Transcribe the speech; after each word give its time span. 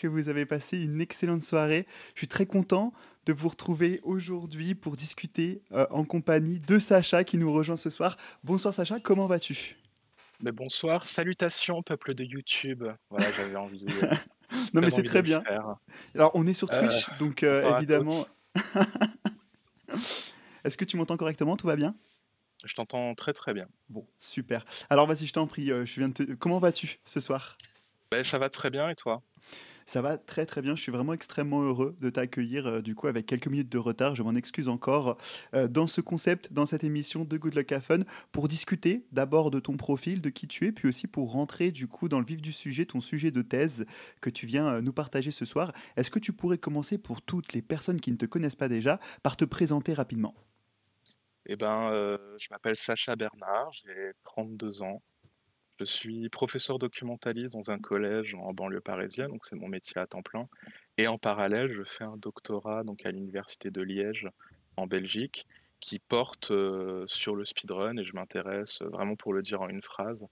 que 0.00 0.08
vous 0.08 0.28
avez 0.28 0.46
passé 0.46 0.82
une 0.82 1.00
excellente 1.00 1.42
soirée. 1.42 1.86
Je 2.14 2.20
suis 2.20 2.28
très 2.28 2.46
content 2.46 2.92
de 3.26 3.32
vous 3.32 3.48
retrouver 3.48 4.00
aujourd'hui 4.02 4.74
pour 4.74 4.96
discuter 4.96 5.62
euh, 5.72 5.86
en 5.90 6.04
compagnie 6.04 6.58
de 6.58 6.78
Sacha 6.78 7.24
qui 7.24 7.38
nous 7.38 7.52
rejoint 7.52 7.76
ce 7.76 7.90
soir. 7.90 8.16
Bonsoir 8.42 8.72
Sacha, 8.74 8.98
comment 9.00 9.26
vas-tu? 9.26 9.76
Mais 10.42 10.52
bonsoir, 10.52 11.04
salutations 11.06 11.82
peuple 11.82 12.14
de 12.14 12.24
YouTube. 12.24 12.84
Voilà, 13.10 13.30
j'avais 13.32 13.56
envie. 13.56 13.84
Euh, 14.02 14.14
non 14.74 14.80
mais 14.80 14.90
c'est 14.90 15.02
très 15.02 15.22
bien. 15.22 15.42
Alors 16.14 16.30
on 16.34 16.46
est 16.46 16.54
sur 16.54 16.68
Twitch, 16.68 17.08
donc 17.18 17.42
évidemment. 17.42 18.26
Est-ce 20.64 20.76
que 20.76 20.84
tu 20.84 20.96
m'entends 20.96 21.16
correctement? 21.16 21.56
Tout 21.56 21.66
va 21.66 21.76
bien? 21.76 21.94
Je 22.64 22.74
t'entends 22.74 23.14
très 23.14 23.32
très 23.32 23.54
bien. 23.54 23.66
Bon, 23.88 24.06
super. 24.18 24.64
Alors 24.90 25.06
vas-y, 25.06 25.26
je 25.26 25.32
t'en 25.32 25.46
prie, 25.46 25.72
euh, 25.72 25.86
je 25.86 25.98
viens 25.98 26.08
de 26.08 26.12
te... 26.12 26.22
comment 26.34 26.58
vas-tu 26.58 27.00
ce 27.04 27.20
soir? 27.20 27.56
Ben, 28.10 28.22
Ça 28.22 28.38
va 28.38 28.50
très 28.50 28.70
bien 28.70 28.88
et 28.90 28.94
toi? 28.94 29.22
Ça 29.90 30.02
va 30.02 30.18
très 30.18 30.46
très 30.46 30.62
bien, 30.62 30.76
je 30.76 30.82
suis 30.82 30.92
vraiment 30.92 31.14
extrêmement 31.14 31.62
heureux 31.62 31.96
de 32.00 32.10
t'accueillir 32.10 32.64
euh, 32.64 32.80
du 32.80 32.94
coup 32.94 33.08
avec 33.08 33.26
quelques 33.26 33.48
minutes 33.48 33.68
de 33.68 33.78
retard, 33.78 34.14
je 34.14 34.22
m'en 34.22 34.36
excuse 34.36 34.68
encore, 34.68 35.18
euh, 35.52 35.66
dans 35.66 35.88
ce 35.88 36.00
concept, 36.00 36.52
dans 36.52 36.64
cette 36.64 36.84
émission 36.84 37.24
de 37.24 37.36
Good 37.36 37.56
Luck 37.56 37.72
Have 37.72 37.82
Fun, 37.82 38.04
pour 38.30 38.46
discuter 38.46 39.04
d'abord 39.10 39.50
de 39.50 39.58
ton 39.58 39.76
profil, 39.76 40.20
de 40.20 40.30
qui 40.30 40.46
tu 40.46 40.68
es, 40.68 40.70
puis 40.70 40.88
aussi 40.88 41.08
pour 41.08 41.32
rentrer 41.32 41.72
du 41.72 41.88
coup 41.88 42.08
dans 42.08 42.20
le 42.20 42.24
vif 42.24 42.40
du 42.40 42.52
sujet, 42.52 42.86
ton 42.86 43.00
sujet 43.00 43.32
de 43.32 43.42
thèse 43.42 43.84
que 44.20 44.30
tu 44.30 44.46
viens 44.46 44.80
nous 44.80 44.92
partager 44.92 45.32
ce 45.32 45.44
soir. 45.44 45.72
Est-ce 45.96 46.12
que 46.12 46.20
tu 46.20 46.32
pourrais 46.32 46.58
commencer 46.58 46.96
pour 46.96 47.20
toutes 47.20 47.52
les 47.52 47.60
personnes 47.60 48.00
qui 48.00 48.12
ne 48.12 48.16
te 48.16 48.26
connaissent 48.26 48.54
pas 48.54 48.68
déjà 48.68 49.00
par 49.24 49.36
te 49.36 49.44
présenter 49.44 49.92
rapidement? 49.92 50.36
Eh 51.46 51.56
ben, 51.56 51.90
euh, 51.90 52.16
je 52.38 52.46
m'appelle 52.52 52.76
Sacha 52.76 53.16
Bernard, 53.16 53.72
j'ai 53.72 54.12
32 54.22 54.82
ans. 54.82 55.02
Je 55.80 55.84
suis 55.86 56.28
professeur 56.28 56.78
documentaliste 56.78 57.54
dans 57.54 57.70
un 57.70 57.78
collège 57.78 58.34
en 58.34 58.52
banlieue 58.52 58.82
parisienne, 58.82 59.30
donc 59.30 59.46
c'est 59.46 59.56
mon 59.56 59.66
métier 59.66 59.96
à 59.98 60.06
temps 60.06 60.20
plein. 60.20 60.46
Et 60.98 61.08
en 61.08 61.16
parallèle, 61.18 61.72
je 61.72 61.82
fais 61.82 62.04
un 62.04 62.18
doctorat 62.18 62.84
donc 62.84 63.06
à 63.06 63.10
l'université 63.10 63.70
de 63.70 63.80
Liège 63.80 64.28
en 64.76 64.86
Belgique 64.86 65.46
qui 65.80 65.98
porte 65.98 66.52
sur 67.06 67.34
le 67.34 67.44
speedrun 67.46 67.96
et 67.96 68.04
je 68.04 68.14
m'intéresse 68.14 68.82
vraiment 68.82 69.16
pour 69.16 69.32
le 69.32 69.40
dire 69.40 69.62
en 69.62 69.68
une 69.70 69.82
phrase 69.82 70.26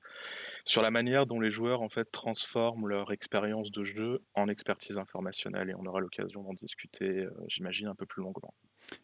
sur 0.67 0.83
la 0.83 0.91
manière 0.91 1.27
dont 1.27 1.41
les 1.41 1.51
joueurs 1.51 1.83
en 1.83 1.89
fait 1.89 2.11
transforment 2.13 2.87
leur 2.87 3.11
expérience 3.13 3.71
de 3.71 3.85
jeu 3.85 4.23
en 4.35 4.49
expertise 4.49 4.99
informationnelle 4.99 5.71
et 5.71 5.75
on 5.75 5.87
aura 5.87 6.01
l'occasion 6.01 6.43
d'en 6.43 6.55
discuter 6.55 7.27
j'imagine 7.49 7.89
un 7.89 7.95
peu 7.95 8.07
plus 8.07 8.23
longuement. 8.23 8.55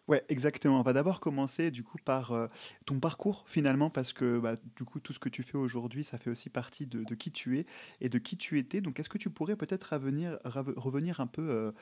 Ouais, 0.07 0.23
exactement. 0.29 0.79
On 0.79 0.83
va 0.83 0.93
d'abord 0.93 1.21
commencer 1.21 1.71
du 1.71 1.83
coup 1.83 1.99
par 2.05 2.33
euh, 2.33 2.47
ton 2.85 3.01
parcours 3.01 3.45
finalement, 3.49 3.91
parce 3.91 4.13
que 4.13 4.39
bah, 4.39 4.55
du 4.77 4.85
coup 4.85 5.01
tout 5.01 5.13
ce 5.13 5.19
que 5.19 5.29
tu 5.29 5.43
fais 5.43 5.57
aujourd'hui, 5.57 6.05
ça 6.05 6.19
fait 6.19 6.31
aussi 6.31 6.51
partie 6.51 6.87
de, 6.87 7.15
qui 7.15 7.33
tu 7.33 7.59
es 7.59 7.67
et 8.01 8.09
de 8.09 8.19
qui 8.19 8.37
tu 8.37 8.59
étais. 8.59 8.81
Donc 8.81 9.01
est-ce 9.01 9.09
que 9.09 9.19
tu 9.19 9.31
pourrais 9.31 9.57
peut-être 9.57 9.95
revenir, 9.95 11.21
un 11.21 11.27
peu 11.27 11.43
euh, 11.43 11.73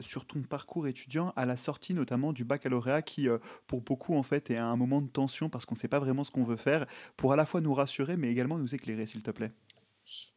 sur 0.00 0.26
ton 0.26 0.42
parcours 0.42 0.86
étudiant 0.86 1.32
à 1.36 1.46
la 1.46 1.56
sortie 1.56 1.94
notamment 1.94 2.32
du 2.32 2.44
baccalauréat 2.44 3.02
qui 3.02 3.28
euh, 3.28 3.38
pour 3.66 3.80
beaucoup 3.80 4.16
en 4.16 4.22
fait 4.22 4.50
est 4.50 4.58
un 4.58 4.76
moment 4.76 5.00
de 5.00 5.08
tension 5.08 5.48
parce 5.48 5.64
qu'on 5.64 5.74
ne 5.74 5.80
sait 5.80 5.88
pas 5.88 5.98
vraiment 5.98 6.24
ce 6.24 6.30
qu'on 6.30 6.44
veut 6.44 6.56
faire, 6.56 6.86
pour 7.16 7.32
à 7.32 7.36
la 7.36 7.44
fois 7.44 7.60
nous 7.60 7.74
rassurer 7.74 8.16
mais 8.16 8.28
également 8.28 8.58
nous 8.58 8.74
éclairer 8.74 9.06
s'il 9.06 9.22
te 9.22 9.30
plaît? 9.30 9.52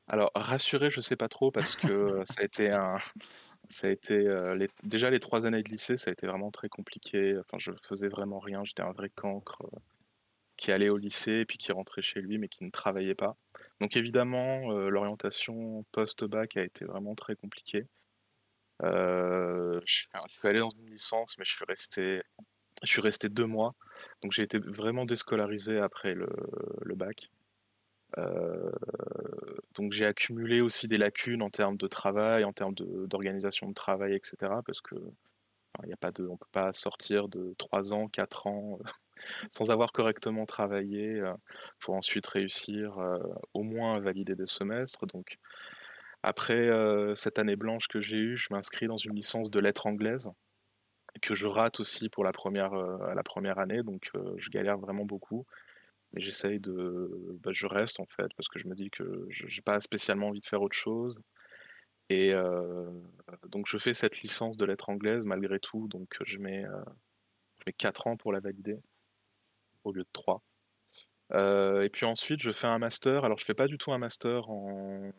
Alors 0.08 0.32
rassurer, 0.36 0.92
je 0.92 1.02
sais 1.02 1.16
pas 1.16 1.28
trop 1.28 1.52
parce 1.52 1.76
que 1.76 2.22
ça 2.26 2.42
a 2.42 2.44
été 2.44 2.72
un 2.72 2.98
ça 3.70 3.88
a 3.88 4.12
euh, 4.12 4.68
déjà 4.84 5.10
les 5.10 5.20
trois 5.20 5.46
années 5.46 5.64
de 5.64 5.70
lycée, 5.70 5.98
ça 5.98 6.10
a 6.10 6.14
été 6.14 6.28
vraiment 6.28 6.52
très 6.52 6.70
compliqué. 6.70 7.38
Enfin, 7.40 7.58
je 7.60 7.72
faisais 7.88 8.08
vraiment 8.08 8.40
rien. 8.40 8.64
J'étais 8.64 8.84
un 8.84 8.92
vrai 8.92 9.10
cancre 9.10 9.62
euh, 9.64 9.80
qui 10.58 10.72
allait 10.72 10.90
au 10.90 10.98
lycée 10.98 11.40
et 11.40 11.46
puis 11.46 11.58
qui 11.58 11.72
rentrait 11.72 12.02
chez 12.02 12.22
lui, 12.22 12.38
mais 12.38 12.48
qui 12.48 12.64
ne 12.64 12.72
travaillait 12.72 13.16
pas. 13.16 13.36
Donc 13.82 13.98
évidemment, 13.98 14.72
euh, 14.72 14.90
l'orientation 14.90 15.86
post-bac 15.92 16.58
a 16.58 16.64
été 16.64 16.86
vraiment 16.86 17.16
très 17.16 17.36
compliquée. 17.36 17.88
je, 18.82 19.80
suis 19.86 20.08
allé 20.44 20.60
dans 20.60 20.70
une 20.70 20.90
licence, 20.90 21.38
mais 21.38 21.46
je 21.46 21.54
suis 22.86 23.02
resté, 23.02 23.30
deux 23.30 23.46
mois. 23.46 23.76
Donc 24.22 24.32
j'ai 24.32 24.44
été 24.44 24.60
vraiment 24.60 25.06
déscolarisé 25.06 25.80
après 25.80 26.14
le 26.14 26.96
bac. 26.96 27.30
Euh, 28.18 28.72
donc 29.74 29.92
j'ai 29.92 30.06
accumulé 30.06 30.62
aussi 30.62 30.88
des 30.88 30.98
lacunes 30.98 31.42
en 31.42 31.50
termes 31.50 31.78
de 31.78 31.88
travail, 31.88 32.44
en 32.44 32.54
termes 32.54 32.74
d'organisation 32.76 33.68
de, 33.70 33.74
travail, 33.74 34.14
etc. 34.14 34.62
Parce 34.66 34.82
que 34.82 34.96
il 35.84 35.92
a 35.94 35.98
pas 35.98 36.12
de, 36.12 36.26
on 36.26 36.38
peut 36.38 36.46
pas 36.54 36.72
sortir 36.72 37.28
de 37.28 37.54
3 37.58 37.92
ans, 37.92 38.08
4 38.08 38.48
ans 38.48 38.80
euh, 38.82 38.90
sans 39.52 39.70
avoir 39.72 39.92
correctement 39.92 40.46
travaillé 40.46 41.20
euh, 41.20 41.34
pour 41.80 41.96
ensuite 41.96 42.26
réussir 42.28 42.98
au 43.54 43.64
moins 43.64 43.96
à 43.96 44.00
valider 44.00 44.36
des 44.36 44.48
semestres. 44.48 45.06
Donc 45.08 45.38
après 46.24 46.70
cette 47.16 47.40
année 47.40 47.56
blanche 47.56 47.88
que 47.88 48.02
j'ai 48.02 48.18
eue, 48.18 48.38
je 48.38 48.48
m'inscris 48.52 48.88
dans 48.88 48.98
une 48.98 49.16
licence 49.16 49.52
de 49.52 49.60
lettres 49.60 49.88
anglaises 49.88 50.30
que 51.22 51.34
je 51.34 51.46
rate 51.46 51.80
aussi 51.80 52.10
pour 52.10 52.24
la 52.24 52.34
première, 52.34 52.74
la 52.74 53.24
première 53.24 53.60
année, 53.60 53.84
donc 53.84 54.12
je 54.38 54.50
galère 54.50 54.78
vraiment 54.78 55.06
beaucoup. 55.06 55.46
Mais 56.16 56.22
j'essaye 56.22 56.60
de. 56.60 57.38
Bah, 57.44 57.52
je 57.54 57.68
reste 57.68 58.00
en 58.00 58.06
fait, 58.08 58.30
parce 58.36 58.48
que 58.50 58.60
je 58.60 58.68
me 58.68 58.76
dis 58.76 58.90
que 58.90 59.28
je 59.30 59.46
n'ai 59.46 59.62
pas 59.62 59.82
spécialement 59.82 60.30
envie 60.30 60.42
de 60.42 60.46
faire 60.46 60.62
autre 60.62 60.78
chose. 60.78 61.20
Et 62.10 62.34
donc 63.50 63.68
je 63.68 63.78
fais 63.78 63.94
cette 63.94 64.22
licence 64.22 64.58
de 64.58 64.66
lettres 64.66 64.90
anglaises 64.90 65.26
malgré 65.26 65.60
tout, 65.60 65.88
donc 65.88 66.16
je 66.24 66.38
mets, 66.38 66.64
je 66.64 67.64
mets 67.68 67.74
4 67.74 68.08
ans 68.08 68.18
pour 68.18 68.32
la 68.32 68.40
valider, 68.40 68.80
au 69.84 69.92
lieu 69.92 70.04
de 70.04 70.10
3. 70.14 70.44
Euh, 71.34 71.82
et 71.82 71.90
puis 71.90 72.06
ensuite, 72.06 72.42
je 72.42 72.52
fais 72.52 72.68
un 72.68 72.80
master. 72.80 73.26
Alors, 73.26 73.40
je 73.40 73.46
fais 73.46 73.54
pas 73.54 73.68
du 73.68 73.78
tout 73.78 73.92
un 73.92 73.98
master 73.98 74.50
en, 74.50 75.12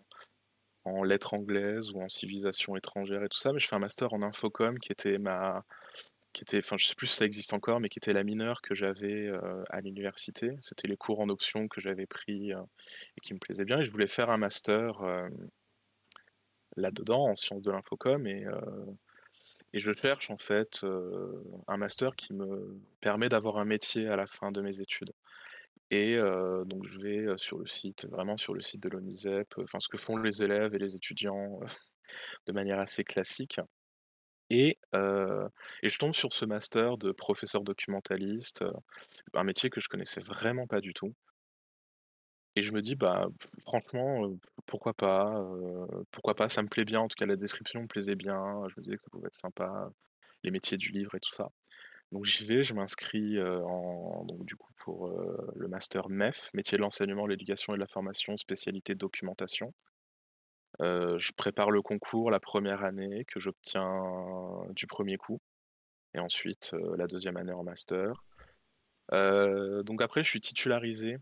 en 0.84 1.02
lettres 1.02 1.34
anglaises 1.34 1.90
ou 1.92 2.00
en 2.00 2.08
civilisation 2.08 2.76
étrangère 2.76 3.22
et 3.24 3.28
tout 3.28 3.38
ça, 3.38 3.52
mais 3.52 3.60
je 3.60 3.68
fais 3.68 3.76
un 3.76 3.80
master 3.80 4.12
en 4.12 4.22
infocom 4.22 4.78
qui 4.78 4.92
était 4.92 5.18
ma, 5.18 5.64
qui 6.36 6.42
était, 6.42 6.58
enfin 6.58 6.76
je 6.76 6.84
sais 6.84 6.94
plus 6.94 7.06
si 7.06 7.16
ça 7.16 7.24
existe 7.24 7.54
encore, 7.54 7.80
mais 7.80 7.88
qui 7.88 7.98
était 7.98 8.12
la 8.12 8.22
mineure 8.22 8.60
que 8.60 8.74
j'avais 8.74 9.26
euh, 9.26 9.64
à 9.70 9.80
l'université. 9.80 10.54
C'était 10.60 10.86
les 10.86 10.98
cours 10.98 11.20
en 11.20 11.30
option 11.30 11.66
que 11.66 11.80
j'avais 11.80 12.04
pris 12.04 12.52
euh, 12.52 12.60
et 13.16 13.22
qui 13.22 13.32
me 13.32 13.38
plaisaient 13.38 13.64
bien. 13.64 13.80
Et 13.80 13.84
je 13.84 13.90
voulais 13.90 14.06
faire 14.06 14.28
un 14.28 14.36
master 14.36 15.00
euh, 15.00 15.30
là-dedans 16.76 17.28
en 17.28 17.36
sciences 17.36 17.62
de 17.62 17.70
l'infocom 17.70 18.26
et, 18.26 18.44
et 19.72 19.80
je 19.80 19.92
cherche 19.94 20.28
en 20.30 20.36
fait 20.36 20.84
un 21.68 21.76
master 21.78 22.14
qui 22.16 22.34
me 22.34 22.78
permet 23.00 23.30
d'avoir 23.30 23.56
un 23.56 23.64
métier 23.64 24.06
à 24.08 24.16
la 24.16 24.26
fin 24.26 24.52
de 24.52 24.60
mes 24.60 24.82
études. 24.82 25.12
Et 25.90 26.18
donc 26.66 26.86
je 26.86 26.98
vais 27.00 27.38
sur 27.38 27.58
le 27.58 27.66
site, 27.66 28.06
vraiment 28.10 28.36
sur 28.36 28.52
le 28.52 28.60
site 28.60 28.82
de 28.82 28.90
l'ONISEP, 28.90 29.54
enfin 29.56 29.80
ce 29.80 29.88
que 29.88 29.96
font 29.96 30.18
les 30.18 30.42
élèves 30.42 30.74
et 30.74 30.78
les 30.78 30.96
étudiants 30.96 31.60
de 32.46 32.52
manière 32.52 32.78
assez 32.78 33.04
classique. 33.04 33.58
Et, 34.50 34.78
je 34.92 35.98
tombe 35.98 36.14
sur 36.14 36.32
ce 36.32 36.44
master 36.44 36.98
de 36.98 37.12
professeur 37.12 37.62
documentaliste, 37.62 38.64
un 39.34 39.44
métier 39.44 39.70
que 39.70 39.80
je 39.80 39.88
connaissais 39.88 40.20
vraiment 40.20 40.66
pas 40.66 40.80
du 40.80 40.94
tout. 40.94 41.14
Et 42.54 42.62
je 42.62 42.72
me 42.72 42.80
dis, 42.80 42.94
bah, 42.94 43.28
franchement, 43.62 44.32
pourquoi 44.64 44.94
pas, 44.94 45.44
pourquoi 46.10 46.34
pas, 46.34 46.48
ça 46.48 46.62
me 46.62 46.68
plaît 46.68 46.86
bien, 46.86 47.00
en 47.00 47.08
tout 47.08 47.16
cas 47.16 47.26
la 47.26 47.36
description 47.36 47.82
me 47.82 47.86
plaisait 47.86 48.14
bien, 48.14 48.62
je 48.68 48.74
me 48.78 48.82
disais 48.82 48.96
que 48.96 49.02
ça 49.02 49.10
pouvait 49.10 49.26
être 49.26 49.40
sympa, 49.40 49.90
les 50.42 50.50
métiers 50.50 50.78
du 50.78 50.90
livre 50.90 51.14
et 51.14 51.20
tout 51.20 51.34
ça. 51.34 51.50
Donc 52.12 52.24
j'y 52.24 52.46
vais, 52.46 52.62
je 52.62 52.72
m'inscris 52.72 53.36
pour 54.78 55.08
le 55.54 55.68
master 55.68 56.08
MEF, 56.08 56.50
métier 56.54 56.78
de 56.78 56.82
l'enseignement, 56.82 57.26
l'éducation 57.26 57.74
et 57.74 57.76
de 57.76 57.80
la 57.80 57.88
formation, 57.88 58.36
spécialité 58.38 58.94
documentation. 58.94 59.74
Je 60.80 61.32
prépare 61.32 61.70
le 61.70 61.82
concours 61.82 62.30
la 62.30 62.40
première 62.40 62.84
année 62.84 63.24
que 63.24 63.40
j'obtiens 63.40 64.02
du 64.70 64.86
premier 64.86 65.16
coup 65.16 65.40
et 66.14 66.18
ensuite, 66.18 66.72
la 66.96 67.06
deuxième 67.06 67.36
année 67.36 67.52
en 67.52 67.62
master. 67.62 68.24
Donc 69.12 70.02
après, 70.02 70.24
je 70.24 70.28
suis 70.28 70.40
titularisé 70.40 71.18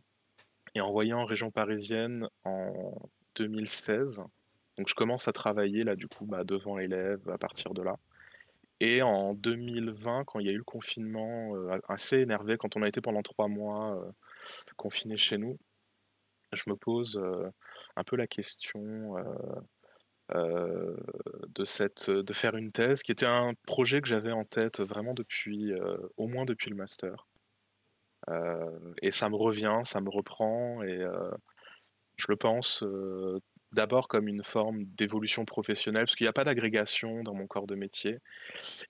et 0.75 0.81
envoyé 0.81 1.13
en 1.13 1.25
région 1.25 1.51
parisienne 1.51 2.29
en 2.45 2.97
2016. 3.37 4.23
Donc 4.77 4.89
je 4.89 4.95
commence 4.95 5.29
à 5.29 5.33
travailler 5.33 5.85
là, 5.85 5.95
du 5.95 6.09
coup, 6.09 6.27
bah, 6.27 6.43
devant 6.45 6.79
élèves 6.79 7.29
à 7.29 7.39
partir 7.39 7.75
de 7.75 7.83
là. 7.83 7.97
Et 8.81 9.03
en 9.03 9.35
2020, 9.35 10.25
quand 10.25 10.41
il 10.41 10.47
y 10.47 10.49
a 10.49 10.53
eu 10.53 10.59
le 10.59 10.65
confinement, 10.65 11.55
assez 11.89 12.19
énervé, 12.19 12.57
quand 12.57 12.77
on 12.77 12.83
a 12.83 12.89
été 12.89 13.01
pendant 13.01 13.23
trois 13.23 13.47
mois, 13.49 14.05
confinés 14.77 15.17
chez 15.17 15.39
nous, 15.39 15.59
je 16.55 16.65
me 16.69 16.77
pose 16.77 17.21
un 17.97 18.05
peu 18.05 18.17
la 18.17 18.27
question 18.27 19.17
de, 20.33 21.65
cette, 21.65 22.11
de 22.11 22.33
faire 22.33 22.57
une 22.57 22.73
thèse, 22.73 23.03
qui 23.03 23.13
était 23.13 23.27
un 23.27 23.53
projet 23.67 24.01
que 24.01 24.09
j'avais 24.09 24.33
en 24.33 24.45
tête 24.45 24.81
vraiment 24.81 25.15
depuis, 25.15 25.73
au 26.17 26.27
moins 26.27 26.45
depuis 26.45 26.71
le 26.71 26.77
master. 26.77 27.27
et 29.03 29.11
ça 29.11 29.29
me 29.29 29.37
revient, 29.37 29.81
ça 29.85 30.01
me 30.01 30.11
reprend, 30.11 30.83
et 30.83 31.05
je 32.17 32.27
le 32.29 32.37
pense 32.37 32.85
d'abord 33.73 34.07
comme 34.07 34.29
une 34.29 34.45
forme 34.45 34.85
d'évolution 34.85 35.45
professionnelle, 35.45 36.05
parce 36.05 36.15
qu'il 36.15 36.25
n'y 36.25 36.31
a 36.31 36.33
pas 36.33 36.45
d'agrégation 36.45 37.23
dans 37.23 37.35
mon 37.35 37.47
corps 37.47 37.67
de 37.67 37.75
métier, 37.75 38.19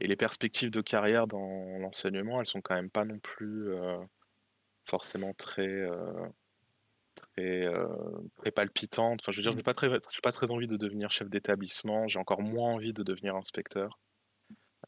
et 0.00 0.06
les 0.06 0.16
perspectives 0.16 0.70
de 0.70 0.82
carrière 0.82 1.26
dans 1.26 1.78
l'enseignement, 1.78 2.40
elles 2.40 2.46
sont 2.46 2.60
quand 2.60 2.74
même 2.74 2.90
pas 2.90 3.04
non 3.04 3.18
plus 3.18 3.70
forcément 4.86 5.32
très 5.34 5.88
très, 6.43 6.43
euh, 7.38 7.86
très 8.36 8.50
palpitante. 8.50 9.20
Enfin, 9.22 9.32
je 9.32 9.38
veux 9.38 9.42
dire, 9.42 9.52
Mmh. 9.52 9.56
j'ai 9.56 9.62
pas 9.62 9.74
très, 9.74 9.88
pas 10.22 10.32
très 10.32 10.50
envie 10.50 10.68
de 10.68 10.76
devenir 10.76 11.10
chef 11.10 11.28
d'établissement. 11.28 12.06
J'ai 12.08 12.18
encore 12.18 12.42
moins 12.42 12.72
envie 12.72 12.92
de 12.92 13.02
devenir 13.02 13.34
inspecteur. 13.36 13.98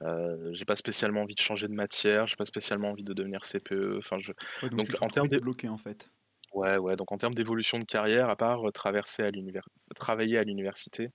Euh, 0.03 0.53
j'ai 0.53 0.65
pas 0.67 0.77
spécialement 0.77 1.23
envie 1.23 1.35
de 1.35 1.41
changer 1.41 1.69
de 1.69 1.73
matière. 1.73 2.27
J'ai 2.27 2.37
pas 2.37 2.45
spécialement 2.47 2.91
envie 2.91 3.05
de 3.05 3.15
devenir 3.15 3.45
CPE. 3.45 3.97
Enfin, 3.99 4.19
je... 4.19 4.33
Ouais, 4.63 4.69
donc 4.71 4.91
en 5.01 5.09
termes 5.09 5.25
retrouvais 5.25 5.37
de... 5.37 5.41
bloqué 5.43 5.69
en 5.69 5.79
fait. 5.79 6.11
ouais, 6.53 6.77
ouais. 6.77 6.97
Donc 6.97 7.13
en 7.13 7.19
termes 7.19 7.35
d'évolution 7.35 7.79
de 7.79 7.85
carrière, 7.85 8.29
à 8.29 8.37
part 8.37 8.69
euh, 8.69 8.73
traverser 8.73 9.23
à 9.23 9.31
l'univers, 9.31 9.69
travailler 9.95 10.39
à 10.39 10.45
l'université, 10.45 11.11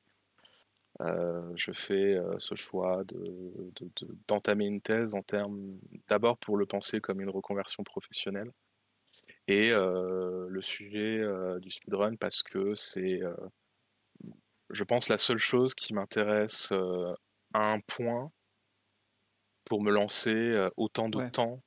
euh, 1.01 1.51
je 1.55 1.71
fais 1.71 2.15
euh, 2.15 2.37
ce 2.39 2.55
choix 2.55 3.03
de, 3.05 3.17
de- 3.79 3.89
de- 4.01 4.17
d'entamer 4.27 4.65
une 4.65 4.81
thèse 4.81 5.13
en 5.13 5.21
termes 5.23 5.77
d'abord 6.09 6.37
pour 6.37 6.57
le 6.57 6.65
penser 6.65 6.99
comme 6.99 7.21
une 7.21 7.29
reconversion 7.29 7.83
professionnelle 7.83 8.51
et 9.47 9.71
le 9.71 10.61
sujet 10.61 11.21
du 11.61 11.69
speedrun 11.71 12.15
parce 12.17 12.43
que 12.43 12.75
c'est, 12.75 13.21
je 14.71 14.83
pense, 14.83 15.07
la 15.07 15.17
seule 15.19 15.37
chose 15.37 15.75
qui 15.75 15.93
m'intéresse 15.93 16.71
à 17.53 17.71
un 17.71 17.79
point 17.81 18.31
pour 19.65 19.81
me 19.81 19.91
lancer 19.91 20.67
autant 20.77 21.09
de 21.09 21.19
Ouais. 21.19 21.31
temps 21.31 21.63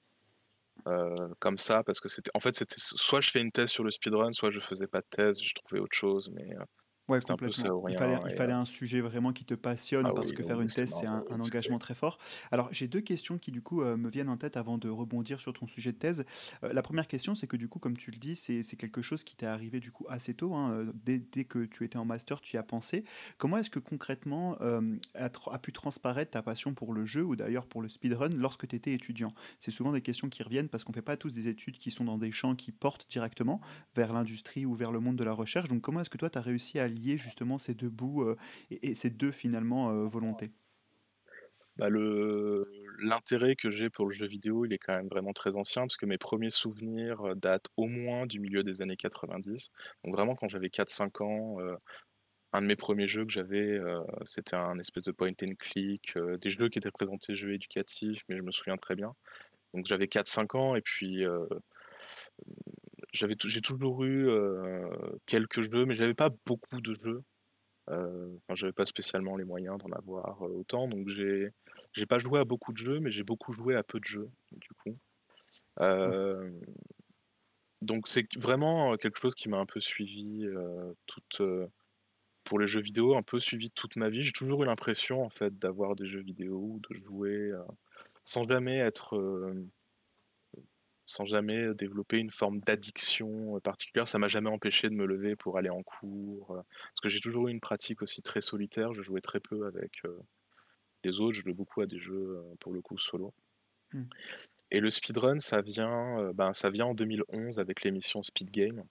euh, 0.88 1.34
comme 1.40 1.58
ça 1.58 1.84
parce 1.84 2.00
que 2.00 2.08
c'était 2.08 2.30
en 2.34 2.40
fait 2.40 2.54
c'était 2.54 2.76
soit 2.78 3.20
je 3.20 3.30
fais 3.30 3.40
une 3.40 3.52
thèse 3.52 3.70
sur 3.70 3.84
le 3.84 3.90
speedrun 3.90 4.32
soit 4.32 4.50
je 4.50 4.60
faisais 4.60 4.86
pas 4.88 5.00
de 5.00 5.06
thèse 5.10 5.40
je 5.42 5.54
trouvais 5.54 5.80
autre 5.80 5.96
chose 5.96 6.30
mais 6.34 6.54
euh, 6.56 6.64
Ouais, 7.08 7.20
c'était 7.20 7.32
un 7.32 7.36
peu 7.36 7.52
ça 7.52 7.68
complètement. 7.68 7.88
Il 7.88 7.96
fallait, 7.98 8.18
il 8.24 8.32
et, 8.32 8.34
fallait 8.34 8.52
un 8.52 8.64
sujet 8.64 9.00
vraiment 9.00 9.32
qui 9.32 9.44
te 9.44 9.54
passionne 9.54 10.06
ah 10.08 10.12
parce 10.14 10.30
oui 10.30 10.36
que 10.36 10.42
faire 10.42 10.56
oui 10.56 10.64
une 10.64 10.70
thèse, 10.70 10.94
c'est 10.98 11.06
un, 11.06 11.22
engagement 11.30 11.78
très 11.78 11.94
fort. 11.94 12.18
Alors, 12.50 12.68
j'ai 12.72 12.88
deux 12.88 13.02
questions 13.02 13.36
qui, 13.36 13.50
du 13.50 13.60
coup, 13.60 13.82
euh, 13.82 13.96
me 13.96 14.08
viennent 14.08 14.30
en 14.30 14.38
tête 14.38 14.56
avant 14.56 14.78
de 14.78 14.88
rebondir 14.88 15.38
sur 15.38 15.52
ton 15.52 15.66
sujet 15.66 15.92
de 15.92 15.98
thèse. 15.98 16.24
Euh, 16.62 16.72
la 16.72 16.80
première 16.80 17.06
question, 17.06 17.34
c'est 17.34 17.46
que, 17.46 17.56
du 17.56 17.68
coup, 17.68 17.78
comme 17.78 17.96
tu 17.96 18.10
le 18.10 18.16
dis, 18.16 18.36
c'est 18.36 18.62
c'est 18.62 18.76
quelque 18.76 19.02
chose 19.02 19.22
qui 19.22 19.36
t'est 19.36 19.46
arrivé, 19.46 19.80
du 19.80 19.92
coup, 19.92 20.06
assez 20.08 20.32
tôt. 20.32 20.54
hein, 20.54 20.86
dès, 20.94 21.18
dès 21.18 21.44
que 21.44 21.66
tu 21.66 21.84
étais 21.84 21.98
en 21.98 22.06
master, 22.06 22.40
tu 22.40 22.56
y 22.56 22.58
as 22.58 22.62
pensé. 22.62 23.04
Comment 23.36 23.58
est-ce 23.58 23.70
que, 23.70 23.78
concrètement, 23.78 24.56
euh, 24.62 24.96
a 25.14 25.58
pu 25.58 25.72
transparaître 25.72 26.30
ta 26.30 26.42
passion 26.42 26.72
pour 26.72 26.94
le 26.94 27.04
jeu 27.04 27.22
ou 27.22 27.36
d'ailleurs 27.36 27.66
pour 27.66 27.82
le 27.82 27.90
speedrun 27.90 28.30
lorsque 28.30 28.66
tu 28.66 28.76
étais 28.76 28.92
étudiant? 28.94 29.34
C'est 29.58 29.70
souvent 29.70 29.92
des 29.92 30.00
questions 30.00 30.30
qui 30.30 30.42
reviennent 30.42 30.70
parce 30.70 30.84
qu'on 30.84 30.92
ne 30.92 30.96
fait 30.96 31.02
pas 31.02 31.18
tous 31.18 31.34
des 31.34 31.48
études 31.48 31.76
qui 31.76 31.90
sont 31.90 32.04
dans 32.04 32.16
des 32.16 32.32
champs 32.32 32.54
qui 32.54 32.72
portent 32.72 33.06
directement 33.10 33.60
vers 33.94 34.14
l'industrie 34.14 34.64
ou 34.64 34.74
vers 34.74 34.90
le 34.90 35.00
monde 35.00 35.16
de 35.16 35.24
la 35.24 35.32
recherche. 35.32 35.68
Donc, 35.68 35.82
comment 35.82 36.00
est-ce 36.00 36.10
que 36.10 36.18
toi, 36.18 36.30
tu 36.30 36.38
as 36.38 36.42
réussi 36.42 36.78
à 36.78 36.88
lier 36.94 37.16
justement 37.16 37.58
ces 37.58 37.74
deux 37.74 37.88
bouts 37.88 38.22
euh, 38.22 38.36
et, 38.70 38.94
ces 38.94 39.10
deux 39.10 39.32
finalement 39.32 39.90
euh, 39.90 40.06
volontés. 40.06 40.50
Bah, 41.76 41.88
le 41.88 42.68
l'intérêt 43.00 43.56
que 43.56 43.70
j'ai 43.70 43.90
pour 43.90 44.06
le 44.06 44.12
jeu 44.14 44.26
vidéo, 44.26 44.64
il 44.64 44.72
est 44.72 44.78
quand 44.78 44.94
même 44.94 45.08
vraiment 45.08 45.32
très 45.32 45.56
ancien 45.56 45.82
parce 45.82 45.96
que 45.96 46.06
mes 46.06 46.18
premiers 46.18 46.50
souvenirs 46.50 47.20
euh, 47.22 47.34
datent 47.34 47.68
au 47.76 47.86
moins 47.86 48.26
du 48.26 48.38
milieu 48.38 48.62
des 48.62 48.82
années 48.82 48.96
90. 48.96 49.70
Donc 50.04 50.14
vraiment 50.14 50.36
quand 50.36 50.48
j'avais 50.48 50.68
4-5 50.68 51.22
ans, 51.24 51.60
euh, 51.60 51.76
un 52.52 52.62
de 52.62 52.66
mes 52.66 52.76
premiers 52.76 53.08
jeux 53.08 53.24
que 53.24 53.32
j'avais, 53.32 53.80
c'était 54.24 54.54
un 54.54 54.78
espèce 54.78 55.02
de 55.02 55.10
point 55.10 55.32
and 55.42 55.54
click, 55.58 56.16
des 56.40 56.50
jeux 56.50 56.68
qui 56.68 56.78
étaient 56.78 56.92
présentés 56.92 57.34
jeux 57.34 57.52
éducatifs, 57.52 58.22
mais 58.28 58.36
je 58.36 58.42
me 58.42 58.52
souviens 58.52 58.76
très 58.76 58.94
bien. 58.94 59.12
Donc 59.74 59.86
j'avais 59.86 60.06
4-5 60.06 60.56
ans 60.56 60.76
et 60.76 60.80
puis 60.80 61.24
j'avais 63.14 63.36
j'ai 63.44 63.60
toujours 63.60 64.04
eu 64.04 64.28
euh, 64.28 64.88
quelques 65.26 65.62
jeux, 65.62 65.86
mais 65.86 65.94
j'avais 65.94 66.14
pas 66.14 66.30
beaucoup 66.44 66.80
de 66.80 66.94
jeux. 67.02 67.22
Euh, 67.90 68.28
enfin, 68.36 68.54
j'avais 68.54 68.72
pas 68.72 68.86
spécialement 68.86 69.36
les 69.36 69.44
moyens 69.44 69.78
d'en 69.78 69.92
avoir 69.92 70.42
autant, 70.42 70.88
donc 70.88 71.08
j'ai 71.08 71.50
j'ai 71.92 72.06
pas 72.06 72.18
joué 72.18 72.40
à 72.40 72.44
beaucoup 72.44 72.72
de 72.72 72.78
jeux, 72.78 72.98
mais 72.98 73.10
j'ai 73.12 73.22
beaucoup 73.22 73.52
joué 73.52 73.76
à 73.76 73.82
peu 73.82 74.00
de 74.00 74.04
jeux, 74.04 74.30
du 74.52 74.68
coup. 74.82 74.98
Euh, 75.80 76.50
donc 77.82 78.08
c'est 78.08 78.26
vraiment 78.36 78.96
quelque 78.96 79.20
chose 79.20 79.34
qui 79.34 79.48
m'a 79.48 79.58
un 79.58 79.66
peu 79.66 79.80
suivi 79.80 80.46
toute, 81.06 81.42
pour 82.44 82.58
les 82.58 82.66
jeux 82.66 82.80
vidéo, 82.80 83.16
un 83.16 83.22
peu 83.22 83.38
suivi 83.38 83.70
toute 83.70 83.96
ma 83.96 84.08
vie. 84.08 84.22
J'ai 84.22 84.32
toujours 84.32 84.64
eu 84.64 84.66
l'impression 84.66 85.22
en 85.22 85.30
fait 85.30 85.56
d'avoir 85.58 85.94
des 85.94 86.06
jeux 86.06 86.22
vidéo, 86.22 86.80
de 86.90 86.96
jouer 86.96 87.52
sans 88.24 88.48
jamais 88.48 88.78
être, 88.78 89.16
sans 91.06 91.24
jamais 91.24 91.74
développer 91.74 92.18
une 92.18 92.30
forme 92.30 92.60
d'addiction 92.60 93.60
particulière. 93.60 94.08
Ça 94.08 94.18
m'a 94.18 94.28
jamais 94.28 94.50
empêché 94.50 94.88
de 94.88 94.94
me 94.94 95.06
lever 95.06 95.36
pour 95.36 95.58
aller 95.58 95.70
en 95.70 95.82
cours, 95.82 96.46
parce 96.48 97.00
que 97.02 97.08
j'ai 97.08 97.20
toujours 97.20 97.48
eu 97.48 97.50
une 97.50 97.60
pratique 97.60 98.02
aussi 98.02 98.22
très 98.22 98.40
solitaire. 98.40 98.92
Je 98.94 99.02
jouais 99.02 99.20
très 99.20 99.40
peu 99.40 99.66
avec 99.66 100.02
les 101.04 101.20
autres. 101.20 101.32
Je 101.32 101.42
jouais 101.42 101.52
beaucoup 101.52 101.80
à 101.80 101.86
des 101.86 101.98
jeux 101.98 102.42
pour 102.60 102.72
le 102.72 102.80
coup 102.80 102.98
solo. 102.98 103.34
Mm. 103.92 104.04
Et 104.70 104.80
le 104.80 104.90
speedrun, 104.90 105.40
ça 105.40 105.60
vient, 105.60 106.32
ben, 106.32 106.54
ça 106.54 106.70
vient 106.70 106.86
en 106.86 106.94
2011 106.94 107.58
avec 107.58 107.84
l'émission 107.84 108.22
Speed 108.22 108.50
Game, 108.50 108.82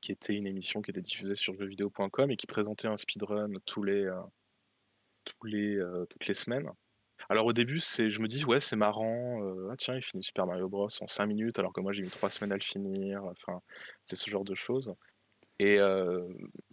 qui 0.00 0.12
était 0.12 0.34
une 0.34 0.46
émission 0.46 0.82
qui 0.82 0.90
était 0.92 1.02
diffusée 1.02 1.34
sur 1.34 1.54
jeuxvideo.com 1.54 2.30
et 2.30 2.36
qui 2.36 2.46
présentait 2.46 2.88
un 2.88 2.96
speedrun 2.96 3.50
tous 3.66 3.82
les, 3.82 4.08
tous 5.24 5.46
les, 5.46 5.82
toutes 6.08 6.26
les 6.26 6.34
semaines. 6.34 6.70
Alors 7.28 7.46
au 7.46 7.52
début, 7.52 7.80
c'est, 7.80 8.10
je 8.10 8.20
me 8.20 8.28
dis, 8.28 8.44
ouais, 8.44 8.60
c'est 8.60 8.76
marrant, 8.76 9.42
euh, 9.42 9.68
ah 9.72 9.76
tiens, 9.76 9.94
il 9.96 10.02
finit 10.02 10.22
Super 10.24 10.46
Mario 10.46 10.68
Bros 10.68 10.88
en 11.00 11.06
5 11.08 11.26
minutes, 11.26 11.58
alors 11.58 11.72
que 11.72 11.80
moi 11.80 11.92
j'ai 11.92 12.02
mis 12.02 12.08
3 12.10 12.30
semaines 12.30 12.52
à 12.52 12.56
le 12.56 12.62
finir, 12.62 13.24
enfin, 13.24 13.60
c'est 14.04 14.16
ce 14.16 14.30
genre 14.30 14.44
de 14.44 14.54
choses. 14.54 14.94
Et 15.60 15.78
euh, 15.80 16.22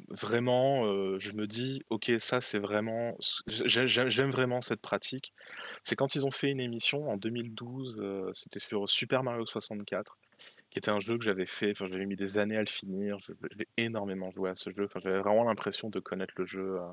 vraiment, 0.09 0.86
euh, 0.88 1.18
je 1.19 1.33
me 1.33 1.47
dis, 1.47 1.83
ok, 1.89 2.12
ça 2.19 2.42
c'est 2.42 2.59
vraiment, 2.59 3.18
j'ai- 3.47 3.88
j'ai- 3.88 4.09
j'aime 4.12 4.31
vraiment 4.31 4.62
cette 4.62 4.81
pratique. 4.81 5.33
C'est 5.86 5.95
quand 5.95 6.15
ils 6.15 6.25
ont 6.27 6.31
fait 6.31 6.50
une 6.51 6.59
émission 6.62 7.09
en 7.09 7.18
2012, 7.18 7.98
euh, 8.00 8.31
c'était 8.36 8.59
sur 8.59 8.89
Super 8.89 9.24
Mario 9.24 9.45
64, 9.45 10.18
qui 10.71 10.80
était 10.80 10.91
un 10.91 11.00
jeu 11.01 11.18
que 11.18 11.25
j'avais 11.25 11.45
fait, 11.48 11.71
enfin, 11.71 11.88
j'avais 11.89 12.06
mis 12.07 12.15
des 12.18 12.38
années 12.39 12.57
à 12.57 12.62
le 12.62 12.68
finir, 12.68 13.19
j'avais 13.19 13.68
énormément 13.77 14.31
joué 14.31 14.51
à 14.51 14.56
ce 14.57 14.71
jeu, 14.71 14.86
enfin, 14.86 15.00
j'avais 15.03 15.19
vraiment 15.19 15.45
l'impression 15.45 15.89
de 15.89 16.00
connaître 16.00 16.33
le 16.38 16.45
jeu 16.45 16.77
euh, 16.81 16.89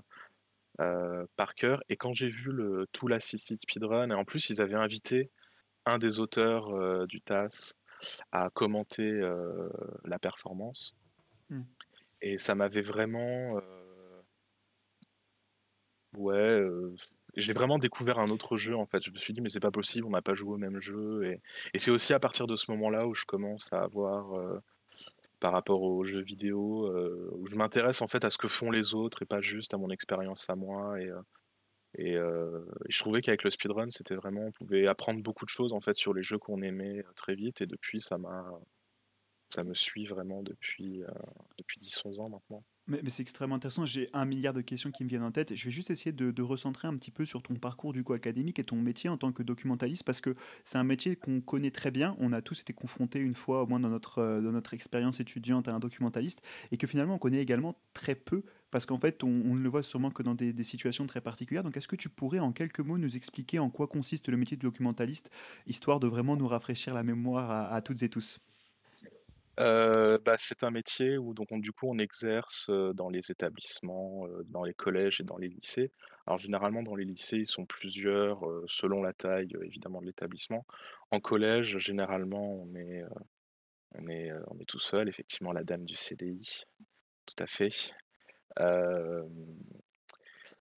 par 1.36 1.54
cœur. 1.54 1.82
Et 1.88 1.96
quand 1.96 2.12
j'ai 2.14 2.28
vu 2.28 2.50
le 2.52 2.86
tout 2.92 3.08
l'assisted 3.08 3.58
speedrun, 3.60 4.10
et 4.10 4.14
en 4.14 4.24
plus 4.24 4.50
ils 4.50 4.60
avaient 4.60 4.74
invité 4.74 5.30
un 5.86 5.98
des 5.98 6.18
auteurs 6.20 6.70
euh, 6.70 7.06
du 7.06 7.20
TAS 7.20 7.74
à 8.32 8.50
commenter 8.50 9.10
euh, 9.10 9.68
la 10.04 10.18
performance, 10.18 10.96
Mm. 11.50 11.62
et 12.22 12.38
ça 12.38 12.54
m'avait 12.54 12.82
vraiment, 12.82 13.58
euh, 13.58 14.22
ouais, 16.16 16.34
euh, 16.34 16.94
j'ai 17.36 17.52
vraiment 17.52 17.78
découvert 17.78 18.18
un 18.18 18.30
autre 18.30 18.56
jeu 18.56 18.76
en 18.76 18.86
fait. 18.86 19.02
Je 19.02 19.10
me 19.10 19.16
suis 19.18 19.32
dit 19.34 19.40
mais 19.40 19.48
c'est 19.50 19.60
pas 19.60 19.70
possible, 19.70 20.06
on 20.06 20.10
n'a 20.10 20.22
pas 20.22 20.34
joué 20.34 20.52
au 20.54 20.58
même 20.58 20.80
jeu, 20.80 21.24
et, 21.26 21.40
et 21.74 21.78
c'est 21.78 21.90
aussi 21.90 22.14
à 22.14 22.20
partir 22.20 22.46
de 22.46 22.56
ce 22.56 22.70
moment-là 22.72 23.06
où 23.06 23.14
je 23.14 23.24
commence 23.24 23.72
à 23.72 23.82
avoir 23.82 24.34
euh, 24.38 24.60
par 25.42 25.50
rapport 25.52 25.82
aux 25.82 26.04
jeux 26.04 26.22
vidéo, 26.22 26.86
euh, 26.86 27.28
où 27.32 27.48
je 27.48 27.56
m'intéresse 27.56 28.00
en 28.00 28.06
fait 28.06 28.24
à 28.24 28.30
ce 28.30 28.38
que 28.38 28.46
font 28.46 28.70
les 28.70 28.94
autres 28.94 29.22
et 29.22 29.26
pas 29.26 29.40
juste 29.40 29.74
à 29.74 29.76
mon 29.76 29.90
expérience 29.90 30.48
à 30.48 30.54
moi. 30.54 31.00
Et, 31.00 31.08
euh, 31.08 31.20
euh, 31.98 32.64
et 32.88 32.92
je 32.92 32.98
trouvais 33.00 33.22
qu'avec 33.22 33.42
le 33.42 33.50
speedrun, 33.50 33.90
c'était 33.90 34.14
vraiment, 34.14 34.42
on 34.46 34.52
pouvait 34.52 34.86
apprendre 34.86 35.20
beaucoup 35.20 35.44
de 35.44 35.50
choses 35.50 35.72
en 35.72 35.80
fait 35.80 35.94
sur 35.94 36.14
les 36.14 36.22
jeux 36.22 36.38
qu'on 36.38 36.62
aimait 36.62 37.02
très 37.16 37.34
vite. 37.34 37.60
Et 37.60 37.66
depuis, 37.66 38.00
ça 38.00 38.18
m'a, 38.18 38.44
ça 39.50 39.64
me 39.64 39.74
suit 39.74 40.06
vraiment 40.06 40.44
depuis, 40.44 41.02
depuis 41.58 41.80
10-11 41.80 42.20
ans 42.20 42.28
maintenant. 42.28 42.62
Mais, 42.88 43.00
c'est 43.10 43.22
extrêmement 43.22 43.54
intéressant. 43.54 43.86
J'ai 43.86 44.08
un 44.12 44.24
milliard 44.24 44.52
de 44.52 44.60
questions 44.60 44.90
qui 44.90 45.04
me 45.04 45.08
viennent 45.08 45.22
en 45.22 45.30
tête. 45.30 45.54
Je 45.54 45.64
vais 45.64 45.70
juste 45.70 45.90
essayer 45.90 46.10
de, 46.10 46.42
recentrer 46.42 46.88
un 46.88 46.96
petit 46.96 47.12
peu 47.12 47.24
sur 47.24 47.40
ton 47.40 47.54
parcours 47.54 47.92
du 47.92 48.02
coup 48.02 48.12
académique 48.12 48.58
et 48.58 48.64
ton 48.64 48.76
métier 48.76 49.08
en 49.08 49.16
tant 49.16 49.30
que 49.30 49.44
documentaliste 49.44 50.02
parce 50.02 50.20
que 50.20 50.34
c'est 50.64 50.78
un 50.78 50.84
métier 50.84 51.14
qu'on 51.14 51.40
connaît 51.40 51.70
très 51.70 51.92
bien. 51.92 52.16
On 52.18 52.32
a 52.32 52.42
tous 52.42 52.60
été 52.60 52.72
confrontés 52.72 53.20
une 53.20 53.34
fois 53.34 53.62
au 53.62 53.66
moins 53.66 53.78
dans 53.78 53.88
notre, 53.88 54.18
euh, 54.18 54.40
dans 54.40 54.50
notre 54.50 54.74
expérience 54.74 55.20
étudiante 55.20 55.68
à 55.68 55.74
un 55.74 55.78
documentaliste 55.78 56.42
et 56.72 56.76
que 56.76 56.88
finalement 56.88 57.14
on 57.14 57.18
connaît 57.18 57.40
également 57.40 57.80
très 57.94 58.16
peu 58.16 58.42
parce 58.72 58.84
qu'en 58.84 58.98
fait 58.98 59.22
on, 59.22 59.28
ne 59.28 59.60
le 59.60 59.68
voit 59.68 59.84
sûrement 59.84 60.10
que 60.10 60.24
dans 60.24 60.34
des, 60.34 60.52
situations 60.64 61.06
très 61.06 61.20
particulières. 61.20 61.62
Donc 61.62 61.76
est-ce 61.76 61.88
que 61.88 61.96
tu 61.96 62.08
pourrais 62.08 62.40
en 62.40 62.50
quelques 62.50 62.80
mots 62.80 62.98
nous 62.98 63.16
expliquer 63.16 63.60
en 63.60 63.70
quoi 63.70 63.86
consiste 63.86 64.28
le 64.28 64.36
métier 64.36 64.56
de 64.56 64.62
documentaliste 64.62 65.30
histoire 65.66 66.00
de 66.00 66.08
vraiment 66.08 66.36
nous 66.36 66.48
rafraîchir 66.48 66.94
la 66.94 67.04
mémoire 67.04 67.72
à 67.72 67.80
toutes 67.80 68.02
et 68.02 68.08
tous? 68.08 68.40
Euh, 69.60 70.18
bah, 70.24 70.36
c'est 70.38 70.64
un 70.64 70.70
métier 70.70 71.18
où 71.18 71.34
donc 71.34 71.48
on, 71.50 71.58
du 71.58 71.72
coup 71.72 71.86
on 71.86 71.98
exerce 71.98 72.70
dans 72.70 73.10
les 73.10 73.30
établissements, 73.30 74.26
dans 74.46 74.64
les 74.64 74.74
collèges 74.74 75.20
et 75.20 75.24
dans 75.24 75.36
les 75.36 75.48
lycées. 75.48 75.92
Alors 76.26 76.38
généralement 76.38 76.82
dans 76.82 76.94
les 76.94 77.04
lycées 77.04 77.38
ils 77.38 77.46
sont 77.46 77.66
plusieurs 77.66 78.40
selon 78.66 79.02
la 79.02 79.12
taille 79.12 79.52
évidemment 79.62 80.00
de 80.00 80.06
l'établissement. 80.06 80.64
En 81.10 81.20
collège 81.20 81.76
généralement 81.78 82.54
on 82.54 82.74
est, 82.74 83.04
on 83.94 84.08
est, 84.08 84.32
on 84.48 84.58
est 84.58 84.68
tout 84.68 84.78
seul, 84.78 85.08
effectivement 85.08 85.52
la 85.52 85.64
dame 85.64 85.84
du 85.84 85.96
CDI, 85.96 86.64
tout 87.26 87.42
à 87.42 87.46
fait. 87.46 87.92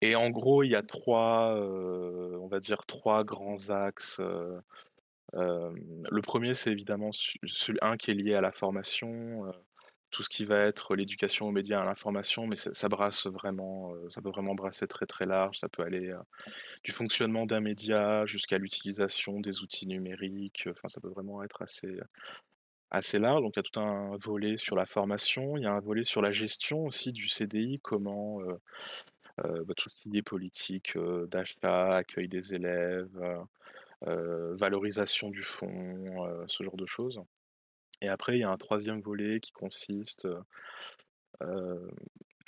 Et 0.02 0.16
en 0.16 0.30
gros 0.32 0.64
il 0.64 0.70
y 0.70 0.76
a 0.76 0.84
trois, 0.84 1.56
on 1.60 2.48
va 2.48 2.60
dire 2.60 2.86
trois 2.88 3.24
grands 3.24 3.70
axes. 3.70 4.20
Le 5.34 6.22
premier, 6.22 6.54
c'est 6.54 6.72
évidemment 6.72 7.12
celui 7.12 7.80
un 7.82 7.98
qui 7.98 8.12
est 8.12 8.14
lié 8.14 8.36
à 8.36 8.42
la 8.42 8.52
formation, 8.52 9.52
tout 10.12 10.22
ce 10.22 10.30
qui 10.30 10.46
va 10.46 10.60
être 10.60 10.96
l'éducation 10.96 11.48
aux 11.48 11.52
médias, 11.52 11.82
à 11.82 11.86
l'information, 11.86 12.46
mais 12.46 12.56
ça, 12.56 12.88
brasse 12.88 13.26
vraiment, 13.26 13.94
ça 14.10 14.22
peut 14.22 14.30
vraiment 14.30 14.54
brasser 14.54 14.88
très 14.88 15.08
très 15.08 15.26
large. 15.26 15.60
Ça 15.60 15.70
peut 15.70 15.82
aller 15.82 16.14
du 16.84 16.92
fonctionnement 16.92 17.48
d'un 17.48 17.62
média 17.62 18.26
jusqu'à 18.28 18.60
l'utilisation 18.60 19.40
des 19.40 19.62
outils 19.62 19.88
numériques. 19.88 20.68
Enfin, 20.70 20.88
ça 20.88 21.02
peut 21.02 21.10
vraiment 21.10 21.44
être 21.44 21.64
assez 21.64 21.98
assez 22.92 23.18
large. 23.18 23.42
Donc 23.42 23.54
il 23.56 23.60
y 23.60 23.62
a 23.62 23.64
tout 23.64 23.80
un 23.80 24.18
volet 24.18 24.56
sur 24.56 24.76
la 24.76 24.86
formation, 24.86 25.58
il 25.58 25.64
y 25.64 25.66
a 25.66 25.74
un 25.74 25.80
volet 25.80 26.04
sur 26.04 26.22
la 26.22 26.32
gestion 26.32 26.86
aussi 26.86 27.12
du 27.12 27.28
CDI, 27.28 27.80
comment, 27.82 28.40
bah, 29.38 29.74
tout 29.76 29.90
ce 29.90 29.96
qui 29.96 30.16
est 30.16 30.22
politique, 30.22 30.96
d'achat, 31.28 31.96
accueil 31.96 32.28
des 32.28 32.54
élèves, 32.54 33.20
valorisation 34.06 35.30
du 35.30 35.44
fonds, 35.44 36.26
heu, 36.28 36.46
ce 36.48 36.64
genre 36.64 36.78
de 36.78 36.86
choses. 36.86 37.22
Et 38.02 38.10
après 38.10 38.38
il 38.38 38.42
y 38.42 38.44
a 38.44 38.52
un 38.52 38.58
troisième 38.58 39.02
volet 39.02 39.40
qui 39.40 39.52
consiste, 39.54 40.28
heu 41.42 41.90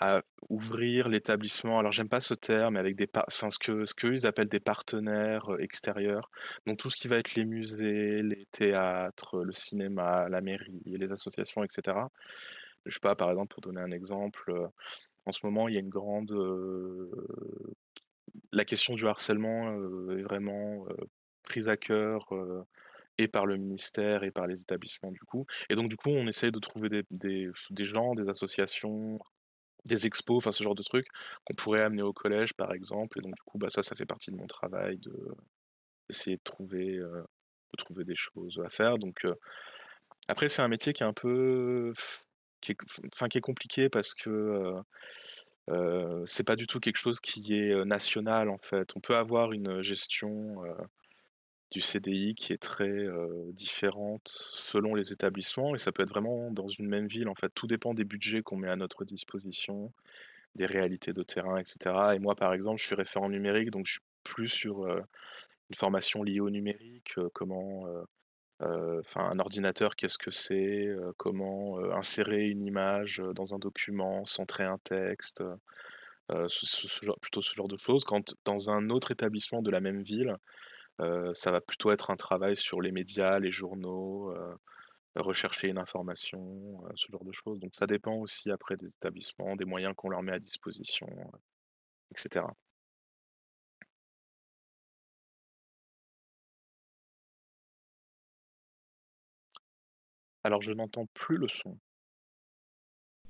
à 0.02 0.24
ouvrir 0.50 1.08
l'établissement, 1.10 1.80
alors 1.80 1.94
j'aime 1.94 2.10
pas 2.10 2.20
ce 2.22 2.34
terme, 2.34 2.74
mais 2.74 2.82
avec 2.82 2.96
des 2.98 3.08
enfin 3.16 3.50
ce 3.50 3.60
que 3.60 3.86
ce 3.86 3.94
qu'eux 3.94 4.14
ils 4.14 4.26
appellent 4.28 4.50
des 4.50 4.60
partenaires, 4.60 5.48
extérieurs. 5.60 6.30
Donc 6.68 6.78
tout 6.78 6.90
ce 6.90 6.98
qui 6.98 7.08
va 7.08 7.18
être 7.18 7.36
les 7.36 7.46
musées, 7.46 8.22
les 8.22 8.46
théâtres, 8.48 9.42
le 9.44 9.54
cinéma, 9.54 10.28
la 10.30 10.42
mairie, 10.42 10.82
les 10.86 11.12
associations 11.14 11.64
et 11.64 11.68
cetera. 11.72 12.12
Je 12.86 12.94
sais 12.96 13.00
pas, 13.02 13.16
par 13.16 13.30
exemple, 13.32 13.54
pour 13.54 13.62
donner 13.62 13.82
un 13.82 13.92
exemple, 13.92 14.54
en 15.26 15.32
ce 15.32 15.40
moment, 15.46 15.68
il 15.70 15.76
y 15.76 15.78
a 15.78 15.82
une 15.82 15.90
grande, 15.90 16.32
la 18.52 18.66
question 18.66 18.96
du 18.96 19.08
harcèlement, 19.08 19.74
est 20.12 20.24
vraiment, 20.24 20.88
prise 21.46 21.70
à 21.70 21.78
cœur, 21.78 22.28
et 23.18 23.28
par 23.28 23.46
le 23.46 23.58
ministère 23.58 24.24
et 24.24 24.32
par 24.32 24.48
les 24.48 24.60
établissements 24.62 25.12
du 25.12 25.22
coup. 25.22 25.46
Et 25.70 25.76
donc 25.76 25.90
du 25.90 25.98
coup, 25.98 26.10
on 26.10 26.28
essaye 26.28 26.52
de 26.52 26.60
trouver 26.60 27.04
des 27.12 27.86
gens, 27.86 28.16
des 28.16 28.30
associations 28.30 29.20
des 29.86 30.08
expos, 30.08 30.38
enfin 30.38 30.52
ce 30.52 30.64
genre 30.64 30.76
de 30.76 30.84
trucs 30.84 31.08
qu'on 31.46 31.54
pourrait 31.54 31.82
amener 31.82 32.02
au 32.02 32.14
collège 32.14 32.54
par 32.54 32.74
exemple 32.74 33.20
et 33.20 33.22
donc 33.22 33.36
du 33.36 33.42
coup, 33.44 33.58
bah, 33.58 33.70
ça, 33.70 33.84
ça 33.84 33.96
fait 33.96 34.06
partie 34.06 34.32
de 34.32 34.36
mon 34.36 34.48
travail 34.48 34.98
de 34.98 35.14
d'essayer 36.10 36.38
de 36.38 36.44
trouver, 36.44 36.98
de 36.98 37.78
trouver 37.78 38.04
des 38.04 38.16
choses 38.16 38.62
à 38.66 38.70
faire 38.70 38.98
donc 38.98 39.26
après 40.28 40.50
c'est 40.50 40.62
un 40.62 40.68
métier 40.68 40.94
qui 40.94 41.04
est 41.04 41.06
un 41.06 41.14
peu 41.14 41.94
qui 42.62 42.72
est 42.72 42.78
enfin 43.14 43.28
qui 43.28 43.38
est 43.38 43.42
compliqué 43.42 43.90
parce 43.90 44.14
que, 44.14 44.30
heu 44.30 44.76
heu, 45.70 46.24
c'est 46.26 46.44
pas 46.44 46.56
du 46.56 46.68
tout 46.68 46.80
quelque 46.80 46.98
chose 46.98 47.20
qui 47.20 47.54
est, 47.56 47.86
national 47.86 48.50
en 48.50 48.58
fait. 48.60 48.92
On 48.96 49.00
peut 49.00 49.16
avoir 49.16 49.52
une 49.52 49.82
gestion, 49.82 50.64
du 51.72 51.82
CDI 51.82 52.36
qui 52.36 52.54
est 52.54 52.62
très, 52.62 53.08
différente 53.54 54.38
selon 54.54 54.96
les 54.96 55.12
établissements 55.12 55.76
et 55.76 55.80
ça 55.80 55.92
peut 55.92 56.04
être 56.04 56.10
vraiment 56.10 56.52
dans 56.52 56.68
une 56.68 56.88
même 56.88 57.08
ville 57.08 57.28
en 57.28 57.36
fait. 57.36 57.50
Tout 57.54 57.68
dépend 57.68 57.94
des 57.94 58.06
budgets 58.06 58.42
qu'on 58.42 58.58
met 58.58 58.70
à 58.70 58.76
notre 58.76 59.06
disposition 59.06 59.92
des 60.56 60.66
réalités 60.66 61.12
de 61.14 61.24
terrain, 61.24 61.58
et 61.58 61.66
cetera. 61.66 62.16
Et 62.16 62.20
moi, 62.20 62.36
par 62.36 62.54
exemple, 62.54 62.80
je 62.80 62.86
suis 62.86 62.96
référent 62.96 63.30
numérique, 63.30 63.72
donc 63.72 63.88
je 63.88 63.94
suis 63.94 64.02
plus 64.24 64.48
sur, 64.48 64.88
une 65.70 65.76
formation 65.76 66.24
liée 66.24 66.40
au 66.40 66.50
numérique, 66.50 67.16
comment, 67.34 67.88
enfin, 68.60 69.30
un 69.30 69.40
ordinateur, 69.40 69.96
qu'est-ce 69.96 70.18
que 70.18 70.32
c'est? 70.32 70.88
Comment, 71.18 71.80
insérer 71.94 72.48
une 72.48 72.66
image, 72.66 73.22
dans 73.34 73.54
un 73.54 73.60
document, 73.60 74.26
centrer 74.26 74.64
un 74.64 74.78
texte, 74.78 75.44
plutôt 76.28 77.42
ce 77.42 77.56
genre 77.56 77.68
de 77.68 77.78
choses. 77.78 78.04
Quand 78.04 78.36
dans 78.46 78.70
un 78.70 78.90
autre 78.90 79.12
établissement 79.12 79.62
de 79.62 79.72
la 79.72 79.82
même 79.82 80.02
ville, 80.02 80.38
ça 81.34 81.52
va 81.52 81.62
plutôt 81.62 81.92
être 81.92 82.12
un 82.12 82.16
travail 82.16 82.56
sur 82.56 82.82
les 82.82 82.92
médias, 82.92 83.40
les 83.40 83.52
journaux, 83.52 84.34
rechercher 85.16 85.70
une 85.70 85.78
information, 85.78 86.84
ce 86.96 87.12
genre 87.12 87.24
de 87.24 87.32
choses. 87.32 87.60
Donc 87.60 87.74
ça 87.76 87.88
dépend 87.88 88.16
aussi 88.16 88.52
après 88.52 88.78
des 88.78 88.90
établissements, 88.90 89.56
des 89.56 89.66
moyens 89.66 89.94
qu'on 89.96 90.10
leur 90.10 90.24
met 90.24 90.34
à 90.34 90.40
disposition, 90.40 91.08
et 92.12 92.18
cetera. 92.18 92.54
Alors 100.46 100.62
je 100.62 100.72
n'entends 100.72 101.08
plus 101.14 101.38
le 101.38 101.48
son. 101.50 101.78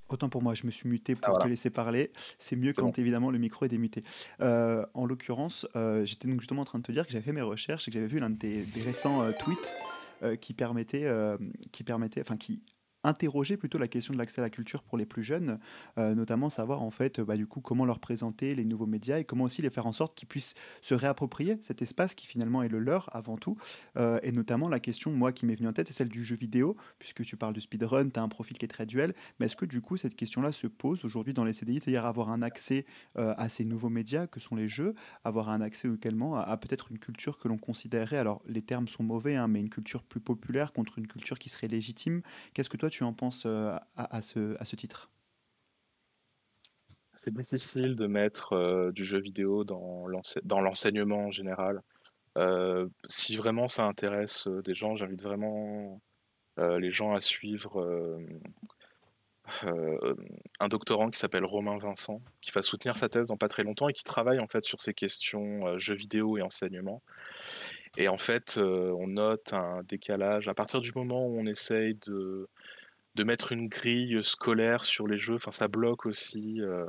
Autant 0.10 0.30
pour 0.30 0.42
moi, 0.42 0.54
je 0.54 0.66
me 0.66 0.72
suis 0.72 0.88
muté 0.88 1.16
Ah 1.22 1.28
pour 1.28 1.40
te 1.40 1.48
laisser 1.48 1.70
parler. 1.70 2.12
C'est 2.38 2.56
mieux 2.56 2.74
bon. 2.74 2.84
quand 2.84 3.00
évidemment 3.00 3.32
le 3.32 3.40
micro 3.40 3.66
est 3.66 3.70
démuté. 3.70 4.04
Heu, 4.42 4.86
en 4.94 5.06
l'occurrence, 5.06 5.68
heu, 5.76 6.06
j'étais 6.06 6.28
donc 6.28 6.40
justement 6.42 6.62
en 6.62 6.66
train 6.66 6.80
de 6.80 6.84
te 6.84 6.92
dire 6.92 7.06
que 7.06 7.12
j'avais 7.12 7.24
fait 7.26 7.32
mes 7.32 7.42
recherches 7.42 7.88
et 7.88 7.92
que 7.92 7.96
j'avais 7.96 8.08
vu 8.08 8.20
l'un 8.20 8.30
de 8.30 8.38
tes 8.38 8.64
des 8.64 8.82
récents, 8.82 9.24
heu, 9.26 9.34
tweets, 9.40 9.74
qui 10.42 10.54
permettait, 10.54 11.08
qui 11.72 11.84
permettait 11.84 12.22
enfin 12.22 12.38
qui 12.38 12.62
interrogeait 13.06 13.58
plutôt 13.58 13.78
la 13.78 13.88
question 13.88 14.14
de 14.14 14.18
l'accès 14.18 14.42
à 14.42 14.44
la 14.44 14.50
culture 14.50 14.84
pour 14.84 14.98
les 14.98 15.06
plus 15.06 15.24
jeunes, 15.24 15.60
heu, 15.98 16.14
notamment 16.14 16.50
savoir 16.50 16.82
en 16.82 16.92
fait, 16.92 17.22
bah, 17.22 17.36
du 17.38 17.48
coup, 17.48 17.62
comment 17.62 17.86
leur 17.86 18.00
présenter 18.00 18.56
les 18.56 18.66
nouveaux 18.66 18.86
médias 18.86 19.20
et 19.20 19.24
comment 19.24 19.46
aussi 19.46 19.62
les 19.62 19.70
faire 19.70 19.88
en 19.88 19.92
sorte 19.92 20.16
qu'ils 20.16 20.28
puissent 20.28 20.54
se 20.82 20.94
réapproprier 20.94 21.58
cet 21.62 21.82
espace 21.82 22.16
qui 22.16 22.28
finalement 22.28 22.64
est 22.64 22.70
le 22.70 22.80
leur 22.80 23.16
avant 23.16 23.38
tout. 23.38 23.58
Heu, 23.98 24.20
et 24.24 24.32
notamment 24.32 24.70
la 24.70 24.80
question, 24.80 25.12
moi, 25.12 25.32
qui 25.32 25.46
m'est 25.46 25.56
venue 25.56 25.68
en 25.68 25.74
tête, 25.74 25.88
c'est 25.88 25.94
celle 25.94 26.10
du 26.10 26.24
jeu 26.24 26.36
vidéo, 26.36 26.76
puisque 27.00 27.24
tu 27.24 27.38
parles 27.38 27.54
de 27.54 27.60
speedrun, 27.60 28.10
tu 28.10 28.20
as 28.20 28.24
un 28.24 28.30
profil 28.30 28.58
qui 28.58 28.66
est 28.66 28.70
très 28.70 28.86
duel. 28.86 29.14
Mais 29.40 29.46
est-ce 29.48 29.56
que 29.56 29.66
du 29.66 29.82
coup, 29.82 29.98
cette 29.98 30.16
question-là 30.16 30.52
se 30.52 30.68
pose 30.68 31.06
aujourd'hui 31.06 31.34
dans 31.34 31.44
les 31.44 31.54
CDI, 31.54 31.80
c'est-à-dire 31.80 32.06
avoir 32.06 32.30
un 32.30 32.42
accès 32.42 32.86
euh, 33.18 33.34
à 33.38 33.50
ces 33.50 33.66
nouveaux 33.66 33.90
médias 33.90 34.28
que 34.28 34.40
sont 34.40 34.56
les 34.56 34.68
jeux, 34.68 34.96
avoir 35.24 35.50
un 35.50 35.62
accès 35.62 35.88
également 35.88 36.36
à, 36.38 36.58
peut-être 36.58 36.92
une 36.92 37.00
culture 37.00 37.38
que 37.38 37.48
l'on 37.48 37.58
considérerait, 37.58 38.18
alors 38.18 38.42
les 38.48 38.62
termes 38.62 38.88
sont 38.88 39.04
mauvais, 39.04 39.36
hein, 39.36 39.48
mais 39.48 39.60
une 39.60 39.70
culture 39.70 40.04
plus 40.04 40.20
populaire 40.20 40.74
contre 40.74 40.98
une 41.00 41.08
culture 41.08 41.40
qui 41.40 41.50
serait 41.50 41.68
légitime. 41.68 42.22
Qu'est-ce 42.54 42.70
que 42.70 42.78
toi 42.78 42.90
tu 42.96 43.04
en 43.04 43.14
penses 43.14 43.44
euh, 43.46 43.78
à, 43.98 44.22
ce, 44.22 44.56
à 44.58 44.64
ce 44.64 44.78
titre? 44.78 45.12
C'est 47.16 47.34
difficile 47.34 47.96
de 47.96 48.08
mettre, 48.08 48.54
heu, 48.54 48.92
du 48.94 49.04
jeu 49.04 49.20
vidéo 49.20 49.66
dans 49.66 50.08
l'ense 50.08 50.38
dans 50.44 50.62
l'enseignement 50.62 51.26
en 51.26 51.32
général. 51.32 51.82
Heu, 52.38 52.90
si 53.08 53.36
vraiment 53.36 53.68
ça 53.68 53.84
intéresse, 53.84 54.48
des 54.48 54.74
gens, 54.74 54.96
j'invite 54.96 55.22
vraiment, 55.22 56.00
les 56.58 56.92
gens 56.92 57.14
à 57.14 57.20
suivre, 57.20 58.18
un 60.60 60.68
doctorant 60.70 61.10
qui 61.10 61.20
s'appelle 61.20 61.44
Romain 61.44 61.78
Vincent, 61.78 62.22
qui 62.40 62.52
va 62.52 62.62
soutenir 62.62 62.96
sa 62.96 63.10
thèse 63.10 63.28
dans 63.28 63.38
pas 63.38 63.50
très 63.50 63.64
longtemps 63.64 63.90
et 63.90 63.94
qui 63.94 64.06
travaille 64.06 64.40
en 64.40 64.48
fait 64.48 64.64
sur 64.64 64.80
ces 64.80 64.94
questions, 64.94 65.78
jeux 65.78 65.96
vidéo 65.96 66.38
et 66.38 66.42
enseignement. 66.42 67.02
Et 67.98 68.08
en 68.08 68.18
fait, 68.18 68.58
on 68.58 69.08
note 69.08 69.54
un 69.54 69.84
décalage 69.84 70.48
à 70.48 70.54
partir 70.54 70.80
du 70.82 70.92
moment 70.96 71.28
où 71.28 71.38
on 71.40 71.46
essaye 71.46 71.96
de 72.08 72.48
de 73.16 73.24
mettre 73.24 73.52
une 73.52 73.68
grille 73.70 74.24
scolaire 74.24 74.86
sur 74.86 75.08
les 75.08 75.18
jeux, 75.18 75.36
enfin 75.36 75.52
ça 75.52 75.68
bloque 75.68 76.06
aussi, 76.06 76.60
heu, 76.62 76.88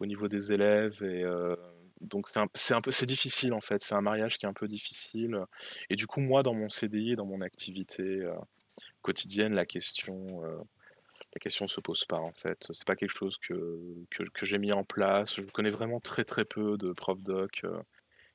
au 0.00 0.06
niveau 0.06 0.28
des 0.28 0.52
élèves 0.52 1.02
et 1.02 1.22
heu, 1.24 1.56
donc 2.00 2.28
c'est 2.28 2.38
un 2.40 2.46
un 2.76 2.80
peu 2.82 2.90
c'est 2.90 3.06
difficile 3.06 3.52
en 3.54 3.60
fait, 3.60 3.82
c'est 3.82 3.94
un 3.94 4.00
mariage 4.02 4.38
qui 4.38 4.46
est 4.46 4.48
un 4.48 4.52
peu 4.54 4.68
difficile, 4.68 5.38
et 5.90 5.96
du 5.96 6.06
coup 6.06 6.20
moi 6.20 6.42
dans 6.42 6.54
mon 6.54 6.68
CDI, 6.68 7.16
dans 7.16 7.26
mon 7.26 7.40
activité, 7.42 8.02
heu, 8.02 8.32
quotidienne, 9.02 9.54
la 9.54 9.66
question, 9.66 10.44
heu, 10.44 10.58
la 11.34 11.40
question 11.40 11.68
se 11.68 11.80
pose 11.80 12.04
pas 12.06 12.18
en 12.18 12.32
fait. 12.32 12.68
C'est 12.72 12.86
pas 12.86 12.96
quelque 12.96 13.16
chose 13.16 13.38
que 13.38 13.78
que 14.10 14.24
que 14.24 14.46
j'ai 14.46 14.58
mis 14.58 14.72
en 14.72 14.84
place. 14.84 15.36
Je 15.36 15.42
connais 15.42 15.70
vraiment 15.70 16.00
très, 16.00 16.24
très 16.24 16.44
peu 16.44 16.76
de 16.78 16.92
profs 16.92 17.22
doc, 17.22 17.62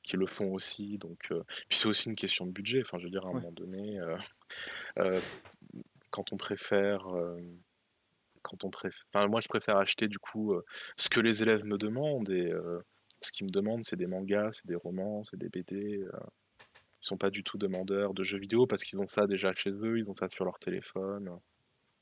qui 0.03 0.17
le 0.17 0.27
font 0.27 0.53
aussi 0.53 0.97
donc 0.99 1.19
puis 1.69 1.77
c'est 1.79 1.87
aussi 1.87 2.09
une 2.09 2.15
question 2.15 2.45
de 2.47 2.51
budget. 2.51 2.81
Enfin 2.83 2.99
je 2.99 3.05
veux 3.05 3.11
dire 3.11 3.25
à 3.25 3.29
un 3.29 3.33
Ouais, 3.33 3.41
moment 3.41 3.51
donné, 3.53 3.99
quand 6.11 6.31
on 6.33 6.37
préfère, 6.37 7.07
hem 7.07 7.59
Quand 8.43 8.63
on 8.63 8.69
préf 8.71 8.95
enfin, 9.13 9.27
moi, 9.27 9.41
je 9.41 9.47
préfère 9.49 9.77
acheter 9.77 10.07
du 10.07 10.19
coup, 10.19 10.53
heu, 10.53 10.63
ce 10.97 11.09
que 11.09 11.19
les 11.21 11.43
élèves 11.43 11.65
me 11.65 11.77
demandent 11.77 12.29
et 12.29 12.51
heu, 12.51 12.83
ce 13.21 13.31
qu'ils 13.31 13.47
me 13.47 13.51
demandent, 13.51 13.83
c'est 13.83 13.95
des 13.97 14.07
mangas, 14.07 14.53
c'est 14.53 14.67
des 14.67 14.75
romans, 14.75 15.23
c'est 15.25 15.37
des 15.37 15.49
BD, 15.49 15.99
ils 17.01 17.07
sont 17.07 17.17
pas 17.17 17.29
du 17.31 17.43
tout 17.43 17.57
demandeurs 17.57 18.13
de 18.13 18.23
jeux 18.23 18.39
vidéo 18.39 18.67
parce 18.67 18.83
qu'ils 18.83 18.99
ont 18.99 19.07
ça 19.09 19.27
déjà 19.27 19.53
chez 19.53 19.71
eux, 19.71 19.99
ils 19.99 20.09
ont 20.09 20.15
ça 20.15 20.29
sur 20.29 20.45
leur 20.45 20.59
téléphone. 20.59 21.39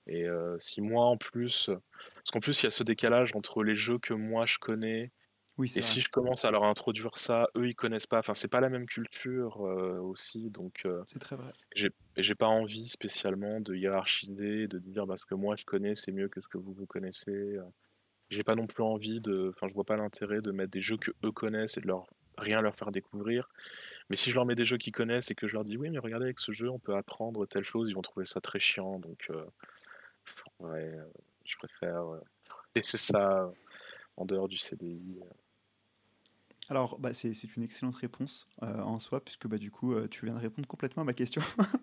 Et 0.07 0.25
si 0.59 0.81
moi, 0.81 1.05
en 1.07 1.17
plus, 1.17 1.69
parce 2.15 2.31
qu'en 2.31 2.39
plus, 2.41 2.61
il 2.61 2.65
y 2.65 2.67
a 2.67 2.71
ce 2.71 2.83
décalage 2.83 3.31
entre 3.35 3.63
les 3.63 3.75
jeux 3.75 3.99
que 3.99 4.13
moi 4.13 4.45
je 4.45 4.57
connais 4.59 5.11
oui, 5.57 5.67
et 5.75 5.81
vrai, 5.81 5.83
si 5.83 6.01
je 6.01 6.09
commence 6.09 6.45
à 6.45 6.51
leur 6.51 6.63
introduire 6.63 7.17
ça, 7.17 7.47
eux, 7.57 7.67
ils 7.69 7.75
connaissent 7.75 8.07
pas, 8.07 8.19
enfin, 8.19 8.35
c'est 8.35 8.47
pas 8.49 8.61
la 8.61 8.69
même 8.69 8.85
culture, 8.87 9.65
heu, 9.67 9.99
aussi 10.01 10.49
donc 10.51 10.83
heu, 10.85 11.05
c'est 11.05 11.19
très 11.19 11.35
vrai. 11.35 11.55
j'ai 11.75 11.89
j'ai 12.17 12.35
pas 12.35 12.47
envie 12.47 12.89
spécialement 12.89 13.61
de 13.61 13.75
hiérarchiser, 13.75 14.67
de 14.67 14.79
dire: 14.79 15.07
«Bah, 15.07 15.17
ce 15.17 15.25
que 15.25 15.35
moi 15.35 15.55
je 15.57 15.65
connais, 15.65 15.95
c'est 15.95 16.11
mieux 16.13 16.29
que 16.29 16.41
ce 16.41 16.47
que 16.49 16.57
vous, 16.59 16.73
vous 16.73 16.87
connaissez», 16.87 17.57
J'ai 18.31 18.43
pas 18.43 18.55
non 18.55 18.67
plus 18.67 18.83
envie 18.83 19.21
de 19.21 19.51
enfin, 19.55 19.67
je 19.69 19.73
vois 19.73 19.85
pas 19.85 19.97
l'intérêt 19.97 20.41
de 20.41 20.51
mettre 20.51 20.71
des 20.71 20.81
jeux 20.83 20.97
que 20.97 21.11
eux 21.25 21.31
connaissent 21.31 21.77
et 21.77 21.81
de 21.81 21.87
leur 21.87 22.07
rien 22.37 22.61
leur 22.61 22.75
faire 22.75 22.91
découvrir. 22.91 23.49
Mais 24.09 24.15
si 24.17 24.31
je 24.31 24.35
leur 24.35 24.45
mets 24.45 24.55
des 24.55 24.65
jeux 24.65 24.77
qu'ils 24.79 24.93
connaissent 24.93 25.31
et 25.31 25.35
que 25.35 25.47
je 25.47 25.53
leur 25.55 25.65
dis: 25.65 25.77
«Oui, 25.77 25.89
mais 25.91 25.99
regardez 25.99 26.25
avec 26.27 26.39
ce 26.39 26.51
jeu, 26.53 26.69
on 26.69 26.79
peut 26.79 26.95
apprendre 26.95 27.45
telle 27.47 27.63
chose», 27.65 27.89
ils 27.89 27.95
vont 27.95 28.01
trouver 28.03 28.25
ça 28.27 28.41
très 28.41 28.59
chiant 28.61 28.99
donc 28.99 29.29
ouais, 30.59 30.93
je 31.45 31.55
préfère, 31.57 32.03
laisser 32.75 32.97
ça 32.97 33.51
en 34.17 34.25
dehors 34.25 34.49
du 34.49 34.57
CDI. 34.57 35.19
Alors, 36.69 36.97
bah, 36.99 37.13
c'est 37.13 37.31
une 37.55 37.63
excellente 37.63 37.95
réponse 37.95 38.47
euh, 38.63 38.81
en 38.81 38.99
soi, 38.99 39.23
puisque 39.23 39.47
bah, 39.47 39.57
du 39.57 39.69
coup, 39.69 39.93
euh, 39.93 40.07
tu 40.09 40.25
viens 40.25 40.33
de 40.33 40.39
répondre 40.39 40.67
complètement 40.67 41.03
à 41.03 41.05
ma 41.05 41.13
question. 41.13 41.41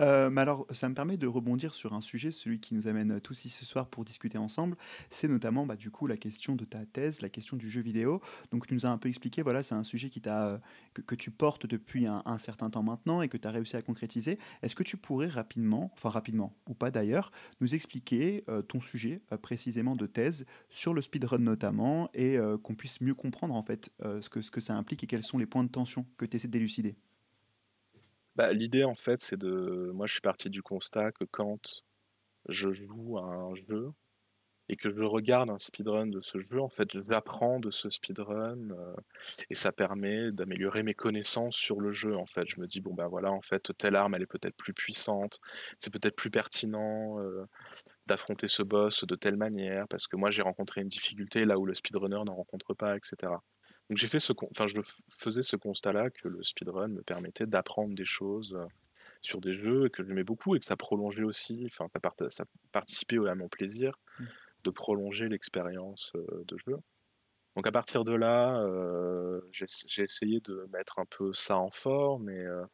Euh, 0.00 0.30
mais 0.30 0.40
alors, 0.40 0.66
ça 0.72 0.88
me 0.88 0.94
permet 0.94 1.16
de 1.16 1.26
rebondir 1.26 1.72
sur 1.72 1.94
un 1.94 2.00
sujet, 2.00 2.30
celui 2.30 2.60
qui 2.60 2.74
nous 2.74 2.88
amène 2.88 3.20
tous 3.20 3.44
ici 3.44 3.56
ce 3.56 3.64
soir 3.64 3.86
pour 3.86 4.04
discuter 4.04 4.36
ensemble. 4.36 4.76
C'est 5.10 5.28
notamment 5.28 5.64
bah, 5.64 5.76
du 5.76 5.90
coup 5.90 6.06
la 6.06 6.16
question 6.16 6.56
de 6.56 6.64
ta 6.64 6.84
thèse, 6.84 7.22
la 7.22 7.28
question 7.28 7.56
du 7.56 7.70
jeu 7.70 7.80
vidéo. 7.80 8.20
Donc, 8.50 8.66
tu 8.66 8.74
nous 8.74 8.84
as 8.84 8.90
un 8.90 8.98
peu 8.98 9.08
expliqué, 9.08 9.42
voilà, 9.42 9.62
c'est 9.62 9.74
un 9.74 9.84
sujet 9.84 10.10
qui 10.10 10.20
que, 10.20 11.14
tu 11.14 11.30
portes 11.30 11.66
depuis 11.66 12.06
un, 12.06 12.22
un 12.26 12.38
certain 12.38 12.68
temps 12.68 12.82
maintenant 12.82 13.22
et 13.22 13.28
que 13.28 13.36
tu 13.36 13.46
as 13.46 13.50
réussi 13.50 13.76
à 13.76 13.82
concrétiser. 13.82 14.38
Est-ce 14.62 14.74
que 14.74 14.82
tu 14.82 14.96
pourrais 14.96 15.28
rapidement, 15.28 15.90
enfin 15.94 16.08
rapidement 16.08 16.54
ou 16.66 16.74
pas 16.74 16.90
d'ailleurs, 16.90 17.30
nous 17.60 17.74
expliquer 17.74 18.44
ton 18.68 18.80
sujet 18.80 19.20
précisément 19.40 19.94
de 19.94 20.06
thèse 20.06 20.46
sur 20.68 20.94
le 20.94 21.00
speedrun 21.00 21.38
notamment 21.38 22.10
et 22.12 22.38
qu'on 22.62 22.74
puisse 22.74 23.00
mieux 23.00 23.14
comprendre 23.14 23.54
en 23.54 23.62
fait 23.62 23.90
ce 24.20 24.28
que, 24.28 24.42
ce 24.42 24.50
que 24.50 24.60
ça 24.60 24.74
implique 24.74 25.04
et 25.04 25.06
quels 25.06 25.22
sont 25.22 25.38
les 25.38 25.46
points 25.46 25.64
de 25.64 25.70
tension 25.70 26.06
que 26.16 26.24
tu 26.24 26.36
essaies 26.36 26.48
de 26.48 26.52
d'élucider? 26.52 26.96
Bah, 28.36 28.52
l'idée, 28.52 28.84
en 28.84 28.94
fait, 28.94 29.20
c'est 29.20 29.38
de... 29.38 29.90
Moi, 29.94 30.06
je 30.06 30.12
suis 30.12 30.20
parti 30.20 30.50
du 30.50 30.62
constat 30.62 31.12
que 31.12 31.24
quand 31.24 31.84
je 32.48 32.72
joue 32.72 33.18
à 33.18 33.22
un 33.22 33.54
jeu 33.54 33.92
et 34.68 34.76
que 34.76 34.90
je 34.92 35.02
regarde 35.02 35.50
un 35.50 35.58
speedrun 35.58 36.08
de 36.08 36.20
ce 36.20 36.38
jeu, 36.40 36.60
en 36.60 36.68
fait, 36.68 36.88
j'apprends 37.08 37.60
de 37.60 37.70
ce 37.70 37.88
speedrun 37.90 38.70
euh, 38.72 38.94
et 39.50 39.54
ça 39.54 39.72
permet 39.72 40.32
d'améliorer 40.32 40.82
mes 40.82 40.94
connaissances 40.94 41.56
sur 41.56 41.80
le 41.80 41.92
jeu, 41.92 42.16
en 42.16 42.26
fait. 42.26 42.46
Je 42.48 42.60
me 42.60 42.66
dis, 42.66 42.80
bon, 42.80 42.94
ben 42.94 43.08
voilà, 43.08 43.32
en 43.32 43.42
fait, 43.42 43.72
telle 43.78 43.96
arme, 43.96 44.14
elle 44.14 44.22
est 44.22 44.26
peut-être 44.26 44.56
plus 44.56 44.74
puissante, 44.74 45.40
c'est 45.80 45.92
peut-être 45.92 46.16
plus 46.16 46.30
pertinent 46.30 47.20
euh, 47.20 47.46
d'affronter 48.06 48.48
ce 48.48 48.62
boss 48.62 49.04
de 49.04 49.16
telle 49.16 49.36
manière, 49.36 49.88
parce 49.88 50.08
que 50.08 50.16
moi, 50.16 50.30
j'ai 50.30 50.42
rencontré 50.42 50.82
une 50.82 50.88
difficulté 50.88 51.44
là 51.44 51.58
où 51.58 51.66
le 51.66 51.74
speedrunner 51.74 52.24
n'en 52.26 52.34
rencontre 52.36 52.74
pas, 52.74 52.96
etc. 52.96 53.32
Donc 53.88 53.98
j'ai 53.98 54.08
fait 54.08 54.18
ce, 54.20 54.32
enfin 54.50 54.66
je 54.66 54.76
faisais 55.10 55.42
ce 55.42 55.56
constat-là 55.56 56.10
que 56.10 56.28
le 56.28 56.42
speedrun 56.42 56.88
me 56.88 57.02
permettait 57.02 57.46
d'apprendre 57.46 57.94
des 57.94 58.04
choses 58.04 58.58
sur 59.22 59.40
des 59.40 59.54
jeux 59.54 59.88
que 59.90 60.04
j'aimais 60.04 60.24
beaucoup 60.24 60.56
et 60.56 60.60
que 60.60 60.66
ça 60.66 60.76
prolongeait 60.76 61.24
aussi, 61.24 61.64
enfin 61.66 61.88
ça, 61.92 62.00
part- 62.00 62.16
ça 62.30 62.44
participait 62.72 63.18
à 63.28 63.34
mon 63.36 63.48
plaisir 63.48 63.96
Mm. 64.18 64.26
de 64.64 64.70
prolonger 64.70 65.28
l'expérience 65.28 66.12
de 66.14 66.58
jeu. 66.66 66.76
Donc 67.56 67.66
à 67.66 67.72
partir 67.72 68.04
de 68.04 68.12
là, 68.12 68.60
euh, 68.62 69.40
j'ai 69.52 70.02
essayé 70.02 70.40
de 70.40 70.68
mettre 70.72 70.98
un 70.98 71.06
peu 71.06 71.32
ça 71.32 71.56
en 71.58 71.70
forme 71.70 72.28
et 72.28 72.38
euh, 72.38 72.64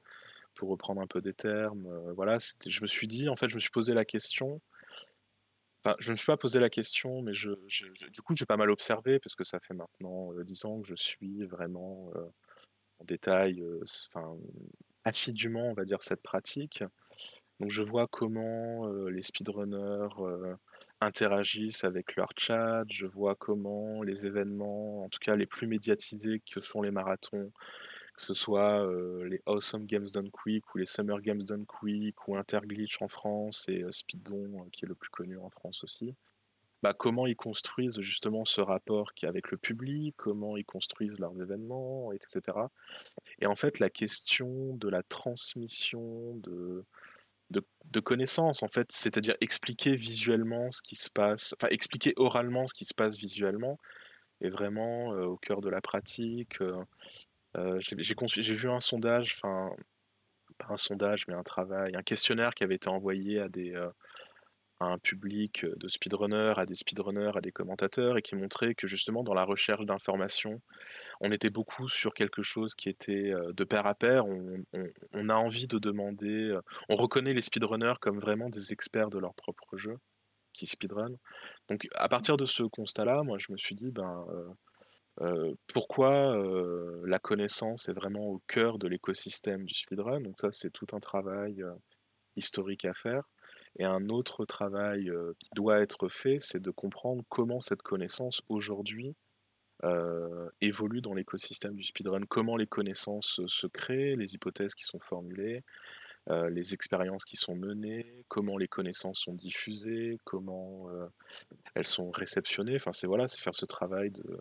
pour 0.54 0.70
reprendre 0.70 1.00
un 1.02 1.06
peu 1.08 1.20
des 1.20 1.34
termes, 1.34 1.86
euh, 1.86 2.12
voilà, 2.14 2.38
je 2.66 2.82
me 2.82 2.86
suis 2.88 3.08
dit, 3.08 3.28
en 3.28 3.36
fait, 3.36 3.48
je 3.48 3.56
me 3.56 3.60
suis 3.60 3.70
posé 3.70 3.94
la 3.94 4.04
question. 4.04 4.62
Enfin, 5.84 5.96
je 5.98 6.08
ne 6.08 6.12
me 6.12 6.16
suis 6.16 6.26
pas 6.26 6.36
posé 6.36 6.60
la 6.60 6.70
question, 6.70 7.22
mais 7.22 7.34
je, 7.34 7.50
je- 7.66 7.86
du 8.08 8.22
coup, 8.22 8.36
j'ai 8.36 8.46
pas 8.46 8.56
mal 8.56 8.70
observé 8.70 9.18
parce 9.18 9.34
que 9.34 9.44
ça 9.44 9.58
fait 9.60 9.74
maintenant 9.74 10.32
euh, 10.34 10.44
10 10.44 10.64
ans 10.64 10.80
que 10.80 10.88
je 10.88 10.94
suis 10.94 11.44
vraiment 11.46 12.10
euh, 12.16 12.24
en 13.00 13.04
détail, 13.04 13.62
euh, 13.62 13.80
assidûment, 15.04 15.70
on 15.70 15.74
va 15.74 15.84
dire, 15.84 16.02
cette 16.02 16.22
pratique. 16.22 16.84
Donc, 17.60 17.70
je 17.70 17.82
vois 17.82 18.08
comment 18.08 18.88
euh, 18.88 19.08
les 19.10 19.22
speedrunners 19.22 20.08
euh, 20.20 20.56
interagissent 21.00 21.84
avec 21.84 22.16
leur 22.16 22.30
chat, 22.38 22.84
je 22.90 23.06
vois 23.06 23.36
comment 23.36 24.02
les 24.02 24.26
événements, 24.26 25.04
en 25.04 25.08
tout 25.08 25.20
cas 25.20 25.36
les 25.36 25.46
plus 25.46 25.66
médiatisés 25.68 26.42
que 26.52 26.60
sont 26.60 26.82
les 26.82 26.90
marathons, 26.92 27.52
que 28.14 28.22
ce 28.22 28.34
soit 28.34 28.86
les 29.24 29.40
Awesome 29.46 29.86
Games 29.86 30.08
Done 30.12 30.30
Quick 30.30 30.74
ou 30.74 30.78
les 30.78 30.86
Summer 30.86 31.20
Games 31.20 31.42
Done 31.42 31.66
Quick 31.66 32.28
ou 32.28 32.36
Interglitch 32.36 33.00
en 33.00 33.08
France 33.08 33.66
et 33.68 33.82
euh, 33.82 33.92
Speedon 33.92 34.68
qui 34.72 34.84
est 34.84 34.88
le 34.88 34.94
plus 34.94 35.10
connu 35.10 35.38
en 35.38 35.50
France 35.50 35.82
aussi. 35.84 36.14
Bah, 36.82 36.92
comment 36.92 37.26
ils 37.26 37.36
construisent 37.36 38.00
justement 38.00 38.44
ce 38.44 38.60
rapport 38.60 39.14
qui 39.14 39.26
avec 39.26 39.52
le 39.52 39.56
public, 39.56 40.14
comment 40.16 40.56
ils 40.56 40.64
construisent 40.64 41.18
leurs 41.20 41.40
événements, 41.40 42.12
etc. 42.12 42.58
Et 43.40 43.46
en 43.46 43.54
fait, 43.54 43.78
la 43.78 43.88
question 43.88 44.74
de 44.74 44.88
la 44.88 45.04
transmission 45.04 46.34
de, 46.38 46.84
de, 47.50 48.00
connaissances, 48.00 48.64
en 48.64 48.68
fait, 48.68 48.90
c'est-à-dire 48.90 49.36
expliquer 49.40 49.94
visuellement 49.94 50.72
ce 50.72 50.82
qui 50.82 50.96
se 50.96 51.08
passe, 51.08 51.54
enfin 51.56 51.68
expliquer 51.70 52.14
oralement 52.16 52.66
ce 52.66 52.74
qui 52.74 52.84
se 52.84 52.94
passe 52.94 53.16
visuellement, 53.16 53.78
est 54.40 54.48
vraiment 54.50 55.10
au 55.10 55.36
cœur 55.36 55.60
de 55.60 55.68
la 55.68 55.80
pratique. 55.80 56.58
Euh, 57.56 57.78
j'ai 57.80 58.54
vu 58.54 58.70
un 58.70 58.80
sondage, 58.80 59.36
enfin 59.36 59.70
pas 60.58 60.72
un 60.72 60.76
sondage, 60.76 61.26
mais 61.28 61.34
un 61.34 61.42
travail, 61.42 61.96
un 61.96 62.02
questionnaire 62.02 62.54
qui 62.54 62.64
avait 62.64 62.76
été 62.76 62.88
envoyé 62.88 63.40
à 63.40 63.48
des, 63.48 63.74
euh, 63.74 63.88
à 64.82 64.86
un 64.86 64.98
public 64.98 65.64
de 65.64 65.88
speedrunners, 65.88 66.54
à 66.56 66.66
des 66.66 66.74
speedrunners, 66.74 67.32
à 67.36 67.40
des 67.40 67.52
commentateurs, 67.52 68.18
et 68.18 68.22
qui 68.22 68.34
montrait 68.34 68.74
que 68.74 68.86
justement 68.86 69.22
dans 69.22 69.34
la 69.34 69.44
recherche 69.44 69.84
d'informations, 69.86 70.60
on 71.20 71.30
était 71.32 71.50
beaucoup 71.50 71.88
sur 71.88 72.14
quelque 72.14 72.42
chose 72.42 72.74
qui 72.74 72.88
était 72.88 73.32
euh, 73.32 73.52
de 73.52 73.64
pair 73.64 73.86
à 73.86 73.94
pair. 73.94 74.26
On, 74.26 75.28
a 75.28 75.34
envie 75.34 75.66
de 75.66 75.78
demander, 75.78 76.50
euh, 76.50 76.60
on 76.88 76.96
reconnaît 76.96 77.34
les 77.34 77.42
speedrunners 77.42 77.94
comme 78.00 78.18
vraiment 78.18 78.50
des 78.50 78.72
experts 78.72 79.10
de 79.10 79.18
leur 79.18 79.34
propre 79.34 79.76
jeu 79.76 79.98
qui 80.52 80.66
speedrun. 80.66 81.12
Donc 81.68 81.88
à 81.94 82.08
partir 82.08 82.36
de 82.36 82.44
ce 82.44 82.62
constat-là, 82.64 83.22
moi 83.22 83.38
je 83.38 83.52
me 83.52 83.56
suis 83.56 83.74
dit, 83.74 83.90
ben, 83.90 84.26
euh, 84.30 84.48
pourquoi 85.66 86.36
la 87.04 87.18
connaissance 87.18 87.88
est 87.88 87.92
vraiment 87.92 88.28
au 88.28 88.42
cœur 88.48 88.78
de 88.78 88.88
l'écosystème 88.88 89.64
du 89.64 89.74
speedrun? 89.74 90.20
Donc 90.20 90.40
ça 90.40 90.52
c'est 90.52 90.70
tout 90.70 90.86
un 90.92 91.00
travail 91.00 91.62
historique 92.36 92.84
à 92.84 92.94
faire. 92.94 93.28
Et 93.78 93.84
un 93.84 94.08
autre 94.08 94.44
travail 94.44 95.10
qui 95.38 95.50
doit 95.54 95.80
être 95.80 96.08
fait, 96.08 96.38
c'est 96.40 96.60
de 96.60 96.70
comprendre 96.70 97.24
comment 97.28 97.60
cette 97.60 97.82
connaissance 97.82 98.42
aujourd'hui 98.48 99.14
évolue 100.60 101.00
dans 101.00 101.14
l'écosystème 101.14 101.74
du 101.74 101.82
speedrun, 101.82 102.20
comment 102.28 102.56
les 102.56 102.66
connaissances 102.66 103.40
se 103.46 103.66
créent, 103.66 104.14
les 104.16 104.34
hypothèses 104.34 104.74
qui 104.74 104.84
sont 104.84 105.00
formulées, 105.00 105.64
les 106.28 106.72
expériences 106.72 107.24
qui 107.24 107.36
sont 107.36 107.56
menées, 107.56 108.24
comment 108.28 108.56
les 108.56 108.68
connaissances 108.68 109.20
sont 109.20 109.34
diffusées, 109.34 110.18
comment 110.24 110.88
elles 111.74 111.86
sont 111.86 112.10
réceptionnées. 112.10 112.76
Enfin, 112.76 112.92
c'est 112.92 113.06
voilà, 113.06 113.26
c'est 113.26 113.40
faire 113.40 113.54
ce 113.54 113.66
travail 113.66 114.10
de, 114.10 114.40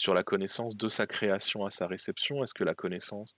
sur 0.00 0.14
la 0.14 0.22
connaissance 0.22 0.78
de 0.78 0.88
sa 0.88 1.06
création 1.06 1.66
à 1.66 1.70
sa 1.70 1.86
réception? 1.86 2.42
Est-ce 2.42 2.54
que 2.54 2.64
la 2.64 2.74
connaissance 2.74 3.36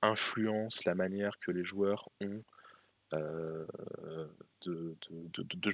influence 0.00 0.84
la 0.84 0.94
manière 0.94 1.40
que 1.40 1.50
les 1.50 1.64
joueurs 1.64 2.08
ont 2.20 2.44
euh, 3.14 3.66
de, 4.64 4.96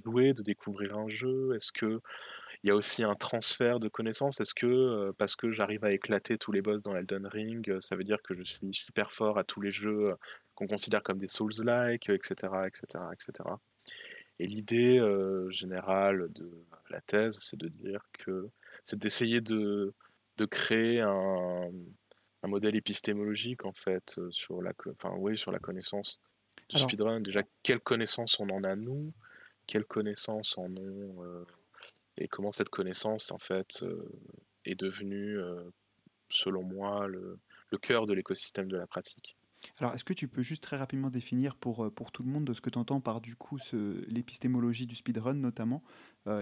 jouer, 0.03 0.33
de 0.33 0.43
découvrir 0.43 0.97
un 0.97 1.11
jeu? 1.11 1.55
Est-ce 1.55 1.73
que 1.73 2.01
il 2.63 2.69
y 2.69 2.71
a 2.71 2.75
aussi 2.75 3.05
un 3.05 3.15
transfert 3.15 3.81
de 3.81 3.89
connaissances? 3.89 4.41
Est-ce 4.41 4.55
que 4.55 4.67
euh, 4.67 5.13
parce 5.19 5.37
que 5.37 5.51
j'arrive 5.51 5.85
à 5.85 5.93
éclater 5.93 6.39
tous 6.39 6.53
les 6.53 6.63
boss 6.63 6.81
dans 6.81 6.97
Elden 6.97 7.27
Ring, 7.27 7.69
euh, 7.69 7.83
ça 7.83 7.95
veut 7.95 8.05
dire 8.05 8.23
que 8.23 8.35
je 8.35 8.43
suis 8.43 8.73
super 8.73 9.13
fort 9.13 9.37
à 9.39 9.45
tous 9.45 9.61
les 9.61 9.73
jeux 9.73 10.15
qu'on 10.55 10.67
considère 10.67 11.03
comme 11.03 11.19
des 11.19 11.29
Souls-like, 11.29 12.09
etc., 12.09 12.35
etc., 12.67 13.05
etc. 13.13 13.51
Et 14.39 14.47
l'idée 14.47 14.99
générale 15.51 16.33
de 16.33 16.51
la 16.89 17.03
thèse, 17.03 17.37
c'est 17.41 17.59
de 17.59 17.69
dire 17.69 18.01
que 18.19 18.49
c'est 18.85 18.99
d'essayer 18.99 19.43
de, 19.43 19.93
de 20.41 20.47
créer 20.47 21.01
un, 21.01 21.71
un 22.43 22.49
modèle 22.49 22.75
épistémologique 22.75 23.67
en 23.67 23.73
fait 23.75 24.15
euh, 24.17 24.31
sur 24.31 24.63
la, 24.63 24.73
enfin, 24.93 25.15
oui, 25.19 25.37
sur 25.37 25.53
la 25.53 25.59
connaissance 25.59 26.19
du 26.71 26.77
Alors, 26.77 26.89
speedrun. 26.89 27.21
Déjà, 27.21 27.43
quelle 27.63 27.81
connaissance 27.81 28.41
on 28.41 28.49
en 28.49 28.65
a 28.65 28.75
nous, 28.75 29.13
quelles 29.67 29.85
connaissances 29.85 30.57
en 30.57 30.75
ont 30.77 31.25
euh, 31.25 31.45
et 32.17 32.27
comment 32.27 32.53
cette 32.53 32.71
connaissance, 32.71 33.31
en 33.31 33.39
fait, 33.39 33.83
euh, 33.83 34.03
est 34.65 34.75
devenue, 34.75 35.39
euh, 35.39 35.63
selon 36.31 36.63
moi, 36.63 37.07
le, 37.07 37.39
le 37.71 37.79
cœur 37.79 38.07
de 38.07 38.15
l'écosystème 38.15 38.69
de 38.69 38.79
la 38.79 38.87
pratique? 38.87 39.37
alors 39.77 39.93
est-ce 39.93 40.05
que 40.05 40.15
tu 40.15 40.27
peux 40.27 40.41
juste 40.41 40.63
très 40.63 40.79
rapidement 40.79 41.11
définir 41.11 41.55
pour, 41.55 41.93
pour 41.93 42.13
tout 42.13 42.23
le 42.23 42.31
monde 42.31 42.47
de 42.47 42.55
ce 42.55 42.63
que 42.63 42.71
tu 42.71 42.79
entends 42.79 43.03
par 43.03 43.21
du 43.21 43.37
coup 43.37 43.59
l'épistémologie 44.09 44.87
du 44.87 44.95
speedrun 44.95 45.35
notamment, 45.35 45.83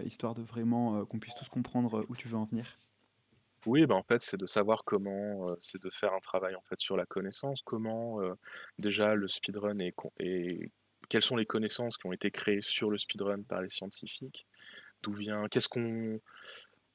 histoire 0.05 0.35
de 0.35 0.43
vraiment 0.43 1.05
qu'on 1.05 1.19
puisse 1.19 1.35
tous 1.35 1.49
comprendre 1.49 2.07
où 2.09 2.15
tu 2.15 2.29
veux 2.29 2.37
en 2.37 2.45
venir? 2.45 2.79
Oui, 3.67 3.87
ben 3.87 3.97
en 3.97 4.03
fait, 4.03 4.23
c'est 4.23 4.37
de 4.37 4.47
savoir 4.47 4.85
comment, 4.85 5.55
c'est 5.59 5.83
de 5.83 5.91
faire 5.91 6.13
un 6.15 6.21
travail 6.21 6.55
en 6.55 6.63
fait 6.63 6.79
sur 6.81 6.97
la 6.97 7.07
connaissance, 7.07 7.61
comment 7.63 8.21
déjà 8.79 9.15
le 9.15 9.27
speedrun 9.29 9.79
est, 9.81 9.95
est- 10.21 10.71
quelles 11.09 11.23
sont 11.23 11.37
les 11.37 11.47
connaissances 11.47 11.97
qui 11.99 12.07
ont 12.07 12.13
été 12.13 12.31
créées 12.31 12.61
sur 12.61 12.91
le 12.91 12.99
speedrun 12.99 13.43
par 13.43 13.61
les 13.63 13.69
scientifiques, 13.69 14.47
d'où 15.03 15.13
vient, 15.13 15.49
qu'est-ce 15.49 15.69
qu'on, 15.69 16.21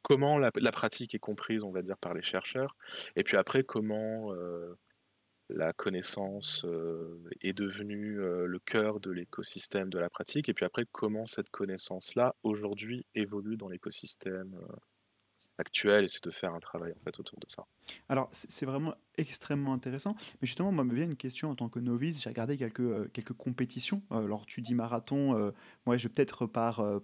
comment 0.04 0.38
la, 0.38 0.52
pratique 0.72 1.16
est 1.16 1.20
comprise, 1.20 1.64
on 1.64 1.72
va 1.72 1.82
dire, 1.82 1.98
par 1.98 2.14
les 2.14 2.22
chercheurs, 2.24 2.76
et 3.16 3.24
puis 3.24 3.38
après 3.38 3.64
comment 3.64 4.34
la 5.50 5.74
connaissance 5.74 6.66
est 7.42 7.54
devenue 7.54 8.16
le 8.18 8.60
cœur 8.60 9.00
de 9.00 9.12
l'écosystème 9.12 9.90
de 9.90 10.00
la 10.00 10.10
pratique, 10.10 10.50
et 10.50 10.54
puis 10.54 10.66
après 10.66 10.86
comment 10.92 11.28
cette 11.28 11.50
connaissance-là 11.50 12.36
aujourd'hui 12.44 13.06
évolue 13.16 13.58
dans 13.58 13.70
l'écosystème 13.70 14.58
euh, 15.60 15.62
actuel, 15.62 16.06
et 16.06 16.08
c'est 16.08 16.24
de 16.24 16.32
faire 16.32 16.54
un 16.54 16.60
travail 16.60 16.94
en 16.94 17.04
fait 17.04 17.20
autour 17.20 17.40
de 17.40 17.46
ça. 17.50 17.66
Alors, 18.10 18.30
c'est 18.32 18.66
vraiment 18.66 18.96
extrêmement 19.18 19.74
intéressant. 19.74 20.16
Mais 20.42 20.48
justement, 20.48 20.72
moi, 20.72 20.84
me 20.84 20.94
vient 20.94 21.06
une 21.06 21.16
question 21.16 21.50
en 21.50 21.56
tant 21.56 21.70
que 21.70 21.80
novice. 21.80 22.22
J'ai 22.22 22.30
regardé 22.30 22.58
quelques, 22.58 22.80
euh, 22.80 23.10
quelques 23.14 23.34
compétitions. 23.34 24.02
Euh, 24.12 24.26
alors, 24.26 24.46
tu 24.46 24.62
dis 24.62 24.74
marathon. 24.74 25.38
euh, 25.38 25.52
moi, 25.86 25.98
je 25.98 26.08
vais 26.08 26.14
peut-être 26.14 26.46
par, 26.46 26.80
euh, 26.80 27.00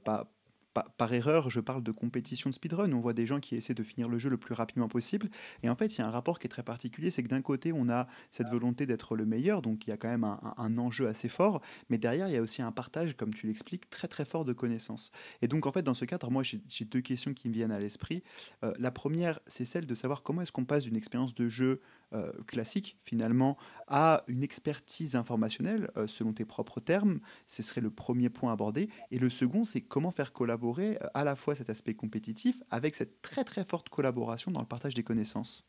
par 0.97 1.13
erreur, 1.13 1.49
je 1.49 1.59
parle 1.59 1.83
de 1.83 1.91
compétition 1.91 2.49
de 2.49 2.55
speedrun. 2.55 2.91
On 2.93 2.99
voit 2.99 3.13
des 3.13 3.25
gens 3.25 3.39
qui 3.39 3.55
essaient 3.55 3.73
de 3.73 3.83
finir 3.83 4.09
le 4.09 4.17
jeu 4.17 4.29
le 4.29 4.37
plus 4.37 4.53
rapidement 4.53 4.87
possible. 4.87 5.29
Et 5.63 5.69
en 5.69 5.75
fait, 5.75 5.95
il 5.95 5.99
y 5.99 6.01
a 6.01 6.07
un 6.07 6.11
rapport 6.11 6.39
qui 6.39 6.47
est 6.47 6.49
très 6.49 6.63
particulier, 6.63 7.11
c'est 7.11 7.23
que 7.23 7.27
d'un 7.27 7.41
côté, 7.41 7.71
on 7.73 7.89
a 7.89 8.07
cette 8.31 8.49
volonté 8.49 8.85
d'être 8.85 9.15
le 9.15 9.25
meilleur, 9.25 9.61
donc 9.61 9.87
il 9.87 9.89
y 9.89 9.93
a 9.93 9.97
quand 9.97 10.09
même 10.09 10.23
un, 10.23 10.77
enjeu 10.77 11.07
assez 11.07 11.29
fort, 11.29 11.61
mais 11.89 11.97
derrière, 11.97 12.27
il 12.27 12.33
y 12.33 12.37
a 12.37 12.41
aussi 12.41 12.61
un 12.61 12.71
partage, 12.71 13.15
comme 13.15 13.33
tu 13.33 13.47
l'expliques, 13.47 13.89
très 13.89 14.07
très 14.07 14.25
fort 14.25 14.45
de 14.45 14.53
connaissances. 14.53 15.11
Et 15.41 15.47
donc, 15.47 15.65
en 15.65 15.71
fait, 15.71 15.81
dans 15.81 15.93
ce 15.93 16.05
cadre, 16.05 16.29
moi, 16.31 16.43
j'ai 16.43 16.85
deux 16.85 17.01
questions 17.01 17.33
qui 17.33 17.49
me 17.49 17.53
viennent 17.53 17.71
à 17.71 17.79
l'esprit. 17.79 18.23
Euh, 18.63 18.73
la 18.79 18.91
première, 18.91 19.39
c'est 19.47 19.65
celle 19.65 19.85
de 19.85 19.95
savoir 19.95 20.23
comment 20.23 20.41
est-ce 20.41 20.51
qu'on 20.51 20.65
passe 20.65 20.83
d'une 20.83 20.95
expérience 20.95 21.33
de 21.35 21.47
jeu 21.47 21.81
euh, 22.11 22.31
classique, 22.47 22.97
finalement, 23.01 23.55
à 23.87 24.23
une 24.27 24.41
expertise 24.41 25.15
informationnelle, 25.15 25.91
euh, 25.95 26.07
selon 26.07 26.33
tes 26.33 26.43
propres 26.43 26.79
termes. 26.79 27.19
Ce 27.45 27.61
serait 27.61 27.81
le 27.81 27.91
premier 27.91 28.29
point 28.29 28.51
abordé. 28.51 28.89
Et 29.11 29.19
le 29.19 29.29
second, 29.29 29.63
c'est 29.63 29.81
comment 29.81 30.09
faire 30.09 30.33
collaborer 30.33 30.97
euh, 31.03 31.07
à 31.13 31.23
la 31.23 31.35
fois 31.35 31.53
cet 31.53 31.69
aspect 31.69 31.93
compétitif 31.93 32.57
avec 32.71 32.95
cette 32.95 33.21
très 33.21 33.43
très 33.43 33.63
forte 33.63 33.89
collaboration 33.89 34.49
dans 34.49 34.61
le 34.61 34.65
partage 34.65 34.95
des 34.95 35.03
connaissances. 35.03 35.67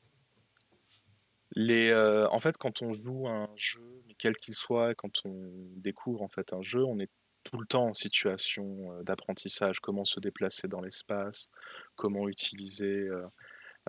Les, 1.56 1.92
en 1.92 2.38
fait, 2.38 2.56
quand 2.56 2.80
on 2.80 2.94
joue 2.94 3.28
un 3.28 3.50
jeu, 3.56 4.02
quel 4.16 4.36
qu'il 4.36 4.54
soit, 4.54 4.94
quand 4.94 5.26
on 5.26 5.50
découvre 5.76 6.22
en 6.22 6.28
fait 6.28 6.54
un 6.54 6.62
jeu, 6.62 6.84
on 6.84 6.98
est 7.00 7.10
tout 7.42 7.58
le 7.58 7.66
temps 7.66 7.88
en 7.88 7.92
situation 7.92 9.02
d'apprentissage, 9.02 9.80
comment 9.80 10.04
se 10.04 10.20
déplacer 10.20 10.68
dans 10.68 10.80
l'espace, 10.80 11.50
comment 11.96 12.28
utiliser 12.28 13.08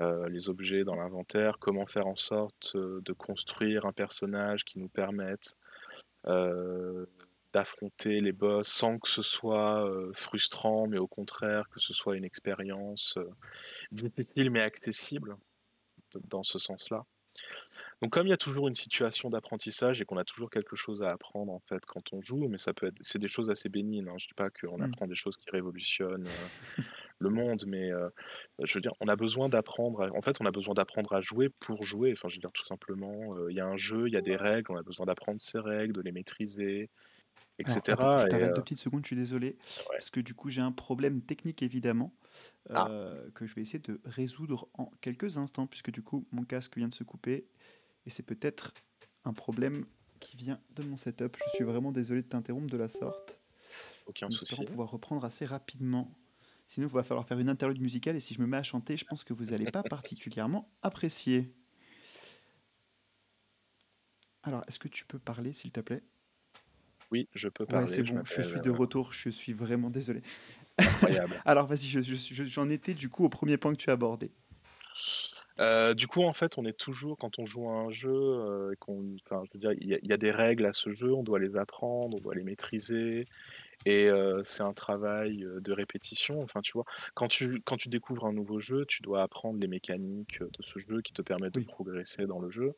euh, 0.01 0.27
les 0.29 0.49
objets 0.49 0.83
dans 0.83 0.95
l'inventaire, 0.95 1.59
comment 1.59 1.85
faire 1.85 2.07
en 2.07 2.15
sorte 2.15 2.73
euh, 2.75 3.01
de 3.05 3.13
construire 3.13 3.85
un 3.85 3.91
personnage 3.91 4.65
qui 4.65 4.79
nous 4.79 4.89
permette 4.89 5.55
euh, 6.25 7.05
d'affronter 7.53 8.19
les 8.19 8.31
boss 8.31 8.67
sans 8.67 8.97
que 8.97 9.07
ce 9.07 9.21
soit 9.21 9.85
frustrant, 10.13 10.87
mais 10.87 10.97
au 10.97 11.07
contraire 11.07 11.67
que 11.69 11.79
ce 11.81 11.93
soit 11.93 12.15
une 12.15 12.23
expérience 12.23 13.17
difficile 13.91 14.51
mais 14.51 14.61
accessible 14.61 15.35
dans 16.29 16.43
ce 16.43 16.59
sens-là. 16.59 17.03
Donc 18.01 18.13
comme 18.13 18.25
il 18.25 18.31
y 18.31 18.33
a 18.33 18.37
toujours 18.37 18.67
une 18.67 18.75
situation 18.75 19.29
d'apprentissage 19.29 20.01
et 20.01 20.05
qu'on 20.05 20.17
a 20.17 20.23
toujours 20.23 20.49
quelque 20.49 20.75
chose 20.75 21.03
à 21.03 21.09
apprendre 21.09 21.51
en 21.51 21.59
fait 21.59 21.85
quand 21.85 22.13
on 22.13 22.21
joue, 22.21 22.47
mais 22.47 22.57
ça 22.57 22.73
peut 22.73 22.87
être, 22.87 22.97
c'est 23.01 23.19
des 23.19 23.27
choses 23.27 23.49
assez 23.49 23.69
bénines. 23.69 24.07
Hein. 24.07 24.17
Je 24.17 24.27
dis 24.27 24.33
pas 24.33 24.49
qu'on 24.49 24.77
mmh. 24.77 24.83
apprend 24.83 25.07
des 25.07 25.15
choses 25.15 25.37
qui 25.37 25.49
révolutionnent 25.51 26.27
le 27.21 27.29
monde, 27.29 27.63
mais 27.67 27.91
je 28.59 28.73
veux 28.73 28.81
dire, 28.81 28.93
on 28.99 29.07
a 29.07 29.15
besoin 29.15 29.49
d'apprendre. 29.49 30.09
En 30.15 30.21
fait, 30.21 30.37
on 30.41 30.45
a 30.45 30.51
besoin 30.51 30.73
d'apprendre 30.73 31.13
à 31.13 31.21
jouer 31.21 31.49
pour 31.49 31.83
jouer. 31.83 32.11
Enfin, 32.11 32.27
je 32.29 32.35
veux 32.35 32.41
dire 32.41 32.51
tout 32.51 32.65
simplement, 32.65 33.47
il 33.49 33.55
y 33.55 33.59
a 33.59 33.65
un 33.65 33.77
jeu, 33.77 34.07
il 34.07 34.13
y 34.13 34.17
a 34.17 34.21
des 34.21 34.35
règles, 34.35 34.71
on 34.71 34.77
a 34.77 34.83
besoin 34.83 35.05
d'apprendre 35.05 35.39
ces 35.39 35.59
règles, 35.59 35.93
de 35.93 36.01
les 36.01 36.11
maîtriser, 36.11 36.89
etc. 37.59 37.79
je 37.87 38.27
t'arrête 38.27 38.55
deux 38.55 38.61
petites 38.61 38.79
secondes, 38.79 39.03
je 39.03 39.07
suis 39.07 39.15
désolé, 39.15 39.57
parce 39.89 40.09
que 40.09 40.19
du 40.19 40.33
coup 40.33 40.49
j'ai 40.49 40.61
un 40.61 40.71
problème 40.71 41.21
technique 41.21 41.63
évidemment. 41.63 42.13
Ah. 42.69 43.15
que 43.33 43.47
je 43.47 43.55
vais 43.55 43.63
essayer 43.63 43.79
de 43.79 43.99
résoudre 44.05 44.69
en 44.75 44.91
quelques 45.01 45.37
instants, 45.37 45.65
puisque 45.65 45.89
du 45.89 46.03
coup 46.03 46.27
mon 46.31 46.43
casque 46.43 46.77
vient 46.77 46.87
de 46.87 46.93
se 46.93 47.03
couper 47.03 47.47
et 48.05 48.09
c'est 48.09 48.23
peut-être 48.23 48.73
un 49.25 49.33
problème 49.33 49.85
qui 50.19 50.37
vient 50.37 50.59
de 50.75 50.83
mon 50.83 50.95
setup. 50.95 51.35
Je 51.37 51.49
suis 51.55 51.63
vraiment 51.63 51.91
désolé 51.91 52.21
de 52.21 52.27
t'interrompre 52.27 52.69
de 52.69 52.77
la 52.77 52.87
sorte. 52.87 53.39
Aucun 54.05 54.29
souci. 54.29 54.63
pouvoir 54.65 54.91
reprendre 54.91 55.25
assez 55.25 55.45
rapidement. 55.45 56.11
Sinon, 56.71 56.87
il 56.87 56.93
va 56.93 57.03
falloir 57.03 57.27
faire 57.27 57.37
une 57.37 57.49
interlude 57.49 57.81
musicale 57.81 58.15
et 58.15 58.21
si 58.21 58.33
je 58.33 58.39
me 58.39 58.47
mets 58.47 58.55
à 58.55 58.63
chanter, 58.63 58.95
je 58.95 59.03
pense 59.03 59.25
que 59.25 59.33
vous 59.33 59.47
n'allez 59.47 59.69
pas 59.69 59.83
particulièrement 59.83 60.71
apprécier. 60.81 61.53
Alors, 64.43 64.63
est-ce 64.69 64.79
que 64.79 64.87
tu 64.87 65.03
peux 65.03 65.19
parler, 65.19 65.51
s'il 65.51 65.71
te 65.71 65.81
plaît? 65.81 66.01
Oui, 67.11 67.27
je 67.35 67.49
peux 67.49 67.65
parler. 67.65 67.87
c'est 67.87 68.03
bon, 68.03 68.23
je, 68.23 68.41
suis 68.41 68.61
de 68.61 68.69
retour, 68.69 69.11
je 69.11 69.29
suis 69.29 69.51
vraiment 69.51 69.89
désolé. 69.89 70.21
Incroyable. 70.77 71.41
Alors, 71.45 71.67
vas-y, 71.67 71.89
j'en 71.89 72.69
étais 72.69 72.93
du 72.93 73.09
coup 73.09 73.25
au 73.25 73.29
premier 73.29 73.57
point 73.57 73.73
que 73.73 73.77
tu 73.77 73.89
as 73.89 73.93
abordé. 73.93 74.31
Euh, 75.59 75.93
du 75.93 76.07
coup, 76.07 76.23
en 76.23 76.31
fait, 76.31 76.57
on 76.57 76.63
est 76.63 76.77
toujours, 76.77 77.17
quand 77.17 77.37
on 77.37 77.45
joue 77.45 77.67
à 77.67 77.73
un 77.73 77.91
jeu, 77.91 78.13
euh, 78.13 78.73
qu'on, 78.79 79.17
je 79.29 79.35
veux 79.53 79.59
dire, 79.59 79.73
il 79.73 79.89
y, 80.01 80.13
a 80.13 80.17
des 80.17 80.31
règles 80.31 80.65
à 80.65 80.71
ce 80.71 80.93
jeu, 80.93 81.13
on 81.13 81.21
doit 81.21 81.39
les 81.39 81.57
apprendre, 81.57 82.15
on 82.15 82.21
doit 82.21 82.33
les 82.33 82.43
maîtriser, 82.43 83.27
et 83.85 84.09
euh, 84.09 84.41
c'est 84.45 84.63
un 84.63 84.73
travail 84.73 85.45
de 85.59 85.71
répétition. 85.71 86.41
Enfin, 86.41 86.61
tu 86.61 86.73
vois, 86.73 86.85
quand 87.13 87.27
tu, 87.27 87.61
quand 87.65 87.77
tu 87.77 87.89
découvres 87.89 88.25
un 88.25 88.33
nouveau 88.33 88.59
jeu, 88.59 88.85
tu 88.85 89.01
dois 89.01 89.23
apprendre 89.23 89.59
les 89.59 89.67
mécaniques 89.67 90.39
de 90.41 90.63
ce 90.63 90.79
jeu 90.79 91.01
qui 91.01 91.13
te 91.13 91.21
permettent 91.21 91.55
de 91.55 91.65
progresser 91.65 92.25
dans 92.27 92.39
le 92.39 92.51
jeu. 92.51 92.75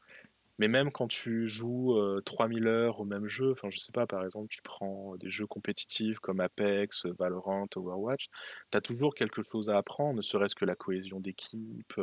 Mais 0.59 0.67
même 0.67 0.91
quand 0.91 1.07
tu 1.07 1.47
joues 1.47 1.97
3000 2.25 2.67
heures 2.67 2.99
au 2.99 3.05
même 3.05 3.27
jeu, 3.27 3.51
enfin 3.51 3.69
je 3.71 3.79
sais 3.79 3.91
pas, 3.91 4.05
par 4.05 4.23
exemple, 4.23 4.47
tu 4.49 4.61
prends 4.61 5.15
des 5.17 5.31
jeux 5.31 5.47
compétitifs 5.47 6.19
comme 6.19 6.39
Apex, 6.39 7.07
Valorant, 7.07 7.65
Overwatch, 7.75 8.27
tu 8.71 8.77
as 8.77 8.81
toujours 8.81 9.15
quelque 9.15 9.41
chose 9.51 9.69
à 9.69 9.77
apprendre, 9.77 10.17
ne 10.17 10.21
serait-ce 10.21 10.53
que 10.53 10.65
la 10.65 10.75
cohésion 10.75 11.19
d'équipe. 11.19 11.99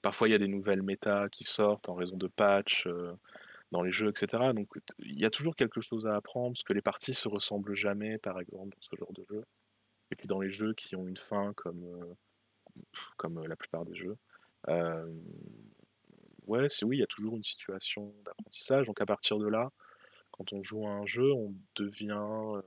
parfois, 0.00 0.28
il 0.28 0.30
y 0.32 0.34
a 0.34 0.38
des 0.38 0.48
nouvelles 0.48 0.82
méta 0.82 1.28
qui 1.30 1.44
sortent 1.44 1.90
en 1.90 1.94
raison 1.94 2.16
de 2.16 2.28
patchs 2.28 2.88
dans 3.72 3.82
les 3.82 3.92
jeux, 3.92 4.10
etc. 4.10 4.52
Donc, 4.54 4.68
il 5.00 5.18
y 5.18 5.24
a 5.24 5.30
toujours 5.30 5.56
quelque 5.56 5.80
chose 5.80 6.06
à 6.06 6.14
apprendre, 6.14 6.52
parce 6.54 6.62
que 6.62 6.72
les 6.72 6.82
parties 6.82 7.14
se 7.14 7.28
ressemblent 7.28 7.74
jamais, 7.74 8.18
par 8.18 8.38
exemple, 8.40 8.70
dans 8.70 8.80
ce 8.80 8.96
genre 8.96 9.12
de 9.12 9.24
jeu. 9.28 9.44
Et 10.12 10.16
puis 10.16 10.28
dans 10.28 10.40
les 10.40 10.52
jeux 10.52 10.74
qui 10.74 10.94
ont 10.94 11.08
une 11.08 11.16
fin, 11.16 11.52
comme, 11.54 12.14
comme 13.16 13.44
la 13.46 13.56
plupart 13.56 13.84
des 13.84 13.96
jeux. 13.96 14.16
Ouais, 16.46 16.68
c'est 16.68 16.84
oui, 16.84 16.96
il 16.96 17.00
y 17.00 17.04
a 17.04 17.06
toujours 17.06 17.36
une 17.36 17.44
situation 17.44 18.14
d'apprentissage. 18.24 18.86
Donc 18.86 19.00
à 19.00 19.06
partir 19.06 19.38
de 19.38 19.48
là, 19.48 19.70
quand 20.32 20.52
on 20.52 20.62
joue 20.62 20.86
à 20.86 20.90
un 20.90 21.06
jeu, 21.06 21.32
on 21.32 21.54
devient 21.76 22.26
euh, 22.56 22.62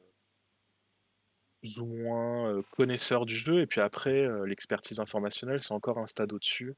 plus 1.59 1.79
ou 1.79 1.85
moins 1.85 2.49
euh, 2.51 2.61
connaisseur 2.71 3.25
du 3.25 3.35
jeu. 3.35 3.61
Et 3.61 3.67
puis 3.67 3.81
après, 3.81 4.25
euh, 4.25 4.45
l'expertise 4.45 4.99
informationnelle, 4.99 5.61
c'est 5.61 5.73
encore 5.73 5.97
un 5.97 6.07
stade 6.07 6.31
au-dessus, 6.31 6.75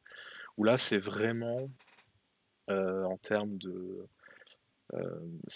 où 0.58 0.64
là, 0.64 0.78
c'est 0.78 0.98
vraiment 0.98 1.70
en 2.70 3.18
termes 3.18 3.58
de... 3.58 4.06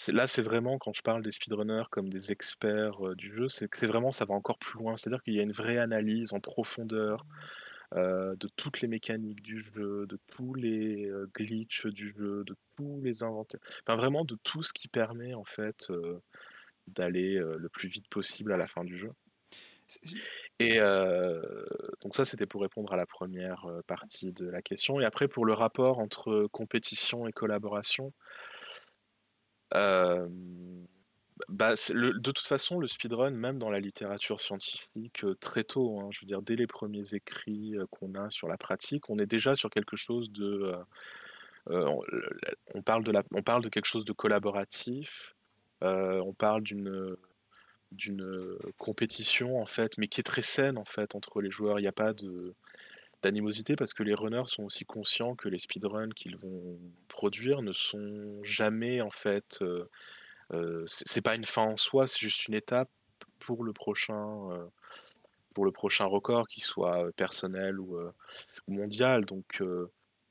là, 0.08 0.26
c'est 0.26 0.42
vraiment, 0.42 0.78
quand 0.78 0.92
je 0.92 1.02
parle 1.02 1.22
des 1.22 1.32
speedrunners 1.32 1.84
comme 1.90 2.08
des 2.08 2.32
experts 2.32 3.14
du 3.16 3.34
jeu, 3.34 3.48
c'est 3.48 3.68
que 3.68 3.86
vraiment, 3.86 4.12
ça 4.12 4.24
va 4.24 4.34
encore 4.34 4.58
plus 4.58 4.78
loin. 4.78 4.96
C'est-à-dire 4.96 5.22
qu'il 5.22 5.34
y 5.34 5.40
a 5.40 5.42
une 5.42 5.52
vraie 5.52 5.78
analyse 5.78 6.32
en 6.32 6.40
profondeur 6.40 7.24
euh, 7.96 8.34
de 8.36 8.48
toutes 8.56 8.80
les 8.80 8.88
mécaniques 8.88 9.42
du 9.42 9.60
jeu, 9.74 10.06
de 10.06 10.18
tous 10.28 10.54
les 10.54 11.10
euh, 11.10 11.28
glitches 11.34 11.86
du 11.86 12.14
jeu, 12.16 12.42
de 12.44 12.56
tous 12.76 13.02
les 13.02 13.22
inventaires, 13.22 13.60
enfin 13.82 13.96
vraiment 13.96 14.24
de 14.24 14.34
tout 14.42 14.62
ce 14.62 14.72
qui 14.72 14.88
permet 14.88 15.34
en 15.34 15.44
fait 15.44 15.90
euh, 15.90 16.18
d'aller 16.86 17.34
le 17.34 17.68
plus 17.68 17.88
vite 17.88 18.08
possible 18.08 18.52
à 18.52 18.56
la 18.56 18.66
fin 18.66 18.82
du 18.82 18.98
jeu. 18.98 19.12
Et 20.58 20.78
donc 22.00 22.16
ça, 22.16 22.24
c'était 22.24 22.46
pour 22.46 22.62
répondre 22.62 22.92
à 22.92 22.96
la 22.96 23.06
première 23.06 23.66
partie 23.86 24.32
de 24.32 24.48
la 24.48 24.62
question. 24.62 25.00
Et 25.00 25.04
après, 25.04 25.28
pour 25.28 25.44
le 25.44 25.52
rapport 25.52 25.98
entre 25.98 26.48
compétition 26.50 27.28
et 27.28 27.32
collaboration, 27.32 28.12
bah, 31.48 31.74
de 31.74 32.30
toute 32.30 32.38
façon, 32.38 32.78
le 32.78 32.86
speedrun, 32.86 33.30
même 33.30 33.58
dans 33.58 33.70
la 33.70 33.80
littérature 33.80 34.40
scientifique, 34.40 35.24
euh, 35.24 35.34
très 35.34 35.64
tôt, 35.64 36.00
hein, 36.00 36.08
je 36.10 36.20
veux 36.20 36.26
dire, 36.26 36.42
dès 36.42 36.56
les 36.56 36.66
premiers 36.66 37.14
écrits 37.14 37.76
euh, 37.76 37.86
qu'on 37.90 38.14
a 38.14 38.30
sur 38.30 38.48
la 38.48 38.56
pratique, 38.56 39.10
on 39.10 39.18
est 39.18 39.26
déjà 39.26 39.54
sur 39.54 39.70
quelque 39.70 39.96
chose 39.96 40.30
de. 40.30 40.74
Euh, 41.70 42.00
on, 42.74 42.82
parle 42.82 43.04
de 43.04 43.12
la, 43.12 43.22
on 43.32 43.42
parle 43.42 43.62
de 43.62 43.68
quelque 43.68 43.86
chose 43.86 44.04
de 44.04 44.12
collaboratif, 44.12 45.34
on 45.80 46.32
parle 46.32 46.62
d'une 46.62 47.16
d'une 47.92 48.56
compétition 48.78 49.60
en 49.60 49.66
fait, 49.66 49.98
mais 49.98 50.08
qui 50.08 50.20
est 50.20 50.24
très 50.24 50.42
saine 50.42 50.78
en 50.78 50.84
fait 50.84 51.14
entre 51.14 51.40
les 51.40 51.50
joueurs. 51.50 51.78
Il 51.78 51.82
n'y 51.82 51.88
a 51.88 51.92
pas 51.92 52.14
de 52.14 52.54
d'animosité 53.22 53.76
parce 53.76 53.94
que 53.94 54.02
les 54.02 54.14
runners 54.14 54.46
sont 54.46 54.64
aussi 54.64 54.84
conscients 54.84 55.34
que 55.34 55.48
les 55.48 55.58
speedruns 55.58 56.10
qu'ils 56.10 56.36
vont 56.36 56.78
produire 57.08 57.62
ne 57.62 57.72
sont 57.72 58.42
jamais 58.42 59.00
en 59.00 59.10
fait 59.10 59.62
euh, 60.52 60.84
c'est 60.86 61.22
pas 61.22 61.34
une 61.34 61.44
fin 61.44 61.62
en 61.62 61.76
soi, 61.76 62.06
c'est 62.06 62.18
juste 62.18 62.46
une 62.48 62.54
étape 62.54 62.90
pour 63.38 63.64
le 63.64 63.72
prochain, 63.72 64.50
euh, 64.52 64.66
pour 65.54 65.64
le 65.64 65.72
prochain 65.72 66.04
record, 66.04 66.46
qu'il 66.46 66.62
soit 66.62 67.06
euh, 67.06 67.12
personnel 67.12 67.80
ou, 67.80 67.98
mondial. 68.68 69.24
Donc 69.24 69.62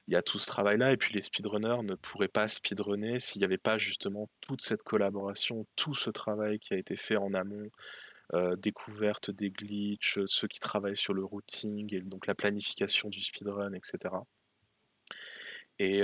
il 0.07 0.13
y 0.13 0.15
a 0.15 0.21
tout 0.21 0.39
ce 0.39 0.47
travail-là. 0.47 0.91
Et 0.91 0.97
puis 0.97 1.13
les 1.13 1.21
speedrunners 1.21 1.83
ne 1.83 1.95
pourraient 1.95 2.27
pas 2.27 2.47
speedrunner 2.47 3.19
s'il 3.19 3.39
n'y 3.39 3.45
avait 3.45 3.57
pas 3.57 3.77
justement 3.77 4.29
toute 4.41 4.61
cette 4.61 4.83
collaboration, 4.83 5.65
tout 5.75 5.95
ce 5.95 6.09
travail 6.09 6.59
qui 6.59 6.73
a 6.73 6.77
été 6.77 6.97
fait 6.97 7.17
en 7.17 7.33
amont, 7.33 7.69
découverte 8.57 9.31
des 9.31 9.51
glitches, 9.51 10.19
ceux 10.25 10.47
qui 10.47 10.59
travaillent 10.59 10.97
sur 10.97 11.13
le 11.13 11.23
routing 11.23 11.93
et 11.93 12.01
donc 12.01 12.27
la 12.27 12.35
planification 12.35 13.09
du 13.09 13.21
speedrun, 13.21 13.73
etc. 13.73 14.15
Et, 15.79 16.03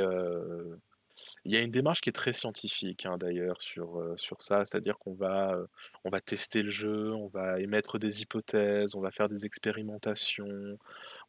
il 1.45 1.51
y 1.51 1.57
a 1.57 1.61
une 1.61 1.71
démarche 1.71 2.01
qui 2.01 2.09
est 2.09 2.13
très 2.13 2.33
scientifique 2.33 3.05
hein, 3.05 3.17
d'ailleurs 3.17 3.61
sur, 3.61 3.99
euh, 3.99 4.15
sur 4.17 4.41
ça, 4.41 4.65
c'est-à-dire 4.65 4.97
qu'on 4.99 5.13
va, 5.13 5.53
euh, 5.53 5.65
on 6.03 6.09
va 6.09 6.21
tester 6.21 6.61
le 6.61 6.71
jeu, 6.71 7.13
on 7.13 7.27
va 7.27 7.59
émettre 7.59 7.99
des 7.99 8.21
hypothèses, 8.21 8.95
on 8.95 9.01
va 9.01 9.11
faire 9.11 9.29
des 9.29 9.45
expérimentations, 9.45 10.77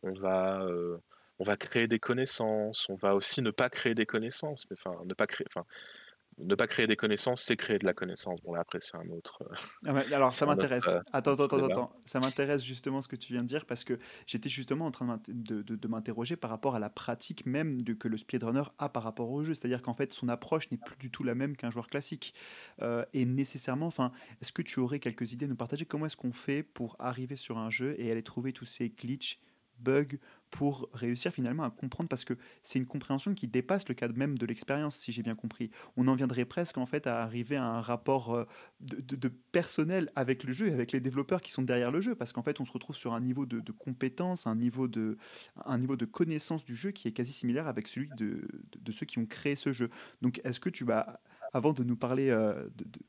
on 0.03 0.13
va, 0.13 0.63
euh, 0.63 0.99
on 1.39 1.45
va 1.45 1.57
créer 1.57 1.87
des 1.89 1.99
connaissances, 1.99 2.89
on 2.89 2.97
va 2.97 3.15
aussi 3.15 3.43
ne 3.43 3.51
pas 3.51 3.71
créer 3.71 3.95
des 3.95 4.07
connaissances, 4.07 4.67
mais 4.71 4.77
enfin 4.79 5.03
ne 5.05 5.15
pas 5.15 5.27
créer, 5.27 5.47
enfin 5.51 5.67
ne 6.41 6.55
pas 6.55 6.67
créer 6.67 6.87
des 6.87 6.97
connaissances, 6.97 7.43
c'est 7.43 7.57
créer 7.57 7.79
de 7.79 7.87
la 7.87 7.95
connaissance. 7.95 8.41
Bon, 8.43 8.55
là, 8.55 8.61
après, 8.61 8.79
c'est 8.81 8.97
un 8.97 9.09
autre. 9.11 9.43
Euh, 9.87 10.03
ah 10.09 10.15
alors, 10.15 10.33
ça 10.33 10.47
m'intéresse. 10.47 10.87
attends, 11.13 11.33
attends, 11.33 11.45
attends, 11.45 11.65
attends. 11.65 12.03
Ça 12.05 12.21
m'intéresse 12.21 12.63
justement 12.65 13.01
ce 13.01 13.09
que 13.09 13.17
tu 13.17 13.33
viens 13.33 13.43
de 13.43 13.49
dire 13.49 13.67
parce 13.67 13.85
que 13.85 13.99
j'étais 14.27 14.49
justement 14.49 14.87
en 14.87 14.91
train 14.91 15.21
de, 15.29 15.63
de, 15.63 15.89
m'interroger 15.89 16.37
par 16.37 16.51
rapport 16.51 16.75
à 16.75 16.79
la 16.79 16.91
pratique 16.91 17.47
même 17.47 17.81
de, 17.83 17.93
que 17.95 18.09
le 18.09 18.19
speedrunner 18.19 18.65
a 18.79 18.89
par 18.89 19.03
rapport 19.03 19.31
au 19.31 19.43
jeu. 19.43 19.55
C'est-à-dire 19.55 19.83
qu'en 19.83 19.95
fait, 19.95 20.13
son 20.13 20.29
approche 20.29 20.71
n'est 20.71 20.79
plus 20.79 20.97
du 20.99 21.11
tout 21.11 21.25
la 21.25 21.35
même 21.35 21.57
qu'un 21.57 21.71
joueur 21.71 21.89
classique. 21.89 22.35
Euh, 22.83 23.05
et 23.13 23.25
nécessairement, 23.25 23.87
enfin, 23.87 24.13
est-ce 24.41 24.53
que 24.53 24.63
tu 24.63 24.81
aurais 24.81 25.01
quelques 25.01 25.33
idées 25.33 25.47
à 25.47 25.49
nous 25.49 25.57
partager? 25.57 25.85
Comment 25.85 26.07
est-ce 26.07 26.17
qu'on 26.17 26.33
fait 26.33 26.63
pour 26.63 26.97
arriver 26.99 27.37
sur 27.37 27.59
un 27.59 27.71
jeu 27.71 27.95
et 27.99 28.11
aller 28.11 28.23
trouver 28.23 28.53
tous 28.53 28.67
ces 28.67 28.89
glitches 28.89 29.39
bugs 29.79 30.19
pour 30.51 30.89
réussir 30.93 31.33
finalement 31.33 31.63
à 31.63 31.71
comprendre 31.71 32.09
parce 32.09 32.25
que 32.25 32.35
c'est 32.63 32.79
une 32.79 32.87
compréhension 32.87 33.35
qui 33.35 33.49
dépasse 33.49 33.89
le 33.89 33.95
cadre 33.95 34.17
même 34.17 34.39
de 34.39 34.47
l'expérience 34.47 34.97
si 34.97 35.13
j'ai 35.13 35.23
bien 35.23 35.35
compris. 35.35 35.71
On 35.97 36.09
en 36.09 36.15
viendrait 36.15 36.45
presque 36.45 36.79
en 36.79 36.87
fait 36.87 37.07
à 37.07 37.23
arriver 37.23 37.57
à 37.57 37.65
un 37.65 37.81
rapport 37.81 38.35
euh, 38.35 38.45
de, 38.81 39.29
personnel 39.53 40.11
avec 40.17 40.45
le 40.45 40.53
jeu 40.53 40.69
et 40.69 40.73
avec 40.73 40.93
les 40.93 41.01
développeurs 41.01 41.43
qui 41.43 41.53
sont 41.53 41.63
derrière 41.63 41.91
le 41.91 42.01
jeu 42.01 42.15
parce 42.15 42.33
qu'en 42.33 42.43
fait 42.43 42.61
on 42.61 42.65
se 42.65 42.73
retrouve 42.73 42.97
sur 42.97 43.13
un 43.15 43.21
niveau 43.21 43.47
de, 43.47 43.61
compétence, 43.73 44.47
un 44.47 44.57
niveau 44.57 44.89
de, 44.89 45.19
un 45.65 45.79
niveau 45.79 45.97
de 45.97 46.05
connaissance 46.05 46.65
du 46.65 46.77
jeu 46.77 46.91
qui 46.91 47.09
est 47.09 47.13
quasi 47.13 47.33
similaire 47.33 47.69
avec 47.69 47.89
celui 47.89 48.09
de, 48.17 48.47
ceux 48.91 49.07
qui 49.07 49.19
ont 49.19 49.27
créé 49.27 49.57
ce 49.57 49.73
jeu. 49.73 49.91
Donc 50.23 50.41
est-ce 50.45 50.61
que 50.61 50.71
tu 50.71 50.85
vas, 50.85 51.21
avant 51.53 51.73
de 51.73 51.85
nous 51.85 51.97
parler 51.97 52.31
euh, 52.31 52.69
de 52.75 53.01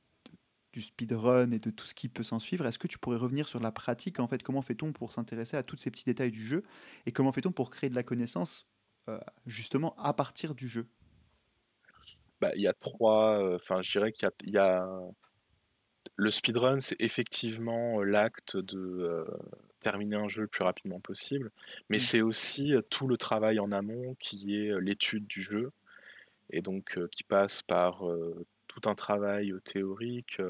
du 0.80 0.86
speedrun 0.86 1.52
et 1.52 1.60
de 1.60 1.72
tout 1.72 1.86
ce 1.86 1.94
qui 1.94 2.08
peut 2.08 2.24
s'en 2.24 2.40
suivre, 2.40 2.66
est-ce 2.66 2.80
que 2.80 2.88
tu 2.88 2.98
pourrais 2.98 3.18
revenir 3.18 3.48
sur 3.48 3.60
la 3.60 3.72
pratique 3.72 4.20
en 4.20 4.28
fait 4.28 4.42
Comment 4.42 4.62
fait-on 4.62 4.94
pour 4.94 5.12
s'intéresser 5.12 5.58
à 5.58 5.64
tous 5.64 5.76
ces 5.78 5.92
petits 5.92 6.06
détails 6.06 6.32
du 6.32 6.46
jeu 6.46 6.64
et 7.06 7.12
comment 7.12 7.34
fait-on 7.34 7.52
pour 7.52 7.70
créer 7.70 7.90
de 7.90 7.96
la 7.96 8.04
connaissance 8.04 8.66
euh, 9.10 9.20
justement 9.46 9.94
à 9.98 10.14
partir 10.14 10.56
du 10.56 10.68
jeu? 10.68 10.88
Bah, 12.40 12.52
Il 12.56 12.62
y 12.62 12.68
a 12.68 12.74
trois. 12.74 13.44
Euh, 13.44 13.58
enfin, 13.58 13.82
je 13.82 13.92
dirais 13.92 14.14
qu'il 14.14 14.30
y, 14.44 14.58
a 14.58 14.88
le 16.16 16.32
speedrun, 16.32 16.80
c'est 16.80 16.96
effectivement 17.00 18.00
euh, 18.00 18.04
l'acte 18.06 18.56
de 18.56 19.26
terminer 19.82 20.16
un 20.16 20.30
jeu 20.30 20.44
le 20.44 20.48
plus 20.48 20.64
rapidement 20.64 21.02
possible, 21.02 21.52
mais 21.90 21.98
mmh. 21.98 22.02
c'est 22.02 22.22
aussi 22.22 22.74
tout 22.90 23.08
le 23.08 23.18
travail 23.18 23.60
en 23.60 23.72
amont 23.74 24.16
qui 24.20 24.56
est 24.56 24.80
l'étude 24.80 25.28
du 25.28 25.42
jeu 25.42 25.72
et 26.52 26.62
donc 26.62 26.98
qui 27.12 27.24
passe 27.24 27.64
par 27.64 28.04
tout 28.68 28.90
un 28.90 28.96
travail 28.96 29.54
théorique. 29.66 30.42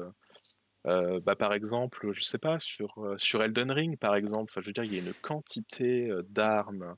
Bah, 0.84 1.36
par 1.36 1.52
exemple, 1.52 2.12
je 2.12 2.22
sais 2.22 2.38
pas, 2.38 2.58
sur, 2.60 3.14
sur 3.18 3.42
Elden 3.42 3.70
Ring, 3.70 3.98
par 3.98 4.16
exemple, 4.16 4.52
je 4.60 4.66
veux 4.66 4.72
dire, 4.72 4.84
il 4.84 4.94
y 4.94 4.98
a 4.98 5.02
une 5.02 5.14
quantité 5.14 6.10
d'armes, 6.28 6.96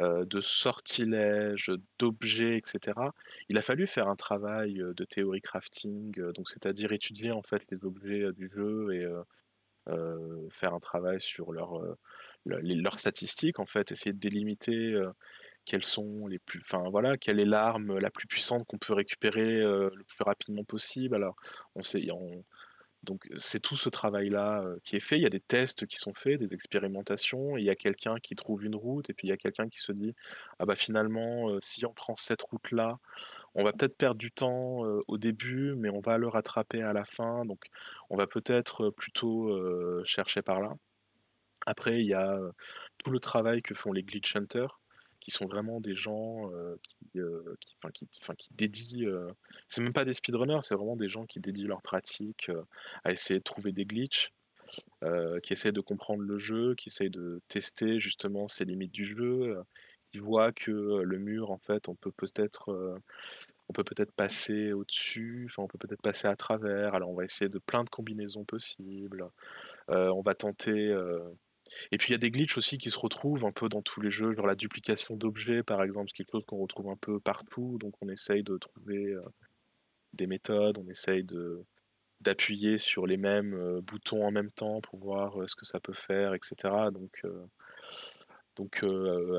de 0.00 0.40
sortilèges, 0.40 1.72
d'objets, 1.98 2.56
etc. 2.56 3.12
Il 3.48 3.58
a 3.58 3.62
fallu 3.62 3.86
faire 3.88 4.08
un 4.08 4.16
travail 4.16 4.74
de 4.74 5.04
théorie 5.04 5.40
crafting, 5.40 6.12
donc 6.32 6.48
c'est-à-dire 6.48 6.92
étudier 6.92 7.32
en 7.32 7.42
fait 7.42 7.64
les 7.70 7.84
objets 7.84 8.32
du 8.32 8.48
jeu 8.54 8.92
et 8.92 9.06
faire 10.50 10.74
un 10.74 10.80
travail 10.80 11.20
sur 11.20 11.52
leur, 11.52 11.80
leurs 12.44 12.98
statistiques, 13.00 13.58
en 13.58 13.66
fait, 13.66 13.90
essayer 13.90 14.12
de 14.12 14.20
délimiter 14.20 14.96
quelles 15.64 15.84
sont 15.84 16.26
les 16.28 16.38
plus, 16.38 16.60
enfin 16.60 16.88
voilà, 16.88 17.18
quelle 17.18 17.40
est 17.40 17.44
l'arme 17.44 17.98
la 17.98 18.10
plus 18.10 18.26
puissante 18.26 18.64
qu'on 18.66 18.78
peut 18.78 18.94
récupérer 18.94 19.60
le 19.60 20.04
plus 20.06 20.22
rapidement 20.22 20.64
possible. 20.64 21.16
Alors, 21.16 21.36
on 21.74 21.82
sait, 21.82 22.06
donc 23.04 23.28
c'est 23.36 23.60
tout 23.60 23.76
ce 23.76 23.88
travail-là 23.88 24.64
qui 24.84 24.96
est 24.96 25.00
fait. 25.00 25.16
Il 25.16 25.22
y 25.22 25.26
a 25.26 25.30
des 25.30 25.40
tests 25.40 25.86
qui 25.86 25.96
sont 25.96 26.14
faits, 26.14 26.40
des 26.40 26.54
expérimentations. 26.54 27.56
il 27.56 27.64
y 27.64 27.70
a 27.70 27.76
quelqu'un 27.76 28.16
qui 28.20 28.34
trouve 28.34 28.64
une 28.64 28.74
route, 28.74 29.08
et 29.10 29.14
puis 29.14 29.28
il 29.28 29.30
y 29.30 29.34
a 29.34 29.36
quelqu'un 29.36 29.68
qui 29.68 29.80
se 29.80 29.92
dit, 29.92 30.14
ah 30.58 30.66
bah 30.66 30.76
finalement, 30.76 31.58
si 31.60 31.86
on 31.86 31.92
prend 31.92 32.16
cette 32.16 32.42
route-là, 32.42 32.98
on 33.54 33.64
va 33.64 33.72
peut-être 33.72 33.96
perdre 33.96 34.18
du 34.18 34.30
temps 34.30 34.82
au 35.06 35.18
début, 35.18 35.74
mais 35.76 35.90
on 35.90 36.00
va 36.00 36.18
le 36.18 36.28
rattraper 36.28 36.82
à 36.82 36.92
la 36.92 37.04
fin. 37.04 37.44
Donc, 37.44 37.66
on 38.10 38.16
va 38.16 38.26
peut-être 38.26 38.90
plutôt 38.90 40.04
chercher 40.04 40.42
par 40.42 40.60
là. 40.60 40.74
Après, 41.66 42.00
il 42.00 42.06
y 42.06 42.14
a 42.14 42.38
tout 42.98 43.10
le 43.10 43.20
travail 43.20 43.62
que 43.62 43.74
font 43.74 43.92
les 43.92 44.02
glitch 44.02 44.36
hunters 44.36 44.80
sont 45.30 45.46
vraiment 45.46 45.80
des 45.80 45.94
gens 45.94 46.50
qui, 47.12 47.20
qui, 47.92 48.08
qui, 48.36 48.48
dédient. 48.54 49.08
c'est 49.68 49.80
même 49.80 49.92
pas 49.92 50.04
des 50.04 50.14
speedrunners, 50.14 50.60
c'est 50.62 50.74
vraiment 50.74 50.96
des 50.96 51.08
gens 51.08 51.26
qui 51.26 51.40
dédient 51.40 51.68
leur 51.68 51.82
pratique 51.82 52.50
à 53.04 53.12
essayer 53.12 53.38
de 53.38 53.44
trouver 53.44 53.72
des 53.72 53.84
glitches, 53.84 54.32
qui 55.42 55.52
essaient 55.52 55.72
de 55.72 55.80
comprendre 55.80 56.22
le 56.22 56.38
jeu, 56.38 56.74
qui 56.74 56.88
essayent 56.88 57.10
de 57.10 57.40
tester 57.48 58.00
justement 58.00 58.48
ces 58.48 58.64
limites 58.64 58.92
du 58.92 59.06
jeu, 59.06 59.62
qui 60.10 60.18
voient 60.18 60.52
que 60.52 60.70
le 61.02 61.18
mur, 61.18 61.50
en 61.50 61.58
fait, 61.58 61.88
on 61.88 61.94
peut 61.94 62.12
peut-être 62.12 63.00
on 63.68 63.72
peut 63.74 63.84
peut-être 63.84 64.12
passer 64.12 64.72
au-dessus, 64.72 65.46
enfin, 65.50 65.62
on 65.62 65.66
peut 65.66 65.78
peut-être 65.78 66.00
passer 66.00 66.26
à 66.26 66.36
travers. 66.36 66.94
Alors, 66.94 67.10
on 67.10 67.14
va 67.14 67.24
essayer 67.24 67.50
de 67.50 67.58
plein 67.58 67.84
de 67.84 67.90
combinaisons 67.90 68.44
possibles. 68.44 69.26
on 69.88 70.22
va 70.22 70.34
tenter 70.34 70.94
et 71.92 71.98
puis 71.98 72.08
il 72.08 72.12
y 72.12 72.14
a 72.14 72.18
des 72.18 72.30
glitches 72.30 72.58
aussi 72.58 72.78
qui 72.78 72.90
se 72.90 72.98
retrouvent 72.98 73.44
un 73.44 73.52
peu 73.52 73.68
dans 73.68 73.82
tous 73.82 74.00
les 74.00 74.10
jeux, 74.10 74.34
genre 74.34 74.46
la 74.46 74.54
duplication 74.54 75.16
d'objets 75.16 75.62
par 75.62 75.82
exemple, 75.82 76.10
c'est 76.10 76.18
quelque 76.18 76.32
chose 76.32 76.44
qu'on 76.46 76.58
retrouve 76.58 76.90
un 76.90 76.96
peu 76.96 77.20
partout, 77.20 77.78
donc 77.78 77.94
on 78.00 78.08
essaye 78.08 78.42
de 78.42 78.56
trouver 78.56 79.12
euh, 79.12 79.22
des 80.12 80.26
méthodes, 80.26 80.78
on 80.78 80.88
essaye 80.88 81.24
de 81.24 81.64
d'appuyer 82.20 82.78
sur 82.78 83.06
les 83.06 83.16
mêmes 83.16 83.54
euh, 83.54 83.80
boutons 83.80 84.26
en 84.26 84.32
même 84.32 84.50
temps 84.50 84.80
pour 84.80 84.98
voir 84.98 85.40
euh, 85.40 85.46
ce 85.46 85.54
que 85.54 85.64
ça 85.64 85.78
peut 85.78 85.92
faire, 85.92 86.34
etc. 86.34 86.90
Donc, 86.92 87.22
donc 88.56 88.84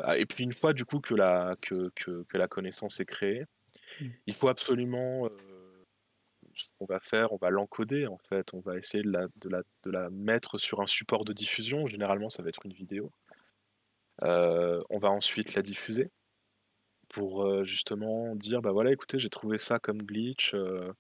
ah, 0.04 0.18
et 0.18 0.26
puis 0.26 0.46
une 0.46 0.54
fois 0.54 0.74
du 0.74 0.86
coup 0.86 1.00
que 1.02 1.14
la, 1.14 1.58
que, 1.62 1.92
que, 1.96 2.24
que 2.24 2.38
la 2.38 2.48
connaissance 2.48 3.02
est 3.02 3.06
créée, 3.06 3.44
mmh. 4.00 4.06
il 4.28 4.34
faut 4.34 4.48
absolument 4.48 5.28
ce 6.60 6.68
qu'on 6.78 6.86
va 6.86 7.00
faire, 7.00 7.32
on 7.34 7.38
va 7.38 7.50
l'encoder 7.50 8.08
en 8.08 8.18
fait, 8.18 8.54
on 8.54 8.60
va 8.60 8.78
essayer 8.78 9.04
de 9.04 9.90
la, 9.90 10.10
mettre 10.10 10.58
sur 10.58 10.82
un 10.82 10.88
support 10.88 11.26
de 11.26 11.34
diffusion, 11.34 11.88
généralement 11.88 12.30
ça 12.30 12.44
va 12.44 12.50
être 12.50 12.66
une 12.66 12.74
vidéo. 12.74 13.12
Euh, 14.24 14.82
on 14.90 15.00
va 15.00 15.10
ensuite 15.10 15.54
la 15.54 15.62
diffuser 15.62 16.12
pour 17.10 17.44
euh, 17.46 17.64
justement 17.64 18.36
dire 18.36 18.62
bah 18.62 18.72
voilà 18.72 18.92
écoutez 18.92 19.18
j'ai 19.20 19.30
trouvé 19.30 19.58
ça 19.58 19.80
comme 19.80 20.02
glitch, 20.04 20.54
euh, 20.54 20.94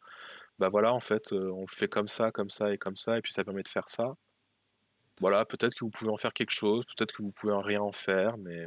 bah 0.60 0.69
voilà 0.69 0.93
en 0.93 1.02
fait 1.02 1.34
on 1.34 1.62
le 1.62 1.67
fait 1.76 1.89
comme 1.89 2.08
ça, 2.08 2.32
comme 2.32 2.50
ça 2.50 2.74
et 2.74 2.78
comme 2.78 2.98
ça 2.98 3.17
et 3.17 3.22
puis 3.22 3.34
ça 3.34 3.43
permet 3.43 3.63
de 3.63 3.67
faire 3.69 3.89
ça. 3.89 4.15
Voilà, 5.22 5.45
peut-être 5.45 5.76
que 5.76 5.84
vous 5.84 5.91
pouvez 5.91 6.12
en 6.12 6.17
faire 6.17 6.34
quelque 6.34 6.52
chose, 6.52 6.86
peut-être 6.86 7.12
que 7.13 7.22
vous 7.22 7.32
pouvez 7.32 7.54
en 7.54 7.62
rien 7.62 7.82
en 7.82 7.91
faire, 7.91 8.38
mais 8.38 8.65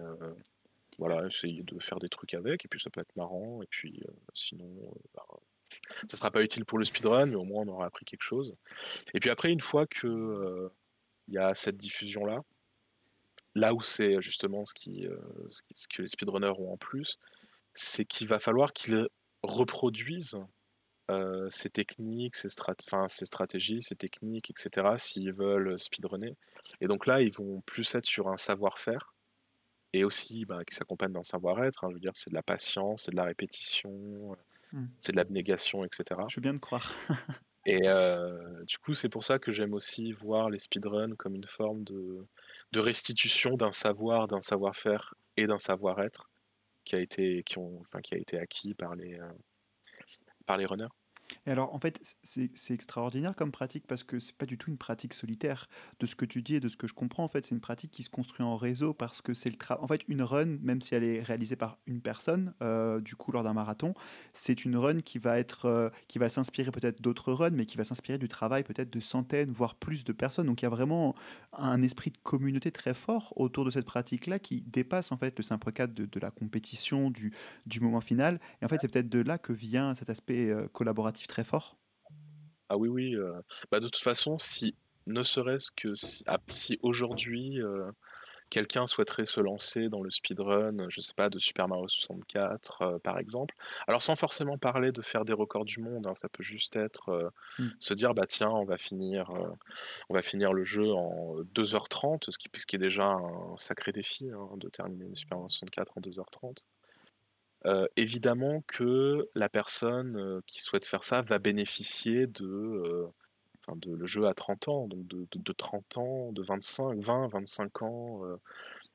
voilà, 0.99 1.27
essayez 1.27 1.63
de 1.63 1.79
faire 1.81 1.99
des 1.99 2.11
trucs 2.11 2.35
avec, 2.35 2.65
et 2.65 2.69
puis 2.69 2.79
ça 2.81 2.91
peut 2.91 3.01
être 3.01 3.17
marrant, 3.17 3.63
et 3.63 3.67
puis 3.67 4.03
sinon, 4.35 4.69
bah, 5.15 5.25
ça 6.09 6.17
sera 6.17 6.31
pas 6.31 6.43
utile 6.43 6.65
pour 6.65 6.79
le 6.79 6.85
speedrun, 6.85 7.27
mais 7.27 7.37
au 7.37 7.45
moins 7.45 7.63
on 7.65 7.69
aura 7.69 7.87
appris 7.87 8.05
quelque 8.05 8.23
chose. 8.23 8.55
Et 9.15 9.21
puis 9.21 9.31
après, 9.31 9.51
une 9.51 9.61
fois 9.61 9.87
que 9.87 10.07
euh, 10.07 10.69
il 11.29 11.35
y 11.35 11.39
a 11.39 11.55
cette 11.55 11.77
diffusion 11.77 12.25
là, 12.25 12.41
là 13.55 13.75
où 13.75 13.83
c'est 13.83 14.21
justement 14.23 14.65
ce, 14.67 14.75
qui, 14.75 15.07
euh, 15.07 15.17
ce 15.73 15.87
que 15.89 16.03
les 16.03 16.09
speedrunners 16.09 16.59
ont 16.59 16.73
en 16.73 16.77
plus, 16.77 17.19
c'est 17.75 18.05
qu'il 18.05 18.29
va 18.29 18.39
falloir 18.39 18.73
qu'ils 18.73 19.09
reproduisent 19.43 20.39
euh, 21.11 21.49
ces 21.51 21.69
techniques, 21.69 22.37
ces, 22.37 22.49
ces 22.49 23.27
stratégies, 23.27 23.83
ces 23.83 23.97
techniques, 23.97 24.51
etc. 24.51 24.97
s'ils 24.99 25.33
veulent 25.33 25.79
speedrunner. 25.79 26.37
Et 26.81 26.87
donc 26.87 27.07
là, 27.07 27.21
ils 27.21 27.33
vont 27.33 27.61
plus 27.63 27.95
être 27.95 28.07
sur 28.07 28.29
un 28.29 28.37
savoir-faire 28.37 29.15
et 29.93 30.05
aussi 30.05 30.45
bah, 30.45 30.65
qui 30.65 30.75
s'accompagne 30.75 31.13
d'un 31.13 31.23
savoir-être. 31.23 31.85
Hein. 31.85 31.89
je 31.91 31.95
veux 31.95 32.01
dire, 32.01 32.13
c'est 32.15 32.31
de 32.31 32.35
la 32.35 32.43
patience, 32.43 33.05
c'est 33.05 33.11
de 33.11 33.17
la 33.17 33.25
répétition, 33.25 34.37
Mmh. 34.73 34.87
C'est 35.01 35.13
de 35.13 35.17
l'abnégation, 35.17 35.85
etc. 35.85 36.21
Je 36.29 36.37
veux 36.37 36.43
bien 36.43 36.55
te 36.55 36.61
croire. 36.61 36.95
Et 37.67 37.81
euh, 37.87 38.65
du 38.65 38.79
coup, 38.79 38.95
c'est 38.95 39.09
pour 39.09 39.25
ça 39.25 39.39
que 39.39 39.53
j'aime 39.53 39.73
aussi 39.75 40.13
voir 40.13 40.51
les 40.51 40.59
speedruns 40.59 41.15
comme 41.17 41.37
une 41.37 41.47
forme 41.47 41.85
de, 41.85 42.27
de 42.73 42.81
restitution 42.81 43.57
d'un 43.57 43.73
savoir, 43.73 44.27
d'un 44.27 44.43
savoir-faire 44.43 45.15
et 45.37 45.47
d'un 45.47 45.59
savoir-être 45.59 46.29
qui 46.85 46.97
a 46.97 47.01
été, 47.01 47.43
qui 47.45 47.59
ont, 47.59 47.81
enfin, 47.81 48.01
qui 48.01 48.15
a 48.15 48.19
été 48.19 48.39
acquis 48.39 48.75
par 48.75 48.97
les, 48.97 49.21
euh, 49.21 49.33
par 50.47 50.57
les 50.57 50.67
runners. 50.67 50.89
Et 51.47 51.51
alors, 51.51 51.75
en 51.75 51.79
fait, 51.79 52.17
c'est 52.23 52.75
extraordinaire 52.75 53.35
comme 53.35 53.53
pratique 53.53 53.87
parce 53.87 54.03
que 54.03 54.19
c'est 54.19 54.35
pas 54.35 54.47
du 54.47 54.59
tout 54.59 54.71
une 54.71 54.79
pratique 54.79 55.15
solitaire. 55.15 55.69
De 56.01 56.07
ce 56.07 56.15
que 56.15 56.25
tu 56.25 56.43
dis 56.43 56.57
et 56.57 56.61
de 56.61 56.69
ce 56.69 56.77
que 56.77 56.87
je 56.87 56.95
comprends, 56.95 57.25
en 57.25 57.29
fait, 57.29 57.45
c'est 57.45 57.55
une 57.55 57.61
pratique 57.61 57.91
qui 57.91 58.03
se 58.03 58.11
construit 58.11 58.45
en 58.45 58.57
réseau 58.57 58.95
parce 58.95 59.21
que 59.21 59.35
c'est 59.35 59.51
le 59.51 59.57
travail. 59.57 59.85
En 59.85 59.89
fait, 59.89 60.03
une 60.09 60.23
run, 60.23 60.59
même 60.63 60.81
si 60.81 60.95
elle 60.95 61.05
est 61.05 61.23
réalisée 61.23 61.57
par 61.57 61.79
une 61.87 62.01
personne, 62.01 62.55
euh, 62.63 63.01
du 63.01 63.17
coup, 63.17 63.33
lors 63.33 63.45
d'un 63.45 63.53
marathon, 63.53 63.95
c'est 64.33 64.65
une 64.65 64.77
run 64.77 65.01
qui 65.01 65.19
va 65.19 65.39
être, 65.39 65.67
euh, 65.67 65.91
qui 66.09 66.19
va 66.19 66.29
s'inspirer 66.29 66.71
peut-être 66.71 67.01
d'autres 67.01 67.33
runs, 67.33 67.51
mais 67.51 67.67
qui 67.67 67.77
va 67.77 67.85
s'inspirer 67.85 68.19
du 68.19 68.29
travail 68.29 68.63
peut-être 68.63 68.91
de 68.91 69.01
centaines, 69.01 69.51
voire 69.51 69.75
plus 69.75 70.05
de 70.05 70.13
personnes. 70.13 70.47
Donc, 70.47 70.63
il 70.63 70.65
y 70.65 70.67
a 70.67 70.71
vraiment 70.71 71.15
un 71.53 71.83
esprit 71.83 72.11
de 72.11 72.19
communauté 72.23 72.71
très 72.71 72.95
fort 72.95 73.33
autour 73.37 73.65
de 73.65 73.71
cette 73.71 73.85
pratique-là 73.85 74.39
qui 74.39 74.63
dépasse 74.63 75.13
en 75.13 75.17
fait 75.17 75.37
le 75.37 75.43
simple 75.43 75.73
cadre 75.73 75.95
de, 75.95 76.21
la 76.21 76.31
compétition, 76.31 77.11
du, 77.11 77.33
du 77.67 77.81
moment 77.81 78.01
final. 78.01 78.41
Et 78.61 78.65
en 78.65 78.69
fait, 78.69 78.79
c'est 78.81 78.89
peut-être 78.89 79.09
de 79.09 79.21
là 79.21 79.39
que 79.39 79.53
vient 79.53 79.95
cet 79.95 80.11
aspect 80.11 80.51
euh, 80.51 80.69
collaboratif 80.73 81.22
très 81.29 81.45
fort? 81.45 81.77
Ah 82.69 82.77
oui, 82.77 82.89
oui. 82.89 83.17
Euh, 83.17 83.41
bah, 83.71 83.81
de 83.81 83.87
toute 83.87 84.03
façon, 84.03 84.39
si 84.39 84.75
ne 85.07 85.23
serait-ce 85.23 85.71
que 85.77 85.95
si, 85.95 86.23
ah, 86.27 86.39
si 86.49 86.79
aujourd'hui 86.83 87.61
euh, 87.61 87.91
quelqu'un 88.51 88.87
souhaiterait 88.87 89.27
se 89.27 89.41
lancer 89.41 89.89
dans 89.89 90.03
le 90.03 90.11
speedrun, 90.11 90.89
je 90.89 91.01
sais 91.01 91.15
pas, 91.15 91.31
de 91.31 91.39
Super 91.39 91.69
Mario 91.69 91.89
64, 91.89 92.83
euh, 92.83 92.99
par 93.01 93.19
exemple. 93.19 93.55
Alors 93.89 94.03
sans 94.03 94.17
forcément 94.17 94.59
parler 94.59 94.93
de 94.93 95.03
faire 95.03 95.25
des 95.25 95.33
records 95.35 95.65
du 95.67 95.81
monde, 95.81 96.07
hein, 96.07 96.15
ça 96.15 96.29
peut 96.29 96.43
juste 96.45 96.77
être 96.77 97.33
Mmh. 97.59 97.69
se 97.81 97.95
dire 97.95 98.15
bah 98.15 98.27
tiens, 98.27 98.51
on 98.51 98.65
va 98.65 98.79
finir, 98.79 99.31
on 100.09 100.15
va 100.15 100.23
finir 100.23 100.53
le 100.53 100.65
jeu 100.65 100.91
en 100.93 101.37
2h30, 101.55 102.31
ce 102.31 102.39
qui, 102.39 102.49
ce 102.57 102.67
qui 102.67 102.77
est 102.77 102.79
déjà 102.79 103.05
un 103.05 103.57
sacré 103.59 103.93
défi 103.93 104.31
hein, 104.31 104.51
de 104.57 104.69
terminer 104.71 105.15
Super 105.15 105.39
Mario 105.39 105.51
64 105.51 105.99
en 105.99 106.01
2h30. 106.01 106.65
Évidemment 107.97 108.63
que 108.67 109.29
la 109.35 109.49
personne 109.49 110.43
qui 110.47 110.61
souhaite 110.61 110.87
faire 110.87 111.05
ça 111.05 111.23
va 111.23 111.39
bénéficier 111.39 112.27
de, 112.27 113.07
de 113.77 113.95
le 113.95 114.07
jeu 114.07 114.27
à 114.27 114.35
30 114.35 114.69
ans, 114.69 114.89
donc 114.89 115.07
de, 115.07 115.27
de- 115.31 115.39
de 115.39 115.53
30 115.53 115.97
ans, 115.99 116.33
de 116.33 116.43
25, 116.43 117.01
20, 117.01 117.29
25 117.29 117.83
ans 117.83 118.23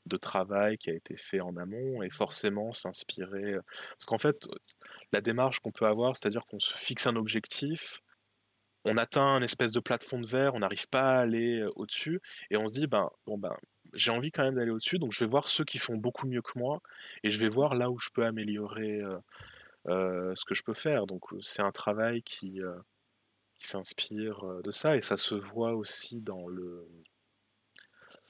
de 0.06 0.17
travail 0.17 0.77
qui 0.77 0.89
a 0.89 0.93
été 0.93 1.17
fait 1.17 1.41
en 1.41 1.56
amont 1.58 2.01
et 2.01 2.10
forcément 2.10 2.73
s'inspirer. 2.73 3.56
Parce 3.91 4.06
qu'en 4.06 4.17
fait, 4.17 4.47
la 5.12 5.21
démarche 5.21 5.60
qu'on 5.60 5.71
peut 5.71 5.86
avoir, 5.86 6.17
c'est-à-dire 6.17 6.45
qu'on 6.45 6.60
se 6.60 6.73
fixe 6.73 7.08
un 7.08 7.15
objectif, 7.15 8.01
on 8.86 8.97
atteint 8.97 9.25
un 9.25 9.41
espèce 9.41 9.71
de 9.73 9.80
plafond 9.80 10.19
de 10.19 10.27
verre, 10.27 10.56
on 10.56 10.60
n'arrive 10.60 10.88
pas 10.88 11.17
à 11.17 11.19
aller 11.19 11.65
au-dessus 11.75 12.21
et 12.49 12.58
on 12.58 12.67
se 12.67 12.73
dit, 12.73 12.88
ben, 12.88 13.10
bon, 13.25 13.38
ben, 13.38 13.56
j'ai 13.93 14.12
envie 14.12 14.32
quand 14.32 14.43
même 14.43 14.56
d'aller 14.56 14.71
au-dessus, 14.71 15.00
donc 15.00 15.13
je 15.13 15.19
vais 15.23 15.30
voir 15.30 15.47
ceux 15.47 15.65
qui 15.65 15.78
font 15.78 15.95
beaucoup 15.95 16.28
mieux 16.28 16.41
que 16.41 16.58
moi 16.58 16.82
et 17.23 17.32
je 17.32 17.39
vais 17.39 17.50
voir 17.50 17.76
là 17.76 17.89
où 17.89 18.00
je 18.00 18.10
peux 18.10 18.26
améliorer 18.26 19.02
euh, 19.02 19.17
euh, 19.88 20.34
ce 20.36 20.45
que 20.45 20.56
je 20.56 20.63
peux 20.63 20.73
faire. 20.73 21.08
Donc 21.08 21.34
euh, 21.34 21.39
c'est 21.41 21.62
un 21.62 21.71
travail 21.71 22.21
qui, 22.23 22.60
qui 23.58 23.67
s'inspire 23.67 24.62
de 24.63 24.71
ça 24.71 24.95
et 24.95 25.02
ça 25.02 25.17
se 25.17 25.36
voit 25.36 25.73
aussi 25.76 26.21
dans 26.21 26.47
le... 26.47 26.88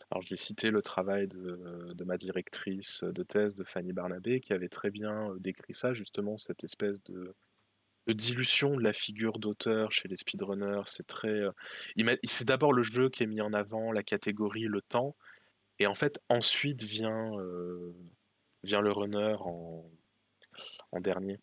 Alors 0.10 0.22
je 0.22 0.30
vais 0.30 0.38
citer 0.38 0.72
le 0.72 0.82
travail 0.82 1.28
de, 1.28 1.94
de 1.94 2.04
ma 2.06 2.18
directrice 2.18 3.04
de 3.04 3.24
thèse, 3.24 3.56
de 3.56 3.66
Fanny 3.66 3.92
Barnabé, 3.92 4.40
qui 4.40 4.54
avait 4.54 4.70
très 4.70 4.90
bien 4.90 5.36
décrit 5.40 5.74
ça, 5.74 5.94
justement, 5.94 6.38
cette 6.38 6.64
espèce 6.64 7.04
de, 7.04 7.36
dilution 8.08 8.78
de 8.78 8.82
la 8.82 8.94
figure 8.94 9.38
d'auteur 9.38 9.92
chez 9.92 10.08
les 10.08 10.16
speedrunners. 10.16 10.84
C'est 10.86 11.08
très... 11.08 11.44
c'est 12.24 12.48
d'abord 12.48 12.72
le 12.72 12.84
jeu 12.84 13.10
qui 13.10 13.24
est 13.24 13.28
mis 13.28 13.42
en 13.42 13.52
avant, 13.52 13.92
la 13.92 14.04
catégorie, 14.04 14.64
le 14.64 14.82
temps, 14.82 15.14
et 15.80 15.88
en 15.88 15.96
fait 15.96 16.20
ensuite 16.30 16.84
vient, 16.84 17.38
euh, 17.40 17.94
vient 18.64 18.82
le 18.82 18.92
runner 18.92 19.36
en, 19.40 19.90
en 20.92 21.00
dernier, 21.02 21.40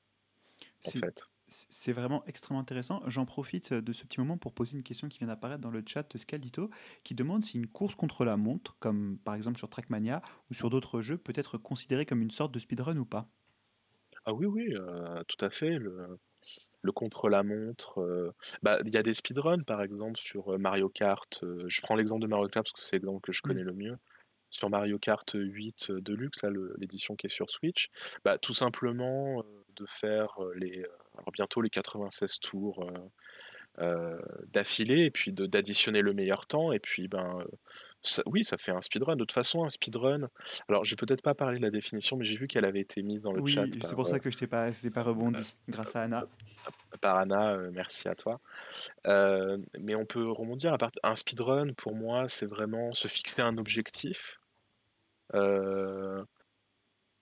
en 0.85 0.92
C'est 0.92 1.03
fait. 1.03 1.23
c'est 1.49 1.92
vraiment 1.92 2.25
extrêmement 2.27 2.61
intéressant. 2.61 3.03
J'en 3.07 3.27
profite 3.27 3.73
de 3.75 3.92
ce 3.92 4.05
petit 4.05 4.18
moment 4.18 4.38
pour 4.38 4.55
poser 4.55 4.77
une 4.77 4.83
question 4.83 5.09
qui 5.09 5.18
vient 5.18 5.27
d'apparaître 5.29 5.61
dans 5.61 5.70
le 5.70 5.85
chat 5.87 6.11
de 6.11 6.18
Scaldito, 6.18 6.70
qui 7.05 7.14
demande 7.14 7.44
si 7.44 7.57
une 7.59 7.66
course 7.68 7.94
contre 7.94 8.25
la 8.25 8.37
montre, 8.37 8.77
comme 8.81 9.18
par 9.18 9.35
exemple 9.35 9.59
sur 9.59 9.68
Trackmania 9.68 10.23
ou 10.51 10.55
sur 10.55 10.70
d'autres 10.70 11.01
jeux, 11.03 11.18
peut 11.18 11.35
être 11.37 11.59
considérée 11.59 12.07
comme 12.07 12.23
une 12.23 12.31
sorte 12.31 12.53
de 12.53 12.59
speedrun 12.59 12.97
ou 12.97 13.05
pas? 13.05 13.31
Ah 14.25 14.33
oui, 14.33 14.47
oui, 14.47 14.75
euh, 14.75 15.23
tout 15.29 15.42
à 15.44 15.51
fait. 15.51 15.79
Le, 15.79 16.18
le 16.83 16.92
contre-la-montre. 16.92 18.01
euh, 18.01 18.33
bah, 18.62 18.79
il 18.87 18.94
y 18.94 18.99
a 18.99 19.03
des 19.03 19.14
speedruns, 19.14 19.62
par 19.64 19.83
exemple, 19.83 20.18
sur 20.20 20.59
Mario 20.59 20.88
Kart. 20.90 21.40
euh, 21.44 21.64
je 21.68 21.83
prends 21.83 21.97
l'exemple 21.97 22.23
de 22.23 22.29
Mario 22.29 22.49
Kart 22.49 22.66
parce 22.66 22.75
que 22.75 22.83
c'est 22.83 22.97
l'exemple 22.97 23.20
que 23.23 23.33
je 23.33 23.42
Mm. 23.44 23.59
connais 23.59 23.62
le 23.64 23.75
mieux. 23.75 23.99
Sur 24.55 24.71
Mario 24.71 25.01
Kart 25.01 25.29
8 25.35 25.90
euh, 25.90 26.01
Deluxe, 26.01 26.43
là, 26.43 26.51
l'édition 26.79 27.17
qui 27.17 27.27
est 27.27 27.31
sur 27.31 27.51
Switch, 27.51 27.90
bah, 28.25 28.38
tout 28.38 28.55
simplement 28.55 29.40
euh, 29.40 29.43
de 29.75 29.85
faire 29.85 30.40
euh, 30.40 30.55
les, 30.55 30.87
alors 31.19 31.33
bientôt 31.33 31.61
les 31.61 31.71
96 31.71 32.38
tours 32.38 32.88
euh, 33.81 34.17
d'affilée 34.53 35.07
et 35.07 35.11
puis 35.11 35.33
d'additionner 35.33 36.03
le 36.03 36.12
meilleur 36.12 36.47
temps. 36.47 36.71
Et 36.71 36.79
puis, 36.79 37.09
ben, 37.09 37.45
ça- 38.03 38.23
oui, 38.27 38.45
ça 38.45 38.57
fait 38.57 38.71
un 38.71 38.81
speedrun. 38.81 39.17
De 39.17 39.25
toute 39.25 39.33
façon, 39.33 39.64
un 39.64 39.71
speedrun. 39.71 40.29
Alors, 40.69 40.85
j'ai 40.85 40.95
peut-être 40.95 41.23
pas 41.23 41.35
parlé 41.35 41.59
de 41.59 41.64
la 41.64 41.73
définition, 41.73 42.17
mais 42.17 42.25
j'ai 42.25 42.37
vu 42.37 42.47
qu'elle 42.47 42.64
avait 42.64 42.79
été 42.79 43.03
mise 43.03 43.23
dans 43.23 43.33
le 43.33 43.45
chat 43.45 43.64
Oui, 43.64 43.71
c'est 43.83 43.97
pour 43.97 44.07
ça 44.07 44.21
que 44.21 44.31
je 44.31 44.37
t'ai 44.37 44.47
pas, 44.47 44.71
pas 44.95 45.03
rebondi, 45.03 45.57
grâce 45.69 45.97
à 45.97 46.03
Anna. 46.03 46.29
par 47.01 47.17
Anna, 47.17 47.57
merci 47.73 48.09
à 48.09 48.14
toi. 48.14 48.40
Euh, 49.09 49.59
mais 49.81 49.97
on 49.97 50.07
peut 50.07 50.31
rebondir 50.31 50.73
à 50.73 50.79
part... 50.79 50.93
un 51.03 51.17
speedrun 51.17 51.73
pour 51.73 51.97
moi, 51.97 52.29
c'est 52.29 52.47
vraiment 52.47 52.93
se 52.93 53.09
fixer 53.09 53.43
un 53.43 53.59
objectif, 53.59 54.38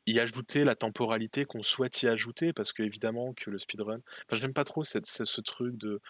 y 0.07 0.19
ajouter 0.19 0.65
la 0.65 0.75
temporalité 0.75 1.45
qu'on 1.45 1.63
souhaite 1.63 2.03
y 2.03 2.09
ajouter, 2.09 2.53
parce 2.53 2.73
que 2.73 2.83
évidemment 2.83 3.35
que 3.35 3.51
le 3.51 3.59
speedrun, 3.59 4.01
enfin 4.27 4.37
j'aime 4.37 4.53
pas 4.53 4.65
trop 4.65 4.85
cette- 4.85 5.07
ce, 5.07 5.41
truc 5.41 5.77
de 5.77 6.01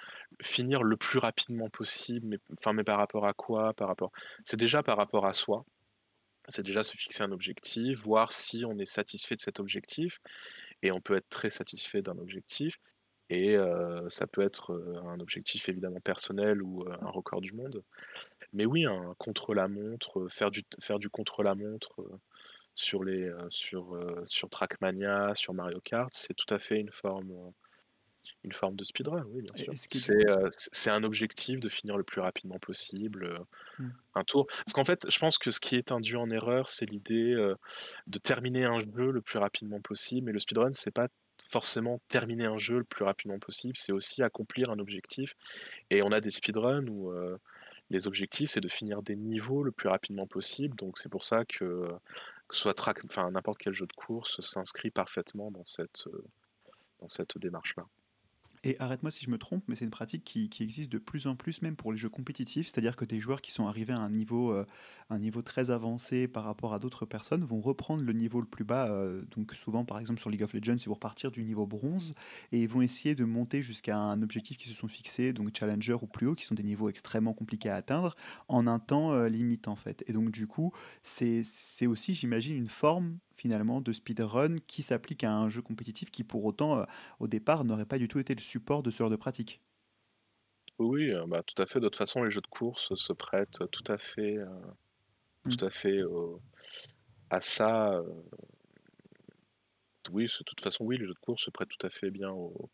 finir 0.42 0.82
le 0.82 0.96
plus 0.96 1.18
rapidement 1.18 1.68
possible, 1.68 2.26
mais 2.26 2.38
enfin 2.58 2.72
mais 2.72 2.84
par 2.84 2.98
rapport 2.98 3.26
à 3.26 3.34
quoi, 3.34 3.74
par 3.74 3.88
rapport, 3.88 4.10
c'est 4.44 4.56
déjà 4.56 4.82
par 4.82 4.96
rapport 4.96 5.26
à 5.26 5.34
soi. 5.34 5.64
C'est 6.48 6.64
déjà 6.64 6.84
se 6.84 6.96
fixer 6.96 7.22
un 7.22 7.32
objectif, 7.32 8.00
voir 8.02 8.32
si 8.32 8.64
on 8.66 8.78
est 8.78 8.86
satisfait 8.86 9.36
de 9.36 9.40
cet 9.40 9.60
objectif, 9.60 10.20
et 10.82 10.92
on 10.92 11.00
peut 11.00 11.16
être 11.16 11.28
très 11.30 11.50
satisfait 11.50 12.02
d'un 12.02 12.18
objectif. 12.18 12.78
Et 13.32 13.56
euh, 13.56 14.10
ça 14.10 14.26
peut 14.26 14.42
être 14.42 15.00
un 15.06 15.18
objectif 15.20 15.68
évidemment 15.68 16.00
personnel 16.00 16.62
ou 16.62 16.84
un 16.88 17.10
record 17.10 17.40
du 17.40 17.52
monde. 17.52 17.82
Mais 18.52 18.66
oui, 18.66 18.84
un 18.84 19.14
contre-la-montre, 19.18 20.28
faire 20.28 20.50
du, 20.50 20.64
faire 20.80 20.98
du 20.98 21.08
contre-la-montre 21.08 22.02
sur, 22.74 23.04
les, 23.04 23.30
sur, 23.48 23.98
sur 24.26 24.50
Trackmania, 24.50 25.34
sur 25.34 25.54
Mario 25.54 25.80
Kart, 25.80 26.10
c'est 26.12 26.34
tout 26.34 26.52
à 26.52 26.58
fait 26.58 26.78
une 26.78 26.92
forme, 26.92 27.52
une 28.44 28.52
forme 28.52 28.76
de 28.76 28.84
speedrun, 28.84 29.24
oui, 29.30 29.42
bien 29.42 29.54
sûr. 29.56 29.72
C'est 29.76 30.28
euh, 30.28 30.48
un 30.86 31.04
objectif 31.04 31.60
de 31.60 31.68
finir 31.68 31.96
le 31.96 32.04
plus 32.04 32.20
rapidement 32.20 32.58
possible 32.58 33.24
euh, 33.24 33.38
Hmm. 33.78 33.88
un 34.14 34.24
tour. 34.24 34.46
Parce 34.48 34.74
qu'en 34.74 34.84
fait, 34.84 35.10
je 35.10 35.18
pense 35.18 35.38
que 35.38 35.50
ce 35.50 35.60
qui 35.60 35.76
est 35.76 35.92
induit 35.92 36.16
en 36.16 36.30
erreur, 36.30 36.68
c'est 36.68 36.86
l'idée 36.86 37.32
euh, 37.32 37.56
de 38.06 38.18
terminer 38.18 38.64
un 38.64 38.80
jeu 38.80 39.10
le 39.10 39.22
plus 39.22 39.38
rapidement 39.38 39.80
possible. 39.80 40.26
Mais 40.26 40.32
le 40.32 40.40
speedrun, 40.40 40.72
c'est 40.72 40.90
pas 40.90 41.08
forcément 41.52 42.00
terminer 42.08 42.46
un 42.46 42.58
jeu 42.58 42.78
le 42.78 42.84
plus 42.84 43.04
rapidement 43.04 43.38
possible, 43.38 43.76
c'est 43.76 43.92
aussi 43.92 44.22
accomplir 44.22 44.70
un 44.70 44.78
objectif. 44.78 45.34
Et 45.90 46.02
on 46.02 46.10
a 46.10 46.20
des 46.20 46.30
speedruns 46.30 46.88
où 46.88 47.10
euh, 47.10 47.36
les 47.90 48.06
objectifs, 48.06 48.50
c'est 48.50 48.62
de 48.62 48.68
finir 48.68 49.02
des 49.02 49.16
niveaux 49.16 49.62
le 49.62 49.70
plus 49.70 49.88
rapidement 49.88 50.26
possible. 50.26 50.74
Donc 50.76 50.98
c'est 50.98 51.10
pour 51.10 51.24
ça 51.24 51.44
que, 51.44 51.88
soit 52.50 52.74
track, 52.74 53.04
enfin 53.04 53.30
n'importe 53.30 53.58
quel 53.58 53.74
jeu 53.74 53.86
de 53.86 53.92
course 53.92 54.40
s'inscrit 54.40 54.90
parfaitement 54.90 55.50
dans 55.50 55.64
cette, 55.66 56.06
euh, 56.06 57.38
démarche-là. 57.38 57.86
Et 58.64 58.76
arrête-moi 58.78 59.10
si 59.10 59.24
je 59.24 59.30
me 59.30 59.38
trompe, 59.38 59.64
mais 59.66 59.74
c'est 59.74 59.84
une 59.84 59.90
pratique 59.90 60.22
qui, 60.22 60.48
existe 60.62 60.90
de 60.90 60.98
plus 60.98 61.26
en 61.26 61.34
plus, 61.34 61.62
même 61.62 61.74
pour 61.74 61.90
les 61.90 61.98
jeux 61.98 62.08
compétitifs. 62.08 62.68
C'est-à-dire 62.68 62.94
que 62.94 63.04
des 63.04 63.18
joueurs 63.18 63.42
qui 63.42 63.50
sont 63.50 63.66
arrivés 63.66 63.92
à 63.92 63.98
un 63.98 64.08
niveau, 64.08 64.52
euh, 64.52 64.64
un 65.10 65.18
niveau 65.18 65.42
très 65.42 65.70
avancé 65.70 66.28
par 66.28 66.44
rapport 66.44 66.72
à 66.72 66.78
d'autres 66.78 67.04
personnes 67.04 67.44
vont 67.44 67.60
reprendre 67.60 68.04
le 68.04 68.12
niveau 68.12 68.40
le 68.40 68.46
plus 68.46 68.64
bas. 68.64 68.88
euh, 68.88 69.22
donc 69.34 69.52
souvent, 69.54 69.84
par 69.84 69.98
exemple, 69.98 70.20
sur 70.20 70.30
League 70.30 70.44
of 70.44 70.52
Legends, 70.54 70.76
ils 70.76 70.86
vont 70.86 70.94
repartir 70.94 71.32
du 71.32 71.42
niveau 71.42 71.66
bronze 71.66 72.14
et 72.52 72.62
ils 72.62 72.68
vont 72.68 72.82
essayer 72.82 73.16
de 73.16 73.24
monter 73.24 73.62
jusqu'à 73.62 73.96
un 73.96 74.22
objectif 74.22 74.58
qui 74.58 74.68
se 74.68 74.74
sont 74.74 74.88
fixés, 74.88 75.32
donc 75.32 75.50
Challenger 75.58 75.96
ou 76.00 76.06
plus 76.06 76.28
haut, 76.28 76.36
qui 76.36 76.44
sont 76.44 76.54
des 76.54 76.62
niveaux 76.62 76.88
extrêmement 76.88 77.34
compliqués 77.34 77.68
à 77.68 77.74
atteindre, 77.74 78.14
en 78.46 78.68
un 78.68 78.78
temps 78.78 79.12
euh, 79.12 79.28
limite 79.28 79.66
en 79.66 79.76
fait. 79.76 80.04
Et 80.06 80.12
donc 80.12 80.30
du 80.30 80.46
coup, 80.46 80.72
c'est 81.02 81.42
aussi, 81.88 82.14
j'imagine, 82.14 82.54
une 82.54 82.68
forme 82.68 83.18
finalement 83.42 83.80
de 83.80 83.92
speedrun 83.92 84.56
qui 84.68 84.82
s'applique 84.82 85.24
à 85.24 85.32
un 85.34 85.48
jeu 85.50 85.62
compétitif 85.62 86.10
qui 86.12 86.22
pour 86.24 86.44
autant 86.44 86.78
euh, 86.78 86.84
au 87.20 87.26
départ, 87.28 87.64
n'aurait 87.64 87.86
pas 87.86 87.98
du 87.98 88.06
tout 88.08 88.18
été 88.20 88.34
le 88.36 88.40
support 88.40 88.82
de 88.84 88.90
ce 88.92 88.98
genre 88.98 89.10
de 89.10 89.16
pratique. 89.16 89.60
Oui, 90.78 91.10
euh, 91.10 91.24
bah, 91.26 91.42
tout 91.42 91.60
à 91.62 91.66
fait. 91.66 91.80
De 91.80 91.86
toute 91.86 91.96
façon, 91.96 92.22
les 92.24 92.30
jeux 92.30 92.40
de 92.40 92.46
course 92.46 92.94
se 92.94 93.12
prêtent 93.14 93.60
tout 93.70 93.84
à 93.90 93.96
fait, 93.98 94.36
euh, 94.36 94.46
Mm. 95.46 95.58
tout 95.58 95.64
à 95.64 95.70
fait 95.70 96.00
à 97.30 97.40
ça. 97.40 97.94
euh, 97.94 98.22
oui, 100.10 100.26
de 100.26 100.44
toute 100.44 100.60
façon, 100.60 100.84
oui, 100.84 100.96
les 100.98 101.06
jeux 101.06 101.14
de 101.14 101.18
course 101.18 101.44
se 101.44 101.50
prêtent 101.50 101.68
tout 101.68 101.86
à 101.86 101.90
fait 101.90 102.10
bien 102.10 102.30
au, 102.30 102.70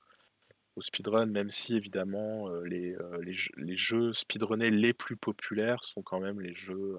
au 0.76 0.82
speedrun, 0.82 1.26
même 1.26 1.50
si 1.50 1.76
évidemment 1.76 2.50
les, 2.62 2.96
les, 3.22 3.34
jeux, 3.34 3.52
les 3.58 3.76
jeux 3.76 4.12
speedrunnés 4.14 4.70
les 4.70 4.94
plus 4.94 5.16
populaires 5.16 5.84
sont 5.84 6.02
quand 6.02 6.20
même 6.20 6.40
les 6.40 6.54
jeux 6.54 6.98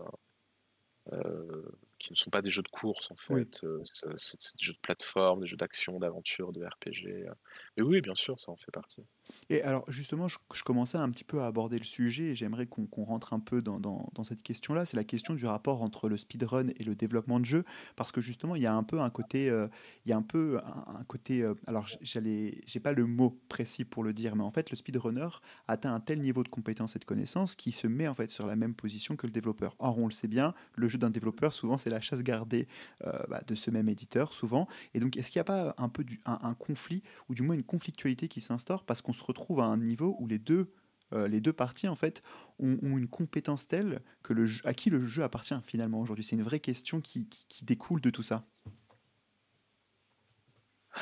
euh, 1.14 1.72
qui 2.00 2.14
ne 2.14 2.18
sont 2.18 2.30
pas 2.32 2.42
des 2.42 2.50
jeux 2.52 2.64
de 2.64 2.68
course 2.70 3.12
en 3.12 3.16
Oui. 3.30 3.46
fait. 3.46 3.64
Euh, 3.64 3.82
c'est 4.18 4.58
des 4.58 4.64
jeux 4.66 4.74
de 4.74 4.80
plateforme, 4.80 5.42
des 5.42 5.48
jeux 5.48 5.58
d'action, 5.58 6.00
d'aventure, 6.00 6.52
de 6.54 6.66
RPG. 6.66 7.28
euh. 7.28 7.34
Mais 7.78 7.84
oui, 7.84 8.02
bien 8.02 8.16
sûr, 8.16 8.40
ça 8.40 8.52
en 8.52 8.58
fait 8.58 8.72
partie. 8.72 9.06
Et 9.50 9.62
alors 9.64 9.84
justement, 9.90 10.28
je, 10.28 10.64
commençais 10.64 10.98
un 10.98 11.10
petit 11.10 11.24
peu 11.24 11.42
à 11.42 11.48
aborder 11.48 11.78
le 11.78 11.84
sujet 11.84 12.26
et 12.26 12.36
j'aimerais 12.36 12.68
qu'on 12.68 13.04
rentre 13.04 13.34
un 13.34 13.40
peu 13.40 13.62
dans, 13.62 13.80
cette 14.24 14.44
question-là. 14.44 14.86
C'est 14.86 14.98
la 14.98 15.04
question 15.04 15.34
du 15.34 15.46
rapport 15.46 15.82
entre 15.82 16.10
le 16.10 16.18
speedrun 16.18 16.68
et 16.78 16.84
le 16.84 16.96
développement 16.96 17.40
de 17.40 17.46
jeu, 17.46 17.66
parce 17.96 18.12
que 18.12 18.22
justement, 18.22 18.56
il 18.56 18.62
y 18.62 18.68
a 18.68 18.74
un 18.74 18.84
peu 18.84 19.00
un 19.00 19.10
côté, 19.10 19.50
euh, 19.50 19.68
il 20.06 20.10
y 20.10 20.14
a 20.14 20.18
un 20.18 20.22
peu 20.22 20.60
un, 20.60 21.00
un 21.00 21.04
côté. 21.06 21.42
euh, 21.42 21.56
alors 21.68 21.88
j'allais, 22.02 22.62
j'ai 22.66 22.80
pas 22.80 22.92
le 22.92 23.06
mot 23.06 23.40
précis 23.50 23.86
pour 23.86 24.04
le 24.04 24.14
dire, 24.14 24.36
mais 24.36 24.44
en 24.44 24.52
fait, 24.52 24.70
le 24.70 24.76
speedrunner 24.76 25.30
atteint 25.68 25.94
un 25.94 26.00
tel 26.00 26.20
niveau 26.20 26.44
de 26.44 26.50
compétence 26.50 26.96
et 26.96 27.00
de 27.00 27.06
connaissance 27.06 27.56
qu'il 27.56 27.74
se 27.74 27.88
met 27.88 28.08
en 28.08 28.14
fait 28.14 28.32
sur 28.32 28.46
la 28.46 28.56
même 28.56 28.74
position 28.74 29.16
que 29.16 29.26
le 29.26 29.32
développeur. 29.32 29.76
Or, 29.80 29.98
on 29.98 30.06
le 30.06 30.12
sait 30.12 30.28
bien, 30.28 30.54
le 30.76 30.88
jeu 30.88 30.98
d'un 30.98 31.10
développeur, 31.10 31.54
souvent, 31.54 31.78
c'est 31.78 31.90
la 31.90 32.02
chasse 32.02 32.24
gardée 32.24 32.68
euh, 33.06 33.12
bah, 33.30 33.42
de 33.48 33.56
ce 33.56 33.72
même 33.72 33.90
éditeur, 33.90 34.34
souvent. 34.34 34.68
Et 34.94 35.00
donc, 35.00 35.18
est-ce 35.18 35.32
qu'il 35.32 35.40
n'y 35.40 35.42
a 35.42 35.46
pas 35.46 35.74
un 35.78 35.90
peu 35.90 36.04
du, 36.04 36.20
un, 36.26 36.40
un 36.44 36.54
conflit 36.54 37.04
ou 37.30 37.36
du 37.36 37.42
moins 37.42 37.56
une 37.56 37.64
conflictualité 37.64 38.28
qui 38.28 38.42
s'instaure 38.42 38.84
parce 38.84 39.02
qu'on 39.02 39.14
se 39.20 39.24
retrouve 39.24 39.60
à 39.60 39.66
un 39.66 39.78
niveau 39.78 40.16
où 40.20 40.28
les 40.28 40.40
deux 40.40 40.74
les 41.12 41.42
deux 41.42 41.54
parties 41.54 41.88
en 41.88 41.96
fait 41.96 42.22
ont, 42.60 42.78
une 42.84 43.08
compétence 43.08 43.68
telle 43.68 44.04
que 44.22 44.32
le 44.32 44.46
à 44.64 44.76
qui 44.76 44.92
le 44.92 45.02
jeu 45.08 45.24
appartient 45.24 45.56
finalement 45.66 46.00
aujourd'hui 46.00 46.24
C'est 46.24 46.36
une 46.36 46.44
vraie 46.44 46.60
question 46.60 47.02
qui, 47.02 47.28
découle 47.64 48.00
de 48.00 48.12
tout 48.12 48.22
ça. 48.22 48.46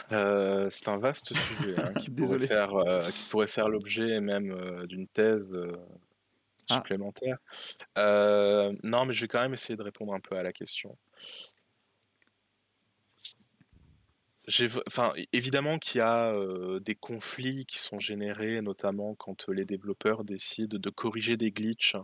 c'est 0.09 0.87
un 0.87 0.97
vaste 0.97 1.35
sujet 1.35 1.75
hein, 1.77 1.93
qui, 1.99 2.09
pourrait 2.09 2.39
faire, 2.39 2.71
qui, 3.11 3.29
pourrait 3.29 3.47
faire, 3.47 3.67
l'objet 3.67 4.21
même 4.21 4.85
d'une 4.85 5.09
thèse 5.09 5.53
ah. 6.69 6.75
supplémentaire. 6.75 7.37
non, 7.97 9.05
mais 9.05 9.13
je 9.13 9.19
vais 9.19 9.27
quand 9.27 9.41
même 9.41 9.55
essayer 9.55 9.75
de 9.75 9.83
répondre 9.83 10.13
un 10.13 10.21
peu 10.21 10.37
à 10.37 10.43
la 10.43 10.53
question. 10.53 10.97
Évidemment 15.33 15.77
qu'il 15.77 15.99
y 15.99 16.01
a 16.01 16.33
des 16.79 16.95
conflits 16.95 17.65
qui 17.65 17.79
sont 17.79 17.99
générés, 17.99 18.61
notamment 18.61 19.15
quand 19.15 19.49
les 19.49 19.65
développeurs 19.65 20.23
décident 20.23 20.77
de 20.77 20.89
corriger 20.89 21.35
des 21.37 21.51
glitches 21.51 21.97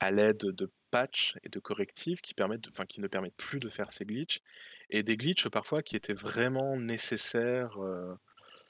à 0.00 0.10
l'aide 0.10 0.38
de 0.38 0.70
patchs 0.90 1.36
et 1.44 1.48
de 1.48 1.58
correctifs 1.60 2.20
qui 2.20 2.34
permettent, 2.34 2.68
enfin, 2.68 2.84
qui 2.84 3.00
ne 3.00 3.06
permettent 3.06 3.36
plus 3.36 3.60
de 3.60 3.70
faire 3.70 3.92
ces 3.92 4.04
glitches, 4.04 4.40
et 4.90 5.02
des 5.02 5.16
glitches 5.16 5.48
parfois 5.48 5.82
qui 5.82 5.96
étaient 5.96 6.12
vraiment 6.12 6.76
nécessaires 6.76 7.78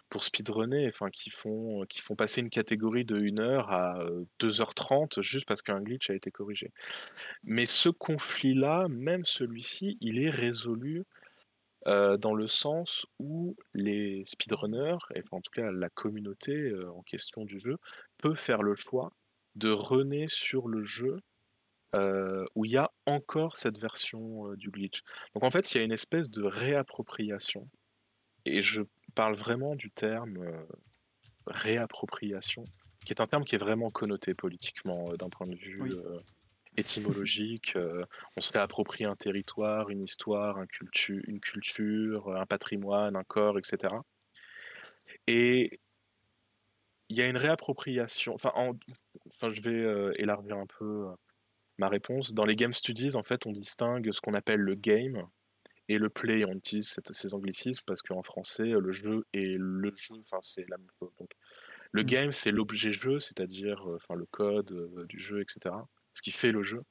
pour 0.08 0.22
speedrunner, 0.22 0.86
enfin, 0.88 1.10
qui 1.10 1.30
font, 1.30 1.84
qui 1.86 2.00
font 2.00 2.14
passer 2.14 2.42
une 2.42 2.50
catégorie 2.50 3.04
de 3.04 3.16
1 3.16 3.38
heure 3.40 3.72
à 3.72 4.04
2h30 4.38 5.22
juste 5.22 5.46
parce 5.46 5.62
qu'un 5.62 5.80
glitch 5.80 6.10
a 6.10 6.14
été 6.14 6.30
corrigé. 6.30 6.70
Mais 7.42 7.66
ce 7.66 7.88
conflit-là, 7.88 8.86
même 8.90 9.24
celui-ci, 9.24 9.96
il 10.00 10.22
est 10.22 10.30
résolu 10.30 11.04
dans 11.86 12.34
le 12.34 12.46
sens 12.46 13.06
où 13.18 13.56
les 13.74 14.24
speedrunners, 14.24 14.98
et 15.14 15.22
en 15.30 15.40
tout 15.40 15.50
cas 15.50 15.70
la 15.70 15.90
communauté 15.90 16.72
en 16.94 17.02
question 17.02 17.44
du 17.44 17.58
jeu, 17.60 17.76
peut 18.18 18.34
faire 18.34 18.62
le 18.62 18.76
choix 18.76 19.12
de 19.54 19.70
runner 19.70 20.26
sur 20.28 20.68
le 20.68 20.84
jeu 20.84 21.20
où 22.54 22.64
il 22.64 22.70
y 22.70 22.78
a 22.78 22.90
encore 23.06 23.56
cette 23.56 23.78
version 23.78 24.54
du 24.54 24.70
glitch. 24.70 25.02
Donc 25.34 25.44
en 25.44 25.50
fait, 25.50 25.72
il 25.72 25.78
y 25.78 25.80
a 25.80 25.84
une 25.84 25.92
espèce 25.92 26.30
de 26.30 26.42
réappropriation. 26.42 27.68
Et 28.44 28.62
je 28.62 28.82
parle 29.14 29.36
vraiment 29.36 29.74
du 29.74 29.90
terme 29.90 30.38
réappropriation, 31.46 32.64
qui 33.04 33.12
est 33.12 33.20
un 33.20 33.26
terme 33.26 33.44
qui 33.44 33.56
est 33.56 33.58
vraiment 33.58 33.90
connoté 33.90 34.34
politiquement 34.34 35.12
d'un 35.14 35.28
point 35.28 35.46
de 35.46 35.56
vue 35.56 35.92
étymologique. 36.76 37.74
Euh, 37.76 38.04
on 38.36 38.40
se 38.40 38.50
fait 38.50 38.58
approprier 38.58 39.06
un 39.06 39.16
territoire, 39.16 39.90
une 39.90 40.02
histoire, 40.02 40.58
un 40.58 40.66
une 41.08 41.40
culture, 41.40 42.34
un 42.34 42.46
patrimoine, 42.46 43.16
un 43.16 43.24
corps, 43.24 43.58
etc. 43.58 43.94
Et 45.26 45.80
il 47.08 47.16
y 47.16 47.22
a 47.22 47.28
une 47.28 47.36
réappropriation. 47.36 48.34
Enfin, 48.34 48.52
enfin 49.30 49.50
je 49.52 49.60
vais 49.60 49.70
euh, 49.70 50.12
élargir 50.16 50.56
un 50.56 50.66
peu 50.66 51.08
euh, 51.08 51.14
ma 51.78 51.88
réponse. 51.88 52.32
Dans 52.32 52.44
les 52.44 52.56
game 52.56 52.74
studies, 52.74 53.16
en 53.16 53.22
fait, 53.22 53.46
on 53.46 53.52
distingue 53.52 54.12
ce 54.12 54.20
qu'on 54.20 54.34
appelle 54.34 54.60
le 54.60 54.74
game 54.74 55.26
et 55.88 55.98
le 55.98 56.08
play. 56.08 56.44
On 56.44 56.52
utilise 56.52 56.98
ces 57.10 57.34
anglicismes 57.34 57.84
parce 57.86 58.02
qu'en 58.02 58.22
français, 58.22 58.64
le 58.68 58.92
jeu 58.92 59.26
et 59.34 59.56
le 59.58 59.92
jeu, 59.94 60.16
enfin, 60.20 60.38
c'est 60.40 60.68
la 60.70 60.78
même 60.78 60.90
chose. 60.98 61.12
Donc, 61.18 61.30
le 61.92 62.02
mmh. 62.02 62.06
game, 62.06 62.32
c'est 62.32 62.50
l'objet 62.52 62.92
jeu, 62.92 63.20
c'est-à-dire 63.20 63.84
enfin, 63.86 64.14
le 64.14 64.24
code 64.24 65.06
du 65.06 65.18
jeu, 65.18 65.42
etc 65.42 65.74
ce 66.14 66.22
qui 66.22 66.30
fait 66.30 66.52
le 66.52 66.62
jeu. 66.62 66.82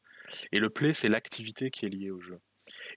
Et 0.52 0.60
le 0.60 0.70
play, 0.70 0.94
c'est 0.94 1.10
l'activité 1.10 1.72
qui 1.72 1.86
est 1.86 1.90
liée 1.90 2.12
au 2.12 2.22
jeu. 2.22 2.40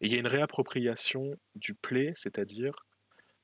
Et 0.00 0.06
il 0.06 0.12
y 0.12 0.16
a 0.16 0.18
une 0.18 0.26
réappropriation 0.26 1.34
du 1.54 1.74
play, 1.74 2.12
c'est-à-dire 2.14 2.86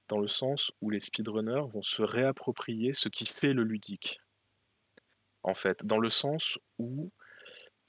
dans 0.09 0.19
le 0.19 0.29
sens 0.29 0.73
où 0.81 0.91
les 0.91 1.01
speedrunners 1.01 1.69
vont 1.73 1.83
se 1.83 2.03
réapproprier 2.03 2.93
ce 2.95 3.09
qui 3.09 3.27
fait 3.27 3.53
le 3.53 3.63
ludique. 3.63 4.21
En 5.43 5.55
fait, 5.55 5.85
dans 5.87 5.99
le 5.99 6.11
sens 6.11 6.59
où 6.79 7.11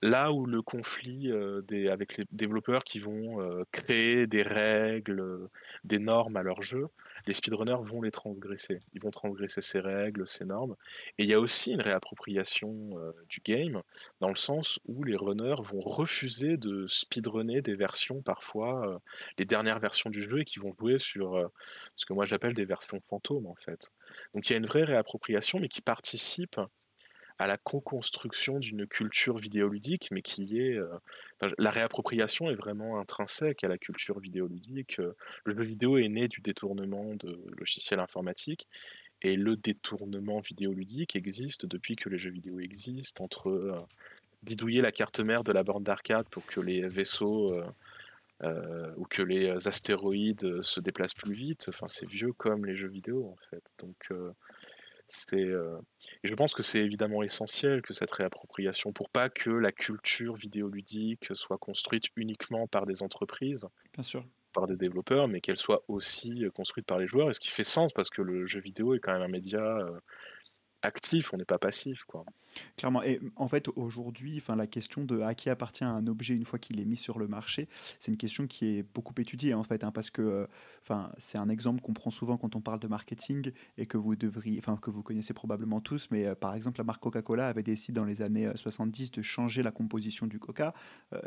là 0.01 0.31
où 0.31 0.45
le 0.45 0.61
conflit 0.61 1.31
euh, 1.31 1.61
des, 1.61 1.89
avec 1.89 2.17
les 2.17 2.25
développeurs 2.31 2.83
qui 2.83 2.99
vont 2.99 3.41
euh, 3.41 3.63
créer 3.71 4.27
des 4.27 4.41
règles, 4.41 5.47
des 5.83 5.99
normes 5.99 6.37
à 6.37 6.43
leur 6.43 6.61
jeu, 6.61 6.87
les 7.27 7.33
speedrunners 7.33 7.83
vont 7.83 8.01
les 8.01 8.11
transgresser. 8.11 8.79
Ils 8.93 9.01
vont 9.01 9.11
transgresser 9.11 9.61
ces 9.61 9.79
règles, 9.79 10.27
ces 10.27 10.45
normes. 10.45 10.75
Et 11.17 11.23
il 11.23 11.29
y 11.29 11.33
a 11.33 11.39
aussi 11.39 11.71
une 11.71 11.81
réappropriation 11.81 12.97
euh, 12.97 13.11
du 13.29 13.41
game, 13.41 13.81
dans 14.19 14.29
le 14.29 14.35
sens 14.35 14.79
où 14.85 15.03
les 15.03 15.15
runners 15.15 15.61
vont 15.63 15.81
refuser 15.81 16.57
de 16.57 16.87
speedrunner 16.87 17.61
des 17.61 17.75
versions, 17.75 18.21
parfois 18.21 18.87
euh, 18.87 18.99
les 19.37 19.45
dernières 19.45 19.79
versions 19.79 20.09
du 20.09 20.21
jeu, 20.21 20.41
et 20.41 20.45
qui 20.45 20.59
vont 20.59 20.73
jouer 20.79 20.99
sur 20.99 21.35
euh, 21.35 21.47
ce 21.95 22.05
que 22.05 22.13
moi 22.13 22.25
j'appelle 22.25 22.53
des 22.53 22.65
versions 22.65 22.99
fantômes, 23.01 23.47
en 23.47 23.55
fait. 23.55 23.91
Donc 24.33 24.49
il 24.49 24.53
y 24.53 24.55
a 24.55 24.59
une 24.59 24.67
vraie 24.67 24.83
réappropriation, 24.83 25.59
mais 25.59 25.69
qui 25.69 25.81
participe 25.81 26.59
à 27.41 27.47
la 27.47 27.57
co-construction 27.57 28.59
d'une 28.59 28.85
culture 28.85 29.39
vidéoludique, 29.39 30.09
mais 30.11 30.21
qui 30.21 30.59
est... 30.59 30.77
Euh, 30.77 30.87
la 31.57 31.71
réappropriation 31.71 32.51
est 32.51 32.55
vraiment 32.55 32.99
intrinsèque 32.99 33.63
à 33.63 33.67
la 33.67 33.79
culture 33.79 34.19
vidéoludique. 34.19 34.99
Euh, 34.99 35.15
le 35.45 35.55
jeu 35.55 35.63
vidéo 35.63 35.97
est 35.97 36.07
né 36.07 36.27
du 36.27 36.41
détournement 36.41 37.15
de 37.15 37.41
logiciels 37.57 37.99
informatiques, 37.99 38.67
et 39.23 39.35
le 39.35 39.55
détournement 39.55 40.39
vidéoludique 40.39 41.15
existe 41.15 41.65
depuis 41.65 41.95
que 41.95 42.09
les 42.09 42.19
jeux 42.19 42.29
vidéo 42.29 42.59
existent, 42.59 43.23
entre 43.23 43.49
euh, 43.49 43.75
bidouiller 44.43 44.81
la 44.81 44.91
carte 44.91 45.19
mère 45.19 45.43
de 45.43 45.51
la 45.51 45.63
borne 45.63 45.83
d'arcade 45.83 46.29
pour 46.29 46.45
que 46.45 46.59
les 46.59 46.87
vaisseaux... 46.87 47.59
ou 48.97 49.05
que 49.05 49.21
les 49.21 49.67
astéroïdes 49.67 50.63
se 50.63 50.79
déplacent 50.79 51.13
plus 51.13 51.35
vite. 51.35 51.65
Enfin, 51.69 51.87
c'est 51.87 52.07
vieux 52.07 52.33
comme 52.33 52.65
les 52.65 52.75
jeux 52.75 52.87
vidéo 52.87 53.35
en 53.35 53.37
fait. 53.49 53.63
Donc, 53.77 54.09
je 56.23 56.33
pense 56.35 56.53
que 56.53 56.63
c'est 56.63 56.79
évidemment 56.79 57.23
essentiel 57.23 57.81
que 57.81 57.93
cette 57.93 58.11
réappropriation, 58.11 58.93
pour 58.93 59.09
pas 59.09 59.29
que 59.29 59.49
la 59.49 59.71
culture 59.71 60.35
vidéoludique 60.35 61.27
soit 61.33 61.57
construite 61.57 62.05
uniquement 62.15 62.67
par 62.67 62.85
des 62.85 63.03
entreprises, 63.03 63.67
Bien 63.93 64.03
sûr. 64.03 64.25
par 64.53 64.67
des 64.67 64.77
développeurs, 64.77 65.27
mais 65.27 65.41
qu'elle 65.41 65.57
soit 65.57 65.83
aussi 65.87 66.45
euh, 66.45 66.49
construite 66.51 66.85
par 66.85 66.99
les 66.99 67.07
joueurs. 67.07 67.29
Et 67.29 67.33
ce 67.33 67.39
qui 67.39 67.49
fait 67.49 67.63
sens, 67.63 67.93
parce 67.93 68.09
que 68.09 68.21
le 68.21 68.45
jeu 68.47 68.59
vidéo 68.59 68.93
est 68.93 68.99
quand 68.99 69.13
même 69.13 69.21
un 69.21 69.27
média 69.27 69.59
euh, 69.61 69.99
actif, 70.81 71.33
on 71.33 71.37
n'est 71.37 71.45
pas 71.45 71.59
passif. 71.59 72.03
Quoi. 72.05 72.25
Clairement. 72.77 73.03
Et 73.03 73.19
en 73.35 73.47
fait, 73.47 73.67
aujourd'hui, 73.75 74.37
enfin, 74.37 74.55
la 74.55 74.67
question 74.67 75.03
de 75.03 75.21
à 75.21 75.35
qui 75.35 75.49
appartient 75.49 75.83
un 75.83 76.07
objet 76.07 76.35
une 76.35 76.45
fois 76.45 76.59
qu'il 76.59 76.79
est 76.79 76.85
mis 76.85 76.97
sur 76.97 77.19
le 77.19 77.27
marché, 77.27 77.67
c'est 77.99 78.11
une 78.11 78.17
question 78.17 78.47
qui 78.47 78.77
est 78.77 78.83
beaucoup 78.93 79.13
étudiée 79.17 79.53
en 79.53 79.63
fait, 79.63 79.83
hein, 79.83 79.91
parce 79.91 80.09
que 80.09 80.21
euh, 80.21 80.47
enfin, 80.83 81.11
c'est 81.17 81.37
un 81.37 81.49
exemple 81.49 81.81
qu'on 81.81 81.93
prend 81.93 82.11
souvent 82.11 82.37
quand 82.37 82.55
on 82.55 82.61
parle 82.61 82.79
de 82.79 82.87
marketing 82.87 83.51
et 83.77 83.85
que 83.85 83.97
vous 83.97 84.15
devriez, 84.15 84.59
enfin, 84.59 84.77
que 84.77 84.89
vous 84.89 85.03
connaissez 85.03 85.33
probablement 85.33 85.81
tous. 85.81 86.07
Mais 86.11 86.25
euh, 86.25 86.35
par 86.35 86.55
exemple, 86.55 86.79
la 86.79 86.83
marque 86.83 87.01
Coca-Cola 87.01 87.47
avait 87.47 87.63
décidé 87.63 87.93
dans 87.93 88.05
les 88.05 88.21
années 88.21 88.49
70 88.53 89.07
euh, 89.07 89.17
de 89.17 89.21
changer 89.21 89.63
la 89.63 89.71
composition 89.71 90.27
du 90.27 90.39
Coca 90.39 90.73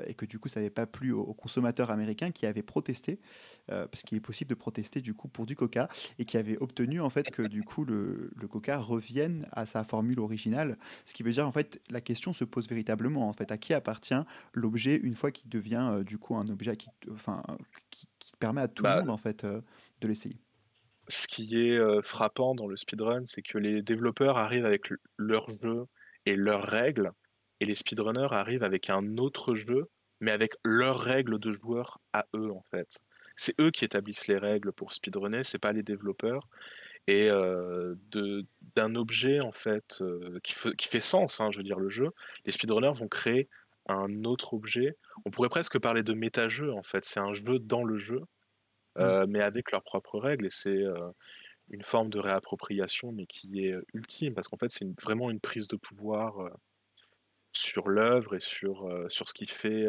et 0.07 0.15
que 0.15 0.25
du 0.27 0.39
coup, 0.39 0.49
ça 0.49 0.61
n'avait 0.61 0.71
pas 0.71 0.87
plu 0.87 1.13
aux, 1.13 1.35
consommateurs 1.35 1.91
américains 1.91 2.31
qui 2.31 2.47
avaient 2.47 2.63
protesté, 2.63 3.19
parce 3.67 4.03
qu'il 4.03 4.17
est 4.17 4.21
possible 4.21 4.51
de 4.51 4.55
protester 4.55 5.01
du 5.01 5.15
coup 5.15 5.29
pour 5.29 5.47
du 5.47 5.57
Coca 5.57 5.89
et 6.19 6.25
qui 6.25 6.37
avaient 6.37 6.57
obtenu 6.59 7.01
en 7.01 7.11
fait 7.11 7.31
que 7.31 7.43
du 7.43 7.63
coup 7.63 7.85
le, 7.85 8.31
le 8.35 8.49
Coca 8.49 8.79
revienne 8.79 9.47
à 9.53 9.67
sa 9.67 9.85
formule 9.85 10.21
originale. 10.21 10.79
Qui 11.15 11.23
veut 11.23 11.33
dire, 11.33 11.47
en 11.47 11.53
fait, 11.53 11.81
la 11.89 12.03
question 12.03 12.35
se 12.35 12.45
pose 12.45 12.69
véritablement, 12.69 13.29
en 13.29 13.33
fait, 13.33 13.51
à 13.51 13.57
qui 13.57 13.73
appartient 13.73 14.15
l'objet 14.53 14.97
une 14.97 15.15
fois 15.15 15.31
qu'il 15.31 15.49
devient, 15.49 15.89
euh, 15.93 16.05
du 16.05 16.19
coup, 16.19 16.37
un 16.37 16.49
objet 16.49 16.77
qui, 16.77 16.89
enfin, 17.11 17.43
qui, 17.91 18.07
permet 18.41 18.61
à 18.61 18.69
tout 18.69 18.83
le 18.83 18.89
bah 18.91 18.99
monde, 18.99 19.11
en 19.11 19.17
fait, 19.17 19.45
euh, 19.45 19.63
de 20.01 20.09
l'essayer? 20.09 20.37
Ce 21.09 21.29
qui 21.29 21.69
est 21.69 21.79
euh, 21.79 22.03
frappant 22.03 22.55
dans 22.55 22.67
le 22.67 22.77
speedrun, 22.77 23.25
c'est 23.27 23.43
que 23.43 23.59
les 23.59 23.81
développeurs 23.81 24.37
arrivent 24.37 24.67
avec 24.67 24.91
leur 25.17 25.49
jeu 25.63 25.87
et 26.27 26.35
leurs 26.35 26.65
règles, 26.65 27.13
et 27.61 27.65
les 27.65 27.77
speedrunners 27.77 28.33
arrivent 28.33 28.65
avec 28.65 28.91
un 28.91 29.17
autre 29.19 29.55
jeu, 29.55 29.89
mais 30.21 30.33
avec 30.33 30.55
leurs 30.65 30.99
règles 30.99 31.39
de 31.39 31.53
joueurs 31.53 32.01
à 32.13 32.27
eux, 32.35 32.51
en 32.51 32.63
fait. 32.71 32.99
C'est 33.37 33.59
eux 33.61 33.71
qui 33.71 33.85
établissent 33.85 34.27
les 34.27 34.39
règles 34.39 34.73
pour 34.73 34.95
speedrunner, 34.95 35.45
c'est 35.45 35.59
pas 35.59 35.73
les 35.73 35.83
développeurs 35.85 36.49
et 37.07 37.29
d'un 38.77 38.95
objet 38.95 39.41
en 39.41 39.53
fait 39.53 40.03
qui, 40.43 40.55
qui, 40.77 40.89
fait 40.89 41.01
sens, 41.01 41.41
hein, 41.41 41.51
je 41.51 41.59
veux 41.59 41.65
dire 41.65 41.79
le 41.79 41.91
jeu, 41.91 42.11
les 42.45 42.53
speedrunners 42.53 42.99
vont 42.99 43.09
créer 43.09 43.49
un 43.87 44.25
autre 44.25 44.55
objet. 44.55 44.97
On 45.25 45.31
pourrait 45.31 45.51
presque 45.51 45.79
parler 45.79 46.03
de 46.03 46.15
méta-jeu 46.15 46.73
en 46.73 46.83
fait. 46.83 47.05
C'est 47.05 47.21
un 47.21 47.35
jeu 47.35 47.59
dans 47.59 47.85
le 47.85 47.99
jeu, 47.99 48.23
mmh. 48.97 49.25
mais 49.29 49.41
avec 49.41 49.73
leurs 49.73 49.83
propres 49.83 50.19
règles 50.19 50.47
et 50.47 50.51
c'est 50.51 50.83
une 51.71 51.83
forme 51.83 52.11
de 52.11 52.19
réappropriation, 52.19 53.13
mais 53.13 53.27
qui 53.27 53.67
est 53.67 53.75
ultime 53.93 54.35
parce 54.35 54.49
qu'en 54.49 54.57
fait 54.57 54.71
c'est 54.71 54.87
vraiment 55.01 55.31
une 55.31 55.41
prise 55.41 55.69
de 55.69 55.77
pouvoir 55.77 56.51
sur 57.53 57.89
l'œuvre 57.89 58.35
et 58.35 58.41
sur, 58.41 58.91
sur 59.09 59.29
ce 59.29 59.35
qui 59.35 59.47
fait 59.47 59.87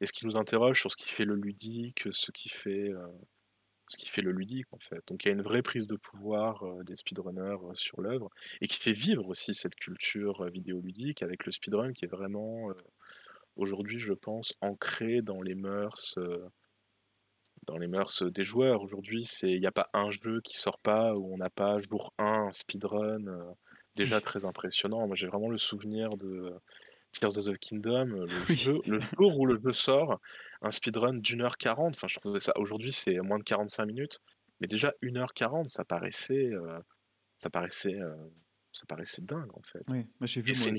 et 0.00 0.06
ce 0.06 0.12
qui 0.12 0.26
nous 0.26 0.36
interroge 0.36 0.80
sur 0.80 0.90
ce 0.90 0.96
qui 0.96 1.08
fait 1.08 1.24
le 1.24 1.34
ludique, 1.34 2.08
ce 2.12 2.30
qui 2.32 2.48
fait 2.48 2.92
ce 3.94 3.98
qui 3.98 4.08
fait 4.08 4.22
le 4.22 4.32
ludique 4.32 4.66
en 4.72 4.78
fait. 4.78 5.02
Donc 5.06 5.24
il 5.24 5.28
y 5.28 5.30
a 5.30 5.34
une 5.34 5.42
vraie 5.42 5.62
prise 5.62 5.86
de 5.86 5.96
pouvoir 5.96 6.64
euh, 6.64 6.82
des 6.82 6.96
speedrunners 6.96 7.58
euh, 7.62 7.74
sur 7.74 8.00
l'œuvre 8.00 8.28
et 8.60 8.66
qui 8.66 8.80
fait 8.80 8.92
vivre 8.92 9.28
aussi 9.28 9.54
cette 9.54 9.76
culture 9.76 10.42
euh, 10.42 10.50
vidéoludique 10.50 11.22
avec 11.22 11.46
le 11.46 11.52
speedrun 11.52 11.92
qui 11.92 12.04
est 12.04 12.08
vraiment 12.08 12.70
aujourd'hui, 13.56 13.98
je 13.98 14.12
pense, 14.12 14.54
ancré 14.60 15.22
dans 15.22 15.40
les 15.42 15.54
mœurs 15.54 16.18
dans 17.66 17.78
les 17.78 17.86
mœurs 17.86 18.22
des 18.22 18.42
joueurs. 18.42 18.82
Aujourd'hui, 18.82 19.22
il 19.42 19.60
n'y 19.60 19.66
a 19.66 19.72
pas 19.72 19.88
un 19.94 20.10
jeu 20.10 20.40
qui 20.42 20.58
sort 20.58 20.78
pas 20.78 21.14
où 21.14 21.32
on 21.32 21.38
n'a 21.38 21.50
pas 21.50 21.80
jour 21.80 22.12
1 22.18 22.24
un 22.24 22.52
speedrun 22.52 23.54
déjà 23.94 24.20
très 24.20 24.44
impressionnant. 24.44 25.06
Moi, 25.06 25.16
j'ai 25.16 25.28
vraiment 25.28 25.48
le 25.48 25.56
souvenir 25.56 26.16
de 26.16 26.52
Tears 27.20 27.38
of 27.38 27.46
the 27.46 27.58
Kingdom, 27.58 28.06
le 28.26 28.44
Oui. 28.48 28.56
jeu 28.56 28.80
le 28.86 29.00
jour 29.18 29.38
où 29.38 29.46
le 29.46 29.60
jeu 29.64 29.72
sort, 29.72 30.20
un 30.62 30.70
speedrun 30.70 31.14
d'1 31.14 31.42
heure 31.42 31.58
40, 31.58 31.94
enfin 31.96 32.08
je 32.08 32.18
trouvais 32.20 32.40
ça 32.40 32.52
aujourd'hui 32.58 32.92
c'est 32.92 33.18
moins 33.20 33.38
de 33.38 33.44
45 33.44 33.86
minutes, 33.86 34.20
mais 34.60 34.66
déjà 34.68 34.92
1 35.02 35.18
heure 35.18 35.34
40 35.34 35.68
ça 35.70 35.84
paraissait, 35.84 36.46
heu, 36.52 36.80
ça 37.38 37.50
paraissait, 37.50 37.94
heu, 37.94 38.14
ça 38.72 38.86
paraissait 38.86 39.22
dingue 39.22 39.52
en 39.56 39.62
fait. 39.62 39.86
Oui, 39.88 40.06
Et 40.46 40.54
vu 40.54 40.54
c'est 40.54 40.70
une 40.70 40.78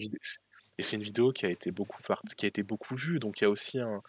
et 0.80 0.84
c'est 0.84 0.98
une 0.98 1.04
vidéo 1.04 1.32
qui 1.34 1.46
a 1.46 1.50
été 1.52 1.72
beaucoup 1.72 2.02
qui 2.38 2.46
a 2.46 2.50
été 2.50 2.64
beaucoup 2.64 2.96
vue, 2.96 3.20
donc 3.20 3.42
il 3.42 3.46
y 3.46 3.48
a 3.48 3.52
aussi 3.52 3.80
un 3.80 4.02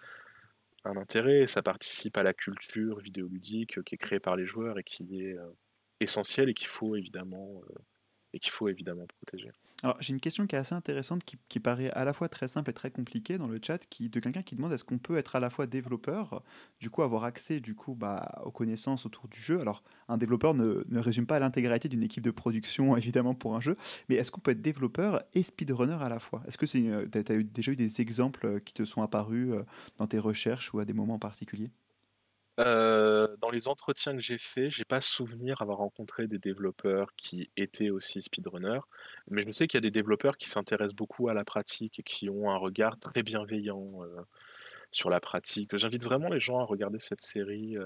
un 0.85 0.97
intérêt, 0.97 1.47
ça 1.49 1.63
participe 1.63 2.17
à 2.19 2.23
la 2.25 2.35
culture 2.35 3.01
vidéoludique, 3.01 3.83
qui 3.85 3.97
est 3.97 3.99
créée 3.99 4.21
par 4.21 4.37
les 4.37 4.47
joueurs 4.47 4.79
et 4.79 4.85
qui 4.85 5.23
est, 5.23 5.37
essentielle 6.01 6.51
et 6.51 6.55
qu'il 6.55 6.69
faut 6.69 6.97
évidemment, 6.97 7.63
et 8.35 8.41
qu'il 8.41 8.53
faut 8.53 8.69
évidemment 8.69 9.07
protéger. 9.09 9.51
Alors, 9.83 9.97
j'ai 10.01 10.15
une 10.15 10.21
question 10.21 10.47
qui 10.47 10.57
est 10.57 10.59
assez 10.59 10.75
intéressante, 10.75 11.23
qui 11.25 11.61
paraît 11.61 11.91
à 11.91 12.05
la 12.07 12.15
fois 12.15 12.31
très 12.31 12.49
simple 12.49 12.71
et 12.71 12.73
très 12.73 12.91
compliquée 12.91 13.37
dans 13.37 13.47
le 13.47 13.61
chat, 13.63 13.79
qui 13.91 14.09
de 14.09 14.21
quelqu'un 14.21 14.43
qui 14.43 14.57
demande: 14.57 14.73
«Est-ce 14.73 14.85
qu'on 14.85 14.97
peut 14.99 15.17
être 15.19 15.37
à 15.37 15.41
la 15.41 15.51
fois 15.51 15.67
développeur, 15.67 16.43
du 16.81 16.89
coup 16.89 17.03
avoir 17.03 17.25
accès 17.25 17.61
du 17.61 17.75
coup, 17.75 17.95
bah, 17.95 18.41
aux 18.45 18.51
connaissances 18.51 19.05
autour 19.05 19.29
du 19.29 19.39
jeu?» 19.39 19.61
alors, 19.61 19.83
un 20.09 20.17
développeur 20.17 20.55
ne 20.55 20.83
ne 20.89 20.99
résume 21.01 21.27
pas 21.27 21.39
l'intégralité 21.39 21.89
d'une 21.91 22.03
équipe 22.03 22.23
de 22.25 22.31
production 22.31 22.97
évidemment 22.97 23.35
pour 23.35 23.55
un 23.55 23.61
jeu, 23.61 23.77
mais 24.09 24.15
est-ce 24.17 24.31
qu'on 24.31 24.41
peut 24.41 24.53
être 24.53 24.63
développeur 24.63 25.23
et 25.35 25.43
speedrunner 25.43 25.99
à 26.01 26.09
la 26.09 26.19
fois? 26.21 26.43
Est-ce 26.49 26.57
que 26.59 26.65
tu 26.67 26.93
as 27.19 27.23
tu 27.25 27.33
as 27.33 27.43
déjà 27.43 27.73
eu 27.73 27.77
des 27.77 28.01
exemples, 28.01 28.47
heu, 28.47 28.59
qui 28.61 28.73
te 28.73 28.85
sont 28.87 29.03
apparus, 29.03 29.51
heu, 29.53 29.65
dans 29.99 30.07
tes 30.07 30.19
recherches 30.19 30.73
ou 30.73 30.79
à 30.79 30.85
des 30.87 30.95
moments 30.95 31.19
particuliers? 31.19 31.71
Heu, 32.59 33.37
dans 33.41 33.51
les 33.51 33.69
entretiens 33.69 34.15
que 34.15 34.21
j'ai 34.23 34.39
faits, 34.39 34.71
j'ai 34.71 34.85
pas 34.87 35.01
souvenir 35.03 35.61
avoir 35.61 35.79
rencontré 35.79 36.27
des 36.27 36.39
développeurs 36.39 37.15
qui 37.17 37.51
étaient 37.57 37.91
aussi 37.91 38.23
speedrunners, 38.23 38.81
mais 39.31 39.43
je 39.47 39.51
sais 39.51 39.67
qu'il 39.69 39.77
y 39.77 39.83
a 39.83 39.83
des 39.83 39.91
développeurs 39.91 40.39
qui 40.39 40.49
s'intéressent 40.49 40.95
beaucoup 40.97 41.29
à 41.29 41.35
la 41.35 41.45
pratique 41.45 41.99
et 41.99 42.03
qui 42.03 42.31
ont 42.31 42.51
un 42.51 42.57
regard 42.57 42.99
très 42.99 43.23
bienveillant, 43.23 44.03
heu, 44.05 44.17
sur 44.93 45.11
la 45.11 45.21
pratique. 45.21 45.77
J'invite 45.77 46.05
vraiment 46.05 46.29
les 46.31 46.41
gens 46.41 46.61
à 46.61 46.65
regarder 46.65 46.99
cette 47.01 47.23
série, 47.23 47.77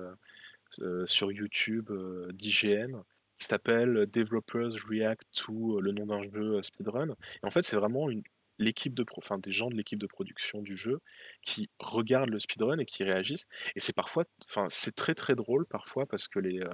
heu, 0.80 1.06
sur 1.06 1.32
YouTube, 1.32 1.90
d'IGN, 2.32 3.02
qui 3.38 3.46
s'appelle 3.46 4.06
Developers 4.12 4.72
React 4.88 5.22
to, 5.32 5.80
le 5.80 5.92
nom 5.92 6.06
d'un 6.06 6.22
jeu, 6.30 6.62
speedrun 6.62 7.16
en 7.42 7.50
fait, 7.50 7.62
c'est 7.62 7.76
vraiment 7.76 8.10
une 8.10 8.22
l'équipe 8.60 8.94
de 8.94 9.04
enfin 9.16 9.38
des 9.38 9.52
gens 9.52 9.70
de 9.70 9.76
l'équipe 9.76 9.98
de 9.98 10.06
production 10.06 10.62
du 10.62 10.76
jeu 10.76 11.00
qui 11.42 11.70
regardent 11.80 12.30
le 12.30 12.40
speedrun 12.40 12.78
et 12.78 12.86
qui 12.86 13.04
réagissent 13.04 13.46
et 13.76 13.80
c'est 13.80 13.94
parfois 13.94 14.24
enfin, 14.48 14.66
c'est 14.70 14.94
très, 14.94 15.14
très 15.14 15.34
drôle 15.36 15.66
parfois 15.66 16.06
parce 16.06 16.28
que 16.28 16.38
les, 16.40 16.60
heu, 16.60 16.70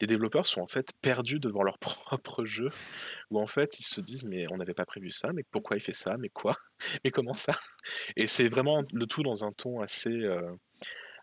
les 0.00 0.06
développeurs 0.06 0.46
sont 0.46 0.60
en 0.62 0.66
fait 0.68 0.92
perdus 1.02 1.40
devant 1.40 1.62
leur 1.62 1.78
propre 1.80 2.44
jeu 2.44 2.70
où 3.30 3.40
en 3.40 3.46
fait 3.46 3.78
ils 3.80 3.84
se 3.84 4.00
disent: 4.00 4.24
«Mais 4.24 4.46
on 4.52 4.56
n'avait 4.58 4.74
pas 4.74 4.86
prévu 4.86 5.10
ça, 5.10 5.32
mais 5.34 5.44
pourquoi 5.50 5.76
il 5.76 5.82
fait 5.82 5.92
ça? 5.92 6.16
Mais 6.18 6.28
quoi? 6.30 6.56
Mais 7.04 7.10
comment 7.10 7.34
ça?» 7.34 7.54
et 8.16 8.26
c'est 8.28 8.48
vraiment 8.48 8.84
le 8.92 9.06
tout 9.06 9.22
dans 9.22 9.44
un 9.44 9.52
ton 9.52 9.80
assez, 9.80 10.10
heu, 10.10 10.42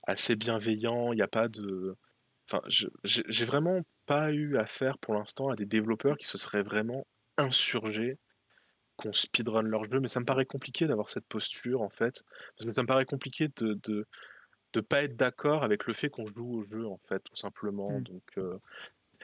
assez 0.03 0.35
bienveillant. 0.35 1.13
Il 1.13 1.19
y 1.19 1.21
a 1.21 1.27
pas 1.27 1.47
de 1.47 1.95
enfin, 2.51 2.61
j'ai 2.69 3.45
vraiment 3.45 3.81
pas 4.05 4.31
eu 4.33 4.57
affaire 4.57 4.97
pour 4.99 5.15
l'instant 5.15 5.49
à 5.49 5.55
des 5.55 5.65
développeurs 5.65 6.17
qui 6.17 6.27
se 6.27 6.37
seraient 6.37 6.63
vraiment 6.63 7.07
insurgés, 7.37 8.17
qu'on 8.97 9.13
speedrun 9.13 9.63
leur 9.63 9.85
jeu, 9.85 9.99
mais 9.99 10.07
ça 10.09 10.19
me 10.21 10.25
paraît 10.25 10.45
compliqué 10.45 10.87
d'avoir 10.87 11.09
cette 11.09 11.27
posture 11.27 11.81
en 11.81 11.89
fait, 11.89 12.23
parce 12.57 12.67
que 12.67 12.73
ça 12.73 12.81
me 12.83 12.87
paraît 12.87 13.05
compliqué 13.05 13.49
de 13.57 13.73
de 13.83 14.07
de 14.73 14.81
pas 14.81 15.03
être 15.03 15.15
d'accord 15.17 15.63
avec 15.63 15.85
le 15.87 15.93
fait 15.93 16.09
qu'on 16.09 16.27
joue 16.27 16.59
au 16.61 16.63
jeu 16.65 16.87
en 16.87 16.99
fait, 17.09 17.21
tout 17.21 17.35
simplement 17.37 17.99
Mmh. 17.99 18.05
donc 18.05 18.23
heu, 18.37 18.59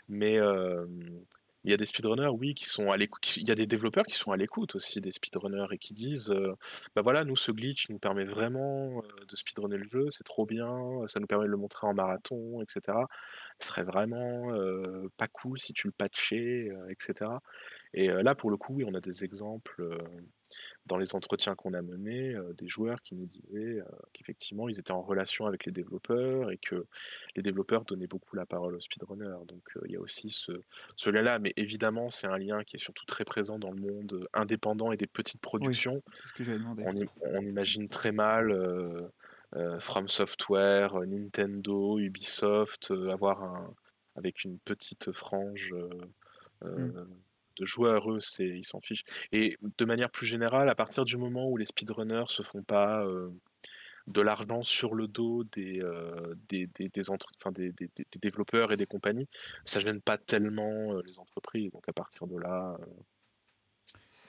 mais 0.07 0.36
hem, 0.36 1.26
il 1.64 1.72
y 1.72 1.74
a 1.74 1.78
des 1.78 1.86
speedrunners, 1.86 2.28
oui, 2.30 2.55
qui 2.55 2.66
sont 2.66 2.91
à 2.91 2.97
l'écou 2.97 3.20
qui 3.22 3.41
il 3.41 3.47
y 3.47 3.51
a 3.51 3.55
des 3.55 3.68
développeurs 3.68 4.05
qui 4.05 4.16
sont 4.18 4.32
à 4.32 4.38
l'écoute 4.38 4.76
aussi 4.76 5.01
des 5.01 5.12
speedrunners 5.12 5.68
et 5.72 5.78
qui 5.78 5.93
disent, 5.93 6.30
heu: 6.30 6.55
«Bah, 6.95 7.01
voilà, 7.03 7.24
nous 7.26 7.36
ce 7.38 7.51
glitch 7.51 7.89
nous 7.89 7.99
permet 7.99 8.26
vraiment, 8.26 9.01
heu, 9.03 9.26
de 9.28 9.36
speedrunner 9.36 9.78
le 9.78 9.88
jeu, 9.89 10.09
c'est 10.12 10.24
trop 10.24 10.45
bien, 10.45 10.68
ça 11.07 11.20
nous 11.20 11.28
permet 11.28 11.45
de 11.45 11.51
le 11.51 11.57
montrer 11.57 11.88
en 11.88 11.93
marathon 11.93 12.62
et 12.62 12.66
cetera. 12.70 13.07
Ce 13.59 13.68
serait 13.68 13.84
vraiment, 13.84 14.53
heu, 14.55 15.09
pas 15.18 15.28
cool 15.28 15.59
si 15.59 15.74
tu 15.74 15.88
le 15.88 15.93
patchais, 15.93 16.70
heu, 16.72 16.89
et 16.89 16.95
cetera» 16.99 17.41
et 17.93 18.09
heu, 18.12 18.22
là, 18.24 18.36
pour 18.36 18.51
le 18.51 18.57
coup, 18.57 18.76
oui, 18.76 18.86
on 18.88 18.93
a 18.95 19.01
des 19.01 19.24
exemples, 19.26 19.84
dans 20.85 20.97
les 20.97 21.15
entretiens 21.15 21.55
qu'on 21.55 21.73
a 21.73 21.81
menés, 21.81 22.33
heu, 22.35 22.53
des 22.57 22.67
joueurs 22.69 23.01
qui 23.01 23.15
nous 23.15 23.25
disaient, 23.25 23.79
heu, 23.79 23.85
qu'effectivement 24.13 24.69
ils 24.69 24.79
étaient 24.79 24.91
en 24.91 25.01
relation 25.01 25.45
avec 25.47 25.65
les 25.65 25.71
développeurs 25.71 26.51
et 26.51 26.57
que 26.57 26.85
les 27.35 27.41
développeurs 27.43 27.85
donnaient 27.85 28.07
beaucoup 28.07 28.35
la 28.35 28.45
parole 28.45 28.75
aux 28.75 28.79
speedrunners 28.81 29.45
donc 29.47 29.63
heu, 29.77 29.81
il 29.85 29.91
y 29.93 29.95
a 29.97 30.01
aussi 30.01 30.31
ce 30.31 30.51
ce 30.97 31.09
lien-là, 31.09 31.39
mais 31.39 31.53
évidemment, 31.57 32.09
c'est 32.09 32.27
un 32.27 32.37
lien 32.37 32.63
qui 32.63 32.77
est 32.77 32.79
surtout 32.79 33.05
très 33.05 33.25
présent 33.25 33.59
dans 33.59 33.71
le 33.71 33.81
monde 33.81 34.27
indépendant 34.33 34.91
et 34.91 34.97
des 34.97 35.07
petites 35.07 35.41
Oui, 35.59 35.79
productions. 35.81 36.03
c'est 36.13 36.27
ce 36.27 36.33
que 36.33 36.43
j'allais 36.43 36.59
demander. 36.59 36.89
On 36.89 36.95
im 36.97 37.07
on 37.21 37.45
imagine 37.45 37.89
très 37.89 38.11
mal, 38.13 38.53
From 39.79 40.07
Software, 40.09 40.93
Nintendo, 41.07 41.99
Ubisoft, 41.99 42.91
avoir 42.91 43.43
un 43.43 43.75
avec 44.15 44.43
une 44.43 44.59
petite 44.59 45.11
frange, 45.13 45.73
heu 46.63 46.93
De 47.62 47.66
joueurs, 47.68 48.12
eux, 48.12 48.20
c'est 48.22 48.47
ils 48.47 48.66
s'en 48.66 48.82
fichent 48.82 49.03
et 49.32 49.57
de 49.80 49.86
manière 49.86 50.12
plus 50.12 50.28
générale, 50.28 50.70
à 50.70 50.76
partir 50.76 51.05
du 51.05 51.18
moment 51.18 51.49
où 51.49 51.57
les 51.57 51.68
speedrunners 51.68 52.26
se 52.30 52.43
font 52.43 52.64
pas, 52.64 53.05
heu, 53.05 53.32
de 54.07 54.22
l'argent 54.22 54.64
sur 54.64 54.95
le 54.95 55.07
dos 55.07 55.43
des, 55.45 55.80
heu, 55.82 56.36
des 56.49 56.68
des 56.68 56.89
des 56.89 57.09
entre 57.12 57.28
des 57.53 57.74
développeurs 58.22 58.72
et 58.74 58.78
des 58.78 58.88
compagnies, 58.88 59.28
ça 59.66 59.80
gêne 59.80 60.01
pas 60.01 60.18
tellement, 60.18 60.93
heu, 60.95 61.03
les 61.05 61.20
entreprises 61.20 61.72
donc 61.72 61.88
à 61.89 61.93
partir 61.93 62.28
de 62.28 62.38
là, 62.39 62.78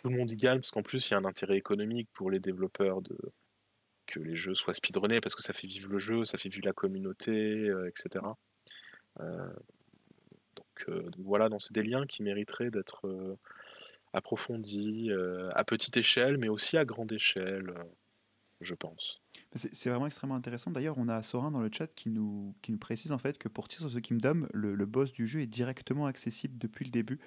tout 0.02 0.08
le 0.10 0.16
monde 0.16 0.30
y 0.30 0.36
gagne 0.36 0.58
parce 0.58 0.70
qu'en 0.70 0.82
plus, 0.82 1.08
il 1.08 1.12
y 1.12 1.14
a 1.14 1.18
un 1.18 1.24
intérêt 1.24 1.56
économique 1.56 2.08
pour 2.12 2.30
les 2.30 2.40
développeurs 2.40 3.02
de 3.02 3.16
que 4.06 4.20
les 4.20 4.36
jeux 4.36 4.54
soient 4.54 4.74
speedrunnés 4.74 5.20
parce 5.20 5.34
que 5.34 5.42
ça 5.42 5.52
fait 5.52 5.66
vivre 5.68 5.88
le 5.90 5.98
jeu, 5.98 6.24
ça 6.24 6.38
fait 6.38 6.48
vivre 6.48 6.66
la 6.66 6.72
communauté, 6.74 7.32
heu, 7.32 7.88
et 7.88 7.92
cetera. 7.96 8.36
Heu, 9.20 9.54
donc 10.76 10.88
heu, 10.88 11.02
donc 11.10 11.24
voilà, 11.24 11.48
non, 11.48 11.58
c'est 11.58 11.72
des 11.74 11.82
liens 11.82 12.06
qui 12.06 12.22
mériteraient 12.22 12.70
d'être, 12.70 13.06
heu, 13.06 13.36
approfondis, 14.12 15.10
heu, 15.10 15.50
à 15.56 15.64
petite 15.64 15.96
échelle, 15.96 16.38
mais 16.38 16.48
aussi 16.48 16.76
à 16.78 16.84
grande 16.84 17.12
échelle, 17.12 17.74
je 18.60 18.74
pense. 18.74 19.22
C'est 19.54 19.74
c'est 19.74 19.90
vraiment 19.90 20.06
extrêmement 20.06 20.34
intéressant. 20.34 20.70
D'ailleurs, 20.70 20.98
on 20.98 21.08
a 21.08 21.22
Sorin 21.22 21.50
dans 21.50 21.60
le 21.60 21.70
chat 21.72 21.86
qui 21.88 22.10
nous, 22.10 22.54
qui 22.62 22.72
nous 22.72 22.78
précise 22.78 23.12
en 23.12 23.18
fait 23.18 23.38
que 23.38 23.48
pour 23.48 23.68
Tears 23.68 23.86
of 23.86 23.94
the 23.94 24.00
Kingdom, 24.00 24.46
le, 24.52 24.74
le 24.74 24.86
boss 24.86 25.12
du 25.12 25.26
jeu 25.26 25.40
est 25.40 25.46
directement 25.46 26.06
accessible 26.06 26.58
depuis 26.58 26.84
le 26.84 26.90
début. 26.90 27.18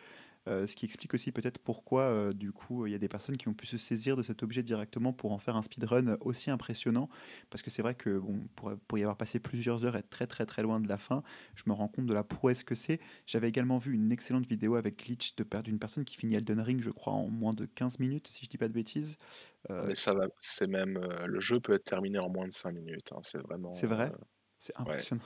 Euh, 0.47 0.67
ce 0.67 0.75
qui 0.75 0.85
explique 0.85 1.13
aussi 1.13 1.31
peut-être 1.31 1.57
pourquoi, 1.59 2.03
euh, 2.03 2.31
du 2.31 2.51
coup, 2.51 2.85
il 2.85 2.91
y 2.91 2.95
a 2.95 2.99
des 2.99 3.07
personnes 3.07 3.37
qui 3.37 3.47
ont 3.47 3.53
pu 3.53 3.65
se 3.65 3.77
saisir 3.77 4.15
de 4.15 4.21
cet 4.21 4.43
objet 4.43 4.61
directement 4.63 5.11
pour 5.13 5.31
en 5.31 5.39
faire 5.39 5.55
un 5.55 5.61
speedrun 5.63 6.17
aussi 6.21 6.51
impressionnant. 6.51 7.09
Parce 7.49 7.61
que 7.63 7.69
c'est 7.71 7.81
vrai 7.81 7.95
que, 7.95 8.17
bon, 8.19 8.47
pour, 8.55 8.73
pour 8.87 8.97
y 8.97 9.01
avoir 9.01 9.17
passé 9.17 9.39
plusieurs 9.39 9.85
heures 9.85 9.95
et 9.95 9.99
être 9.99 10.09
très 10.09 10.27
très 10.27 10.45
très 10.45 10.61
loin 10.63 10.79
de 10.79 10.87
la 10.87 10.97
fin, 10.97 11.23
je 11.55 11.63
me 11.67 11.73
rends 11.73 11.87
compte 11.87 12.05
de 12.05 12.13
la 12.13 12.23
prouesse 12.23 12.63
que 12.63 12.75
c'est. 12.75 12.99
J'avais 13.25 13.49
également 13.49 13.77
vu 13.79 13.93
une 13.93 14.11
excellente 14.11 14.45
vidéo 14.47 14.75
avec 14.75 15.03
glitch 15.05 15.35
d'une 15.35 15.79
personne 15.79 16.05
qui 16.05 16.15
finit 16.15 16.35
Elden 16.35 16.59
Ring, 16.59 16.81
je 16.81 16.91
crois, 16.91 17.13
en 17.13 17.29
moins 17.29 17.53
de 17.53 17.65
15 17.65 17.99
minutes, 17.99 18.27
si 18.27 18.45
je 18.45 18.49
dis 18.49 18.57
pas 18.57 18.67
de 18.67 18.73
bêtises. 18.73 19.17
Euh, 19.71 19.87
mais 19.87 19.95
ça 19.95 20.13
va, 20.13 20.27
c'est 20.39 20.67
même, 20.67 20.97
le 21.25 21.39
jeu 21.39 21.59
peut 21.59 21.73
être 21.73 21.83
terminé 21.83 22.19
en 22.19 22.29
moins 22.29 22.47
de 22.47 22.53
5 22.53 22.71
minutes, 22.71 23.11
hein, 23.11 23.19
c'est 23.23 23.39
c'est 23.71 23.87
vraiment, 23.87 23.87
vrai, 23.87 24.11
heu, 24.11 24.17
c'est 24.57 24.75
ouais. 24.85 25.05
impressionnant. 25.05 25.23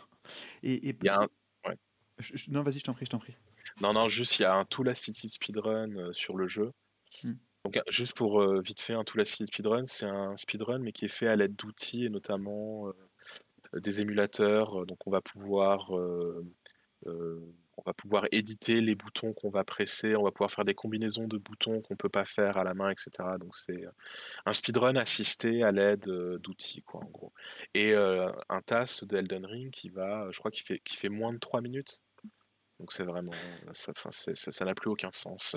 Et, 0.63 0.89
et 0.89 0.93
Il 1.01 1.05
y 1.07 1.09
a 1.09 1.19
un 1.19 1.27
petit. 1.27 1.31
ouais. 1.67 1.75
je- 2.19 2.37
je- 2.37 2.51
non, 2.51 2.63
vas-y, 2.63 2.79
je 2.79 2.85
t'en 2.85 2.93
prie, 2.93 3.05
je 3.05 3.11
t'en 3.11 3.19
prie. 3.19 3.37
Non, 3.81 3.93
non, 3.93 4.09
juste 4.09 4.39
il 4.39 4.43
y 4.43 4.45
a 4.45 4.53
un 4.53 4.65
Tool 4.65 4.89
Assisted 4.89 5.29
Speedrun, 5.29 5.91
heu, 5.95 6.13
sur 6.13 6.37
le 6.37 6.47
jeu. 6.47 6.71
Hmm. 7.23 7.33
Donc 7.65 7.79
juste 7.89 8.15
pour, 8.15 8.41
vite 8.61 8.79
fait, 8.79 8.93
un 8.93 9.03
Tool 9.03 9.21
Assisted 9.21 9.47
Speedrun, 9.47 9.85
c'est 9.85 10.05
un 10.05 10.37
speedrun, 10.37 10.79
mais 10.79 10.93
qui 10.93 11.05
est 11.05 11.09
fait 11.09 11.27
à 11.27 11.35
l'aide 11.35 11.55
d'outils 11.55 12.05
et 12.05 12.09
notamment, 12.09 12.91
des 13.73 13.99
émulateurs, 13.99 14.85
donc 14.85 15.05
on 15.05 15.11
va 15.11 15.21
pouvoir, 15.21 15.91
on 15.91 17.81
va 17.85 17.93
pouvoir 17.93 18.25
éditer 18.31 18.81
les 18.81 18.95
boutons 18.95 19.33
qu'on 19.33 19.49
va 19.49 19.63
presser, 19.63 20.15
on 20.15 20.23
va 20.23 20.31
pouvoir 20.31 20.51
faire 20.51 20.65
des 20.65 20.73
combinaisons 20.73 21.27
de 21.27 21.37
boutons 21.37 21.81
qu'on 21.81 21.95
peut 21.95 22.09
pas 22.09 22.25
faire 22.25 22.57
à 22.57 22.63
la 22.63 22.73
main 22.73 22.91
et 22.91 22.95
cetera. 22.97 23.37
Donc 23.37 23.55
c'est, 23.55 23.85
un 24.45 24.53
speedrun 24.53 24.95
assisté 24.95 25.61
à 25.63 25.71
l'aide, 25.71 26.05
d'outils 26.41 26.81
quoi, 26.83 27.01
en 27.01 27.09
gros 27.09 27.33
et 27.73 27.93
un 27.93 28.61
TAS 28.65 29.03
de 29.03 29.17
Elden 29.17 29.45
Ring 29.45 29.71
qui 29.71 29.89
va, 29.89 30.27
je 30.31 30.39
crois 30.39 30.51
qu'il 30.51 30.63
fait 30.63 30.79
qui 30.79 30.95
fait 30.95 31.09
moins 31.09 31.33
de 31.33 31.39
3 31.39 31.61
minutes. 31.61 32.01
Donc 32.79 32.91
c'est 32.93 33.03
vraiment, 33.03 33.31
ça 33.73 33.91
c'est 34.11 34.35
ça 34.35 34.51
ça 34.51 34.65
n'a 34.65 34.73
plus 34.75 34.89
aucun 34.89 35.11
sens. 35.11 35.55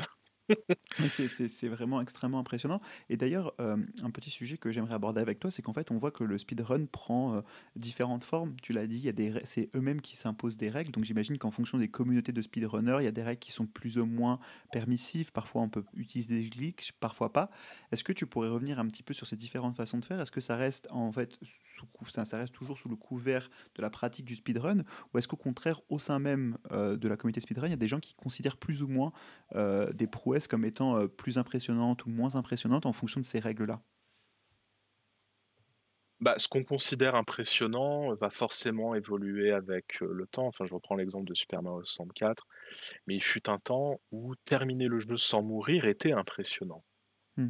C'est 1.08 1.68
vraiment 1.68 2.00
extrêmement 2.00 2.38
impressionnant. 2.38 2.80
Et 3.08 3.16
d'ailleurs, 3.16 3.54
euh, 3.60 3.76
un 4.02 4.10
petit 4.10 4.30
sujet 4.30 4.56
que 4.56 4.70
j'aimerais 4.70 4.94
aborder 4.94 5.20
avec 5.20 5.38
toi, 5.38 5.50
c'est 5.50 5.62
qu'en 5.62 5.72
fait, 5.72 5.90
on 5.90 5.98
voit 5.98 6.10
que 6.10 6.24
le 6.24 6.38
speedrun 6.38 6.86
prend 6.86 7.36
euh, 7.36 7.40
différentes 7.76 8.24
formes. 8.24 8.54
Tu 8.62 8.72
l'as 8.72 8.86
dit, 8.86 9.10
c'est 9.44 9.70
eux-mêmes 9.74 10.00
qui 10.00 10.16
s'imposent 10.16 10.56
des 10.56 10.68
règles. 10.68 10.90
Donc 10.90 11.04
j'imagine 11.04 11.38
qu'en 11.38 11.50
fonction 11.50 11.78
des 11.78 11.88
communautés 11.88 12.32
de 12.32 12.42
speedrunners, 12.42 12.98
il 13.00 13.04
y 13.04 13.08
a 13.08 13.12
des 13.12 13.22
règles 13.22 13.40
qui 13.40 13.52
sont 13.52 13.66
plus 13.66 13.98
ou 13.98 14.06
moins 14.06 14.38
permissives. 14.72 15.32
Parfois, 15.32 15.62
on 15.62 15.68
peut 15.68 15.84
utiliser 15.96 16.34
des 16.34 16.48
glitches, 16.48 16.92
parfois 16.92 17.32
pas. 17.32 17.50
Est-ce 17.92 18.04
que 18.04 18.12
tu 18.12 18.26
pourrais 18.26 18.48
revenir 18.48 18.78
un 18.78 18.86
petit 18.86 19.02
peu 19.02 19.14
sur 19.14 19.26
ces 19.26 19.36
différentes 19.36 19.76
façons 19.76 19.98
de 19.98 20.04
faire? 20.04 20.20
Est-ce 20.20 20.32
que 20.32 20.40
ça 20.40 20.56
reste 20.56 20.88
en 20.90 21.12
fait 21.12 21.38
sous, 21.76 21.86
ça, 22.08 22.24
ça 22.24 22.38
reste 22.38 22.54
toujours 22.54 22.78
sous 22.78 22.88
le 22.88 22.96
couvert 22.96 23.48
de 23.76 23.82
la 23.82 23.90
pratique 23.90 24.24
du 24.24 24.36
speedrun? 24.36 24.82
Ou 25.12 25.18
est-ce 25.18 25.28
qu'au 25.28 25.36
contraire, 25.36 25.80
au 25.88 25.98
sein 25.98 26.18
même 26.18 26.58
euh, 26.72 26.96
de 26.96 27.08
la 27.08 27.16
communauté 27.16 27.40
speedrun, 27.40 27.68
il 27.68 27.70
y 27.70 27.74
a 27.74 27.76
des 27.76 27.88
gens 27.88 28.00
qui 28.00 28.14
considèrent 28.14 28.56
plus 28.56 28.82
ou 28.82 28.88
moins 28.88 29.12
des 29.94 30.06
prouesses 30.06 30.31
comme 30.48 30.64
étant 30.64 30.96
euh, 30.98 31.08
plus 31.08 31.38
impressionnantes 31.38 32.04
ou 32.06 32.10
moins 32.10 32.34
impressionnantes 32.36 32.86
en 32.86 32.92
fonction 32.92 33.20
de 33.20 33.26
ces 33.26 33.38
règles-là? 33.40 33.82
Bah, 36.20 36.38
ce 36.38 36.48
qu'on 36.48 36.64
considère 36.64 37.16
impressionnant 37.16 38.14
va 38.14 38.30
forcément 38.30 38.94
évoluer 38.94 39.50
avec 39.52 40.00
le 40.00 40.26
temps. 40.26 40.46
Enfin, 40.46 40.64
je 40.64 40.72
reprends 40.72 40.94
l'exemple 40.94 41.26
de 41.26 41.34
Super 41.34 41.62
Mario 41.62 41.84
64, 41.84 42.46
mais 43.06 43.16
il 43.16 43.22
fut 43.22 43.50
un 43.50 43.58
temps 43.58 44.00
où 44.12 44.34
terminer 44.44 44.86
le 44.88 45.00
jeu 45.00 45.16
sans 45.16 45.42
mourir 45.42 45.84
était 45.84 46.12
impressionnant. 46.12 46.84
Mmh. 47.38 47.48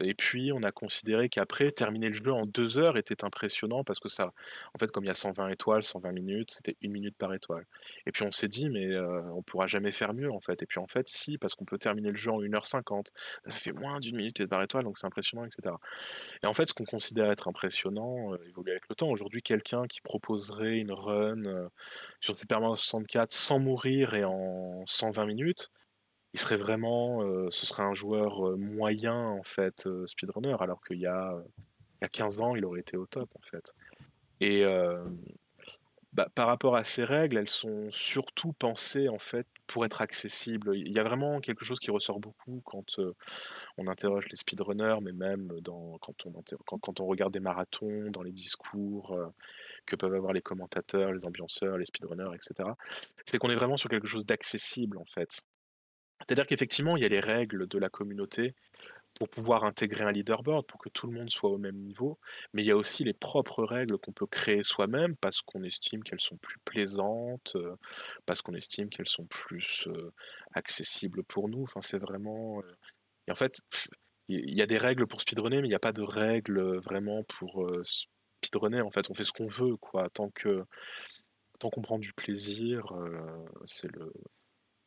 et 0.00 0.14
puis 0.14 0.52
on 0.52 0.62
a 0.62 0.70
considéré 0.70 1.28
qu'après, 1.28 1.72
terminer 1.72 2.08
le 2.10 2.14
jeu 2.14 2.32
en 2.32 2.46
deux 2.46 2.78
heures 2.78 2.96
était 2.96 3.24
impressionnant 3.24 3.82
parce 3.82 3.98
que 3.98 4.08
ça 4.08 4.32
en 4.74 4.78
fait, 4.78 4.90
comme 4.92 5.04
il 5.04 5.08
y 5.08 5.10
a 5.10 5.14
120 5.14 5.48
étoiles, 5.48 5.82
120 5.82 6.12
minutes, 6.12 6.52
c'était 6.52 6.76
une 6.80 6.92
minute 6.92 7.16
par 7.16 7.34
étoile. 7.34 7.66
Et 8.06 8.12
puis 8.12 8.22
on 8.24 8.30
s'est 8.30 8.46
dit: 8.48 8.68
«Mais, 8.70 8.96
on 8.98 9.42
pourra 9.42 9.66
jamais 9.66 9.90
faire 9.90 10.14
mieux, 10.14 10.30
en 10.30 10.40
fait» 10.40 10.62
et 10.62 10.66
puis 10.66 10.78
en 10.78 10.86
fait, 10.86 11.08
si, 11.08 11.38
parce 11.38 11.54
qu'on 11.56 11.64
peut 11.64 11.78
terminer 11.78 12.10
le 12.10 12.16
jeu 12.16 12.30
en 12.30 12.40
1 12.40 12.54
heure 12.54 12.66
50. 12.66 13.12
Ça 13.48 13.50
fait 13.60 13.72
moins 13.72 13.98
d'une 14.00 14.16
minute 14.16 14.46
par 14.46 14.62
étoile, 14.62 14.84
donc 14.84 14.98
c'est 14.98 15.06
impressionnant 15.06 15.44
et 15.44 15.50
cetera. 15.50 15.80
Et 16.42 16.46
en 16.46 16.54
fait, 16.54 16.66
ce 16.66 16.74
qu'on 16.74 16.84
considère 16.84 17.30
être 17.30 17.48
impressionnant, 17.48 18.34
évolue 18.46 18.70
avec 18.72 18.88
le 18.88 18.94
temps. 18.94 19.10
Aujourd'hui, 19.10 19.42
quelqu'un 19.42 19.86
qui 19.86 20.00
proposerait 20.00 20.78
une 20.78 20.92
run, 20.92 21.68
sur 22.20 22.38
Super 22.38 22.60
Mario 22.60 22.76
64 22.76 23.32
sans 23.32 23.58
mourir 23.60 24.14
et 24.14 24.24
en 24.24 24.84
120 24.86 25.26
minutes, 25.26 25.70
il 26.34 26.40
serait 26.40 26.56
vraiment, 26.56 27.22
ce 27.50 27.64
serait 27.64 27.84
un 27.84 27.94
joueur, 27.94 28.58
moyen 28.58 29.16
en 29.16 29.44
fait, 29.44 29.88
speedrunner, 30.06 30.56
alors 30.60 30.82
qu'il 30.84 30.98
y 30.98 31.06
a, 31.06 31.34
y 32.02 32.04
a 32.04 32.08
15 32.08 32.40
ans, 32.40 32.54
il 32.56 32.64
aurait 32.64 32.80
été 32.80 32.96
au 32.96 33.06
top 33.06 33.30
en 33.36 33.42
fait. 33.42 33.72
Et 34.40 34.64
bah, 36.14 36.28
par 36.32 36.46
rapport 36.46 36.76
à 36.76 36.84
ces 36.84 37.02
règles, 37.02 37.38
elles 37.38 37.48
sont 37.48 37.90
surtout 37.90 38.52
pensées 38.52 39.08
en 39.08 39.18
fait 39.18 39.48
pour 39.66 39.84
être 39.84 40.00
accessibles. 40.00 40.76
Il 40.76 40.92
y 40.92 41.00
a 41.00 41.02
vraiment 41.02 41.40
quelque 41.40 41.64
chose 41.64 41.80
qui 41.80 41.90
ressort 41.90 42.20
beaucoup 42.20 42.60
quand, 42.64 43.00
on 43.78 43.88
interroge 43.88 44.26
les 44.28 44.36
speedrunners, 44.36 44.98
mais 45.02 45.12
même 45.12 45.52
quand 46.00 46.26
on 46.26 46.32
quand 46.66 47.00
on 47.00 47.06
regarde 47.06 47.32
des 47.32 47.40
marathons, 47.40 48.10
dans 48.10 48.22
les 48.22 48.30
discours, 48.30 49.18
que 49.86 49.96
peuvent 49.96 50.14
avoir 50.14 50.32
les 50.32 50.42
commentateurs, 50.42 51.12
les 51.12 51.24
ambianceurs, 51.24 51.78
les 51.78 51.86
speedrunners 51.86 52.34
etc. 52.34 52.70
C'est 53.24 53.38
qu'on 53.38 53.50
est 53.50 53.56
vraiment 53.56 53.76
sur 53.76 53.90
quelque 53.90 54.08
chose 54.08 54.24
d'accessible 54.24 54.98
en 54.98 55.06
fait. 55.06 55.42
C'est-à-dire 56.26 56.46
qu'effectivement, 56.46 56.96
il 56.96 57.02
y 57.02 57.06
a 57.06 57.08
les 57.08 57.20
règles 57.20 57.66
de 57.66 57.78
la 57.78 57.88
communauté 57.88 58.54
pour 59.14 59.28
pouvoir 59.28 59.64
intégrer 59.64 60.04
un 60.04 60.12
leaderboard, 60.12 60.66
pour 60.66 60.80
que 60.80 60.88
tout 60.88 61.06
le 61.06 61.12
monde 61.12 61.30
soit 61.30 61.50
au 61.50 61.58
même 61.58 61.76
niveau, 61.76 62.18
mais 62.52 62.62
il 62.62 62.66
y 62.66 62.70
a 62.70 62.76
aussi 62.76 63.04
les 63.04 63.12
propres 63.12 63.62
règles 63.64 63.98
qu'on 63.98 64.12
peut 64.12 64.26
créer 64.26 64.62
soi-même 64.64 65.16
parce 65.16 65.40
qu'on 65.42 65.62
estime 65.62 66.02
qu'elles 66.02 66.20
sont 66.20 66.36
plus 66.36 66.58
plaisantes, 66.64 67.52
euh, 67.54 67.76
parce 68.26 68.42
qu'on 68.42 68.54
estime 68.54 68.88
qu'elles 68.88 69.08
sont 69.08 69.26
plus 69.26 69.86
euh, 69.86 70.12
accessibles 70.52 71.22
pour 71.24 71.48
nous. 71.48 71.62
Enfin, 71.62 71.80
c'est 71.80 71.98
vraiment. 71.98 72.60
Euh, 72.60 73.32
en 73.32 73.36
fait, 73.36 73.60
il 74.28 74.54
y 74.54 74.62
a 74.62 74.66
des 74.66 74.78
règles 74.78 75.06
pour 75.06 75.20
speedrunner, 75.20 75.60
mais 75.60 75.68
il 75.68 75.70
n'y 75.70 75.76
a 75.76 75.80
pas 75.80 75.92
de 75.92 76.02
règles 76.02 76.78
vraiment 76.78 77.22
pour 77.24 77.70
speedrunner. 77.84 78.80
En 78.82 78.90
fait, 78.90 79.10
on 79.10 79.14
fait 79.14 79.24
ce 79.24 79.32
qu'on 79.32 79.46
veut, 79.46 79.76
quoi. 79.76 80.10
Tant 80.10 80.30
que 80.30 80.64
tant 81.58 81.70
qu'on 81.70 81.82
prend 81.82 81.98
du 81.98 82.12
plaisir, 82.12 82.92
c'est 83.66 83.90
le 83.92 84.12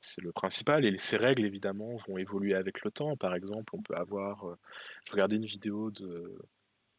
c'est 0.07 0.21
le 0.21 0.31
principal. 0.31 0.85
Et 0.85 0.97
ces 0.97 1.17
règles, 1.17 1.45
évidemment, 1.45 1.97
vont 2.07 2.17
évoluer 2.17 2.55
avec 2.55 2.83
le 2.83 2.91
temps. 2.91 3.15
Par 3.17 3.35
exemple, 3.35 3.75
on 3.75 3.81
peut 3.81 3.95
avoir. 3.95 4.47
Euh, 4.47 4.57
je 5.05 5.11
regardais 5.11 5.35
une 5.35 5.45
vidéo 5.45 5.91
de, 5.91 6.37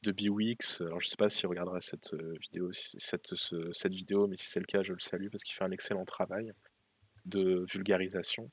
de 0.03 0.13
Biwix. 0.13 0.81
Alors, 0.83 1.01
je 1.01 1.07
ne 1.07 1.11
sais 1.11 1.17
pas 1.17 1.31
s'il 1.31 1.47
regardera 1.47 1.81
cette 1.81 2.15
euh, 2.15 2.35
vidéo, 2.41 2.71
cette, 2.73 3.33
vidéo, 3.93 4.27
mais 4.27 4.37
si 4.37 4.47
c'est 4.47 4.61
le 4.61 4.67
cas, 4.67 4.83
je 4.83 4.93
le 4.93 5.01
salue 5.01 5.29
parce 5.31 5.43
qu'il 5.43 5.55
fait 5.55 5.65
un 5.65 5.71
excellent 5.71 6.05
travail 6.05 6.53
de 7.25 7.65
vulgarisation. 7.71 8.51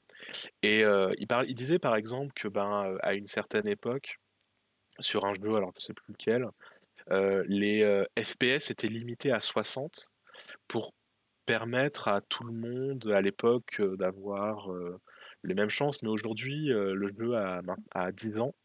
Et 0.63 0.83
euh, 0.83 1.13
il 1.19 1.55
disait 1.55 1.79
par 1.79 1.95
exemple 1.95 2.33
que, 2.35 2.47
ben, 2.47 2.97
à 3.01 3.13
une 3.13 3.27
certaine 3.27 3.67
époque, 3.67 4.19
sur 4.99 5.25
un 5.25 5.33
jeu, 5.33 5.55
alors 5.55 5.71
je 5.73 5.79
ne 5.79 5.81
sais 5.81 5.93
plus 5.93 6.13
lequel, 6.13 6.47
les 7.47 8.03
FPS 8.17 8.71
étaient 8.71 8.87
limités 8.87 9.31
à 9.31 9.39
60 9.39 10.09
pour 10.67 10.93
permettre 11.45 12.07
à 12.07 12.21
tout 12.21 12.43
le 12.43 12.53
monde 12.53 13.07
à 13.13 13.21
l'époque 13.21 13.81
d'avoir 13.97 14.69
les 15.43 15.53
mêmes 15.53 15.69
chances. 15.69 16.01
Mais 16.01 16.09
aujourd'hui, 16.09 16.67
le 16.67 17.13
jeu 17.17 17.35
a, 17.35 17.61
a 17.93 18.11
10 18.11 18.39
ans. 18.39 18.55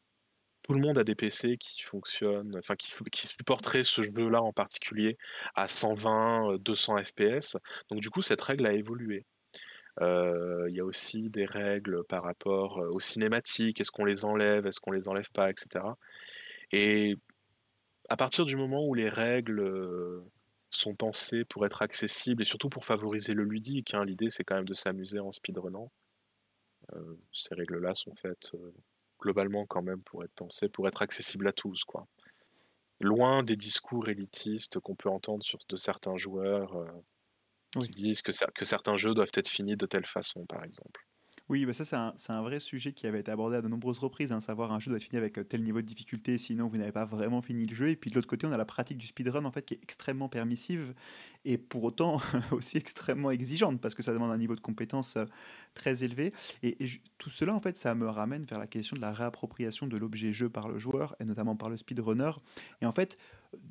Tout 0.62 0.74
le 0.74 0.80
monde 0.80 0.98
a 0.98 1.04
des 1.04 1.14
PC 1.14 1.56
qui 1.58 1.82
fonctionnent, 1.82 2.56
enfin 2.58 2.76
qui, 2.76 2.92
qui 3.10 3.26
supporteraient 3.26 3.84
ce 3.84 4.02
jeu-là 4.02 4.42
en 4.42 4.52
particulier 4.52 5.16
à 5.54 5.68
120, 5.68 6.58
200 6.60 7.04
FPS. 7.04 7.56
Donc 7.90 8.00
du 8.00 8.10
coup, 8.10 8.22
cette 8.22 8.42
règle 8.42 8.66
a 8.66 8.72
évolué. 8.72 9.26
Il 10.00 10.72
y 10.74 10.80
a 10.80 10.84
aussi 10.84 11.28
des 11.30 11.44
règles 11.44 12.04
par 12.04 12.22
rapport 12.22 12.78
aux 12.78 13.00
cinématiques. 13.00 13.80
Est-ce 13.80 13.90
qu'on 13.90 14.04
les 14.04 14.24
enlève, 14.24 14.66
est-ce 14.66 14.80
qu'on 14.80 14.92
les 14.92 15.08
enlève 15.08 15.30
pas, 15.32 15.50
etc. 15.50 15.84
Et 16.72 17.16
à 18.08 18.16
partir 18.16 18.44
du 18.44 18.56
moment 18.56 18.86
où 18.86 18.94
les 18.94 19.08
règles 19.08 20.22
sont 20.70 20.94
pensés 20.94 21.44
pour 21.44 21.66
être 21.66 21.82
accessibles 21.82 22.42
et 22.42 22.44
surtout 22.44 22.68
pour 22.68 22.84
favoriser 22.84 23.34
le 23.34 23.44
ludique. 23.44 23.94
Hein. 23.94 24.04
L'idée, 24.04 24.30
c'est 24.30 24.44
quand 24.44 24.56
même 24.56 24.68
de 24.68 24.74
s'amuser 24.74 25.18
en 25.18 25.32
speedrunnant. 25.32 25.90
Euh, 26.94 27.16
ces 27.32 27.54
règles-là 27.54 27.94
sont 27.94 28.14
faites 28.16 28.50
euh, 28.54 28.72
globalement 29.20 29.66
quand 29.66 29.82
même 29.82 30.02
pour 30.02 30.24
être 30.24 30.32
pensées, 30.32 30.68
pour 30.68 30.88
être 30.88 31.02
accessibles 31.02 31.48
à 31.48 31.52
tous. 31.52 31.84
Quoi. 31.84 32.06
Loin 33.00 33.42
des 33.42 33.56
discours 33.56 34.08
élitistes 34.08 34.78
qu'on 34.80 34.94
peut 34.94 35.10
entendre 35.10 35.42
sur 35.42 35.58
de 35.68 35.76
certains 35.76 36.16
joueurs 36.16 36.76
euh, 36.76 37.82
qui 37.82 37.90
disent 37.90 38.22
que, 38.22 38.32
que 38.52 38.64
certains 38.64 38.96
jeux 38.96 39.14
doivent 39.14 39.32
être 39.34 39.48
finis 39.48 39.76
de 39.76 39.86
telle 39.86 40.06
façon, 40.06 40.46
par 40.46 40.64
exemple. 40.64 41.04
Oui, 41.50 41.66
bah 41.66 41.72
ça 41.72 41.84
c'est 41.84 42.30
un, 42.32 42.42
vrai 42.42 42.60
sujet 42.60 42.92
qui 42.92 43.08
avait 43.08 43.18
été 43.18 43.32
abordé 43.32 43.56
à 43.56 43.60
de 43.60 43.66
nombreuses 43.66 43.98
reprises, 43.98 44.30
hein, 44.30 44.38
savoir 44.38 44.70
un 44.70 44.78
jeu 44.78 44.88
doit 44.90 44.98
être 44.98 45.02
fini 45.02 45.18
avec 45.18 45.36
euh, 45.36 45.42
tel 45.42 45.64
niveau 45.64 45.80
de 45.80 45.86
difficulté, 45.86 46.38
sinon 46.38 46.68
vous 46.68 46.76
n'avez 46.76 46.92
pas 46.92 47.04
vraiment 47.04 47.42
fini 47.42 47.66
le 47.66 47.74
jeu. 47.74 47.88
Et 47.88 47.96
puis 47.96 48.08
de 48.08 48.14
l'autre 48.14 48.28
côté, 48.28 48.46
on 48.46 48.52
a 48.52 48.56
la 48.56 48.64
pratique 48.64 48.98
du 48.98 49.08
speedrun 49.08 49.44
en 49.44 49.50
fait 49.50 49.66
qui 49.66 49.74
est 49.74 49.80
extrêmement 49.82 50.28
permissive 50.28 50.94
et 51.44 51.58
pour 51.58 51.82
autant 51.82 52.20
aussi 52.52 52.76
extrêmement 52.76 53.32
exigeante 53.32 53.80
parce 53.80 53.96
que 53.96 54.02
ça 54.04 54.12
demande 54.12 54.30
un 54.30 54.38
niveau 54.38 54.54
de 54.54 54.60
compétence 54.60 55.16
euh, 55.16 55.24
très 55.74 56.04
élevé. 56.04 56.32
Et, 56.62 56.76
tout 57.18 57.30
cela 57.30 57.52
en 57.52 57.60
fait, 57.60 57.76
ça 57.76 57.96
me 57.96 58.08
ramène 58.08 58.44
vers 58.44 58.60
la 58.60 58.68
question 58.68 58.94
de 58.94 59.00
la 59.00 59.12
réappropriation 59.12 59.88
de 59.88 59.96
l'objet 59.96 60.32
jeu 60.32 60.48
par 60.48 60.68
le 60.68 60.78
joueur 60.78 61.16
et 61.18 61.24
notamment 61.24 61.56
par 61.56 61.68
le 61.68 61.76
speedrunner. 61.76 62.30
Et 62.80 62.86
en 62.86 62.92
fait, 62.92 63.18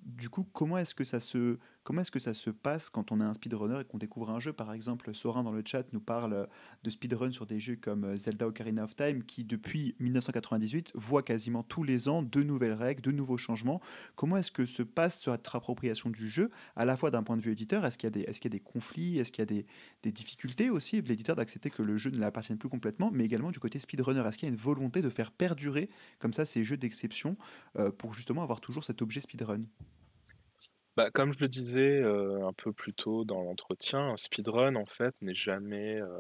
du 0.05 0.29
coup, 0.29 0.45
comment 0.51 0.77
est-ce 0.77 0.93
que 0.93 1.05
ça 1.05 1.21
se 1.21 1.57
comment 1.83 2.01
est-ce 2.01 2.11
que 2.11 2.19
ça 2.19 2.33
se 2.33 2.49
passe 2.49 2.89
quand 2.89 3.11
on 3.11 3.19
est 3.19 3.23
un 3.23 3.33
speedrunner 3.33 3.81
et 3.81 3.85
qu'on 3.85 3.97
découvre 3.97 4.29
un 4.29 4.39
jeu? 4.39 4.53
Par 4.53 4.73
exemple, 4.73 5.13
Sorin 5.13 5.43
dans 5.43 5.51
le 5.51 5.63
chat 5.65 5.83
nous 5.93 5.99
parle 5.99 6.47
de 6.83 6.89
speedrun 6.89 7.31
sur 7.31 7.45
des 7.45 7.59
jeux 7.59 7.75
comme 7.75 8.15
Zelda 8.15 8.47
Ocarina 8.47 8.83
of 8.83 8.95
Time 8.95 9.23
qui 9.23 9.43
depuis 9.43 9.95
1998 9.99 10.91
voit 10.95 11.23
quasiment 11.23 11.63
tous 11.63 11.83
les 11.83 12.09
ans 12.09 12.21
de 12.23 12.43
nouvelles 12.43 12.73
règles, 12.73 13.01
de 13.01 13.11
nouveaux 13.11 13.37
changements. 13.37 13.81
Comment 14.15 14.37
est-ce 14.37 14.51
que 14.51 14.65
se 14.65 14.83
passe 14.83 15.21
cette 15.21 15.47
appropriation 15.53 16.09
du 16.09 16.27
jeu 16.29 16.51
à 16.75 16.85
la 16.85 16.97
fois 16.97 17.11
d'un 17.11 17.23
point 17.23 17.37
de 17.37 17.41
vue 17.41 17.51
éditeur? 17.51 17.85
Est-ce 17.85 17.97
qu'il 17.97 18.09
y 18.15 18.47
a 18.47 18.49
des 18.49 18.59
conflits? 18.59 19.17
Est-ce 19.17 19.31
qu'il 19.31 19.41
y 19.41 19.43
a 19.43 19.45
des, 19.45 19.65
des 20.03 20.11
difficultés 20.11 20.69
aussi 20.69 21.01
de 21.01 21.07
l'éditeur 21.07 21.35
d'accepter 21.35 21.69
que 21.69 21.81
le 21.81 21.97
jeu 21.97 22.11
ne 22.11 22.19
l'appartienne 22.19 22.57
plus 22.57 22.69
complètement 22.69 23.11
Mais 23.11 23.25
également 23.25 23.51
du 23.51 23.59
côté 23.59 23.79
speedrunner, 23.79 24.23
est-ce 24.27 24.37
qu'il 24.37 24.47
y 24.47 24.51
a 24.51 24.53
une 24.53 24.59
volonté 24.59 25.01
de 25.01 25.09
faire 25.09 25.31
perdurer 25.31 25.89
comme 26.19 26.33
ça 26.33 26.45
ces 26.45 26.63
jeux 26.63 26.77
d'exception 26.77 27.37
euh, 27.77 27.91
pour 27.91 28.13
justement 28.13 28.43
avoir 28.43 28.61
toujours 28.61 28.83
cet 28.83 29.01
objet 29.01 29.21
speedrun? 29.21 29.63
Bah, 30.99 31.11
comme 31.11 31.31
je 31.31 31.39
le 31.39 31.47
disais, 31.47 32.01
euh, 32.01 32.45
un 32.45 32.51
peu 32.51 32.73
plus 32.73 32.93
tôt 32.93 33.23
dans 33.23 33.41
l'entretien, 33.41 34.01
un 34.01 34.17
speedrun 34.17 34.75
en 34.75 34.85
fait 34.85 35.15
n'est 35.21 35.33
jamais, 35.33 35.95
euh, 35.95 36.19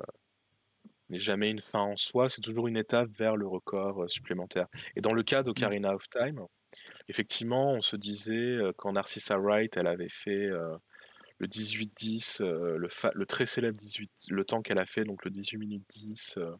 n'est 1.09 1.19
jamais 1.19 1.49
une 1.49 1.59
fin 1.59 1.81
en 1.81 1.97
soi, 1.97 2.29
c'est 2.29 2.39
toujours 2.39 2.65
une 2.69 2.77
étape 2.77 3.09
vers 3.17 3.35
le 3.35 3.45
record, 3.45 4.03
euh, 4.03 4.07
supplémentaire. 4.07 4.67
Et 4.95 5.01
dans 5.01 5.11
le 5.11 5.21
cas 5.23 5.43
d'Ocarina 5.43 5.93
of 5.95 6.09
Time, 6.09 6.45
effectivement, 7.09 7.73
on 7.73 7.81
se 7.81 7.97
disait, 7.97 8.57
quand 8.77 8.93
Narcissa 8.93 9.37
Wright, 9.37 9.75
elle 9.75 9.87
avait 9.87 10.07
fait, 10.07 10.49
le 11.39 11.47
18-10, 11.47 12.41
euh, 12.41 12.77
le, 12.77 12.89
le, 13.13 13.25
très 13.25 13.45
célèbre 13.45 13.77
18, 13.77 14.27
le 14.29 14.43
temps 14.43 14.61
qu'elle 14.61 14.77
a 14.77 14.85
fait, 14.85 15.05
donc 15.05 15.23
le 15.23 15.31
18 15.31 15.57
minutes 15.57 15.85
10 15.89 16.37
euh, 16.37 16.51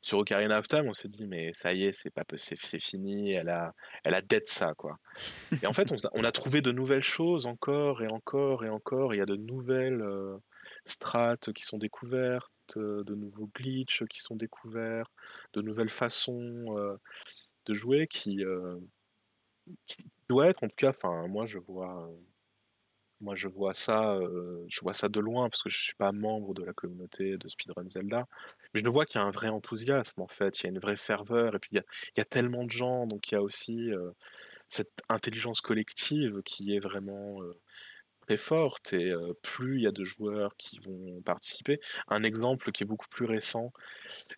sur 0.00 0.18
Ocarina 0.18 0.58
of 0.58 0.68
Time, 0.68 0.86
on 0.86 0.92
s'est 0.92 1.08
dit 1.08 1.26
mais 1.26 1.52
ça 1.54 1.72
y 1.72 1.84
est, 1.84 1.92
c'est 1.92 2.10
pas 2.10 2.24
c'est 2.36 2.80
fini, 2.80 3.32
elle 3.32 3.48
a 3.48 3.74
elle 4.04 4.14
a 4.14 4.22
dead 4.22 4.46
ça 4.46 4.74
quoi. 4.74 4.98
Et 5.62 5.66
en 5.66 5.72
fait, 5.72 5.92
on, 6.12 6.24
a 6.24 6.32
trouvé 6.32 6.62
de 6.62 6.70
nouvelles 6.70 7.02
choses 7.02 7.46
encore 7.46 8.02
et 8.02 8.10
encore 8.10 8.64
et 8.64 8.68
encore. 8.68 9.14
Il 9.14 9.18
y 9.18 9.20
a 9.22 9.26
de 9.26 9.36
nouvelles 9.36 10.00
euh, 10.00 10.36
strates 10.84 11.52
qui 11.52 11.64
sont 11.64 11.78
découvertes, 11.78 12.52
de 12.76 13.14
nouveaux 13.14 13.50
glitches 13.52 14.04
qui 14.08 14.20
sont 14.20 14.36
découverts, 14.36 15.10
de 15.54 15.60
nouvelles 15.60 15.90
façons 15.90 16.98
de 17.66 17.74
jouer 17.74 18.06
qui, 18.06 18.44
qui 19.86 20.06
doit 20.28 20.46
être 20.46 20.62
en 20.62 20.68
tout 20.68 20.76
cas. 20.76 20.90
Enfin, 20.90 21.26
moi 21.26 21.46
je 21.46 21.58
vois 21.58 22.08
moi, 23.20 23.34
je 23.34 23.48
vois 23.48 23.74
ça, 23.74 24.18
je 24.68 24.80
vois 24.80 24.94
ça 24.94 25.08
de 25.08 25.20
loin 25.20 25.48
parce 25.50 25.62
que 25.62 25.70
je 25.70 25.78
suis 25.82 25.94
pas 25.94 26.12
membre 26.12 26.54
de 26.54 26.64
la 26.64 26.72
communauté 26.72 27.36
de 27.36 27.48
Speedrun 27.48 27.88
Zelda. 27.88 28.26
Mais 28.74 28.80
je 28.84 28.88
vois 28.88 29.04
qu'il 29.06 29.20
y 29.20 29.24
a 29.24 29.26
un 29.26 29.30
vrai 29.30 29.48
enthousiasme 29.48 30.20
en 30.22 30.28
fait, 30.28 30.60
il 30.60 30.64
y 30.64 30.66
a 30.66 30.70
une 30.70 30.78
vraie 30.78 30.96
ferveur 30.96 31.54
et 31.54 31.58
puis 31.58 31.70
il 31.72 31.76
y 31.76 31.78
a, 31.80 31.84
il 32.16 32.18
y 32.18 32.20
a 32.20 32.24
tellement 32.24 32.64
de 32.64 32.70
gens, 32.70 33.06
donc 33.06 33.30
il 33.30 33.34
y 33.34 33.38
a 33.38 33.42
aussi 33.42 33.90
cette 34.68 35.02
intelligence 35.08 35.60
collective 35.60 36.42
qui 36.44 36.74
est 36.74 36.80
vraiment 36.80 37.40
très 38.26 38.36
forte 38.36 38.92
et 38.92 39.12
plus 39.42 39.78
il 39.78 39.82
y 39.82 39.86
a 39.86 39.92
de 39.92 40.04
joueurs 40.04 40.56
qui 40.56 40.78
vont 40.78 41.20
participer. 41.22 41.80
Un 42.08 42.22
exemple 42.22 42.70
qui 42.72 42.84
est 42.84 42.86
beaucoup 42.86 43.08
plus 43.08 43.26
récent, 43.26 43.72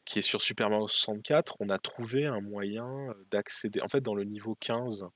qui 0.04 0.20
est 0.20 0.22
sur 0.22 0.42
Super 0.42 0.70
Mario 0.70 0.88
64, 0.88 1.56
on 1.60 1.68
a 1.68 1.78
trouvé 1.78 2.26
un 2.26 2.40
moyen 2.40 3.14
d'accéder 3.30 3.80
en 3.80 3.88
fait, 3.88 4.00
dans 4.00 4.14
le 4.14 4.24
niveau 4.24 4.56
15, 4.60 5.06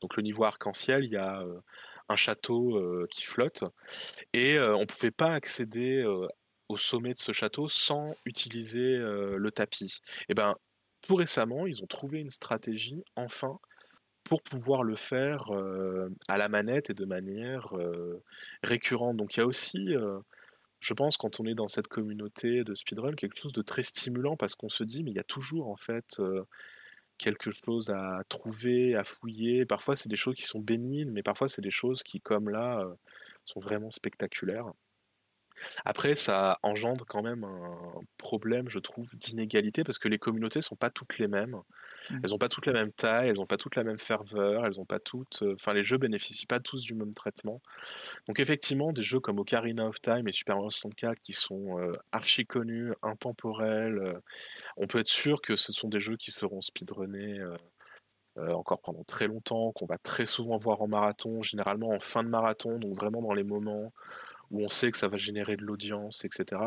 donc 0.00 0.16
le 0.16 0.22
niveau 0.22 0.44
arc-en-ciel, 0.44 1.04
il 1.04 1.12
y 1.12 1.16
a, 1.16 1.44
un 2.08 2.16
château, 2.16 3.06
qui 3.10 3.24
flotte 3.24 3.64
et 4.32 4.58
on 4.58 4.86
pouvait 4.86 5.10
pas 5.10 5.32
accéder, 5.34 6.04
au 6.68 6.76
sommet 6.78 7.12
de 7.12 7.18
ce 7.18 7.32
château 7.32 7.68
sans 7.68 8.14
utiliser, 8.24 8.96
le 8.96 9.50
tapis. 9.50 10.00
Et 10.28 10.34
ben, 10.34 10.54
tout 11.02 11.16
récemment, 11.16 11.66
ils 11.66 11.82
ont 11.82 11.86
trouvé 11.86 12.20
une 12.20 12.30
stratégie, 12.30 13.04
enfin, 13.16 13.58
pour 14.24 14.42
pouvoir 14.42 14.82
le 14.82 14.96
faire 14.96 15.50
à 16.28 16.38
la 16.38 16.48
manette 16.48 16.88
et 16.90 16.94
de 16.94 17.04
manière 17.04 17.74
récurrente. 18.62 19.18
Donc 19.18 19.36
il 19.36 19.40
y 19.40 19.42
a 19.42 19.46
aussi, 19.46 19.94
je 20.80 20.94
pense, 20.94 21.18
quand 21.18 21.40
on 21.40 21.44
est 21.44 21.54
dans 21.54 21.68
cette 21.68 21.88
communauté 21.88 22.64
de 22.64 22.74
speedrun, 22.74 23.12
quelque 23.12 23.38
chose 23.38 23.52
de 23.52 23.62
très 23.62 23.82
stimulant 23.82 24.36
parce 24.36 24.54
qu'on 24.54 24.70
se 24.70 24.84
dit, 24.84 25.04
mais 25.04 25.10
il 25.10 25.16
y 25.16 25.20
a 25.20 25.24
toujours 25.24 25.68
en 25.68 25.76
fait 25.76 26.18
quelque 27.18 27.50
chose 27.52 27.90
à 27.90 28.22
trouver, 28.28 28.96
à 28.96 29.04
fouiller. 29.04 29.66
Parfois 29.66 29.96
c'est 29.96 30.08
des 30.08 30.16
choses 30.16 30.36
qui 30.36 30.44
sont 30.44 30.60
bénignes, 30.60 31.10
mais 31.10 31.22
parfois 31.22 31.48
c'est 31.48 31.62
des 31.62 31.70
choses 31.70 32.02
qui, 32.02 32.20
comme 32.20 32.50
là, 32.50 32.84
sont 33.44 33.60
vraiment 33.60 33.90
spectaculaires. 33.90 34.72
Après, 35.84 36.14
ça 36.14 36.58
engendre 36.62 37.04
quand 37.06 37.22
même 37.22 37.44
un 37.44 38.00
problème, 38.18 38.68
je 38.68 38.78
trouve, 38.78 39.16
d'inégalité 39.16 39.84
parce 39.84 39.98
que 39.98 40.08
les 40.08 40.18
communautés 40.18 40.62
sont 40.62 40.76
pas 40.76 40.90
toutes 40.90 41.18
les 41.18 41.28
mêmes. 41.28 41.56
Mmh. 42.10 42.20
Elles 42.22 42.34
ont 42.34 42.38
pas 42.38 42.48
toutes 42.48 42.66
la 42.66 42.72
même 42.72 42.92
taille, 42.92 43.28
elles 43.28 43.40
ont 43.40 43.46
pas 43.46 43.56
toutes 43.56 43.76
la 43.76 43.84
même 43.84 43.98
ferveur, 43.98 44.66
elles 44.66 44.78
ont 44.80 44.84
pas 44.84 44.98
toutes, 44.98 45.42
euh, 45.42 45.54
enfin, 45.54 45.72
les 45.72 45.84
jeux 45.84 45.98
bénéficient 45.98 46.46
pas 46.46 46.60
tous 46.60 46.82
du 46.82 46.94
même 46.94 47.14
traitement. 47.14 47.60
Donc 48.28 48.40
effectivement, 48.40 48.92
des 48.92 49.02
jeux 49.02 49.20
comme 49.20 49.38
Ocarina 49.38 49.86
of 49.86 50.00
Time 50.00 50.28
et 50.28 50.32
Super 50.32 50.56
Mario 50.56 50.70
64 50.70 51.20
qui 51.20 51.32
sont 51.32 51.78
euh, 51.78 51.92
archi 52.12 52.46
connus, 52.46 52.92
intemporels, 53.02 53.98
euh, 53.98 54.20
on 54.76 54.86
peut 54.86 54.98
être 54.98 55.08
sûr 55.08 55.40
que 55.40 55.56
ce 55.56 55.72
sont 55.72 55.88
des 55.88 56.00
jeux 56.00 56.16
qui 56.16 56.30
seront 56.30 56.60
speedrunnés 56.60 57.40
encore 58.36 58.80
pendant 58.80 59.04
très 59.04 59.28
longtemps, 59.28 59.70
qu'on 59.72 59.86
va 59.86 59.96
très 59.96 60.26
souvent 60.26 60.58
voir 60.58 60.82
en 60.82 60.88
marathon, 60.88 61.42
généralement 61.42 61.90
en 61.90 62.00
fin 62.00 62.24
de 62.24 62.28
marathon, 62.28 62.78
donc 62.78 62.96
vraiment 62.96 63.22
dans 63.22 63.32
les 63.32 63.44
moments 63.44 63.92
où 64.54 64.64
on 64.64 64.68
sait 64.68 64.92
que 64.92 64.96
ça 64.96 65.08
va 65.08 65.16
générer 65.16 65.56
de 65.56 65.64
l'audience, 65.64 66.24
etc. 66.24 66.62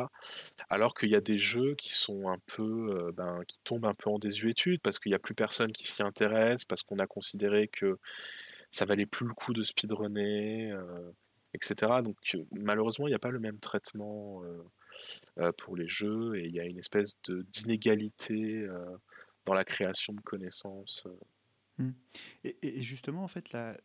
Alors 0.69 0.93
qu'il 0.93 1.09
y 1.09 1.15
a 1.15 1.21
des 1.21 1.37
jeux 1.37 1.73
qui 1.75 1.89
sont 1.89 2.27
un 2.29 2.37
peu, 2.45 2.89
euh, 2.91 3.11
ben, 3.13 3.43
qui 3.47 3.59
tombent 3.63 3.85
un 3.85 3.93
peu 3.93 4.09
en 4.09 4.19
désuétude 4.19 4.81
parce 4.81 4.99
qu'il 4.99 5.11
n'y 5.11 5.15
a 5.15 5.19
plus 5.19 5.33
personne 5.33 5.71
qui 5.71 5.87
s'y 5.87 6.03
intéresse, 6.03 6.65
parce 6.65 6.83
qu'on 6.83 6.99
a 6.99 7.07
considéré 7.07 7.69
que 7.69 7.97
ça 8.71 8.83
valait 8.83 9.05
plus 9.05 9.25
le 9.25 9.33
coup 9.33 9.53
de 9.53 9.63
speedrunner, 9.63 10.69
euh, 10.71 11.11
etc. 11.53 12.01
Donc 12.03 12.17
malheureusement, 12.51 13.07
il 13.07 13.11
n'y 13.11 13.15
a 13.15 13.19
pas 13.19 13.31
le 13.31 13.39
même 13.39 13.59
traitement 13.59 14.43
euh, 15.37 15.51
pour 15.53 15.77
les 15.77 15.87
jeux 15.87 16.35
et 16.35 16.45
il 16.45 16.51
y 16.51 16.59
a 16.59 16.65
une 16.65 16.79
espèce 16.79 17.17
de 17.29 17.43
d'inégalité 17.53 18.67
dans 19.45 19.53
la 19.53 19.63
création 19.63 20.11
de 20.11 20.21
connaissances. 20.21 21.05
Mmh. 21.77 21.91
Et, 22.43 22.83
justement, 22.83 23.23
en 23.23 23.27
fait, 23.29 23.53
la, 23.53 23.77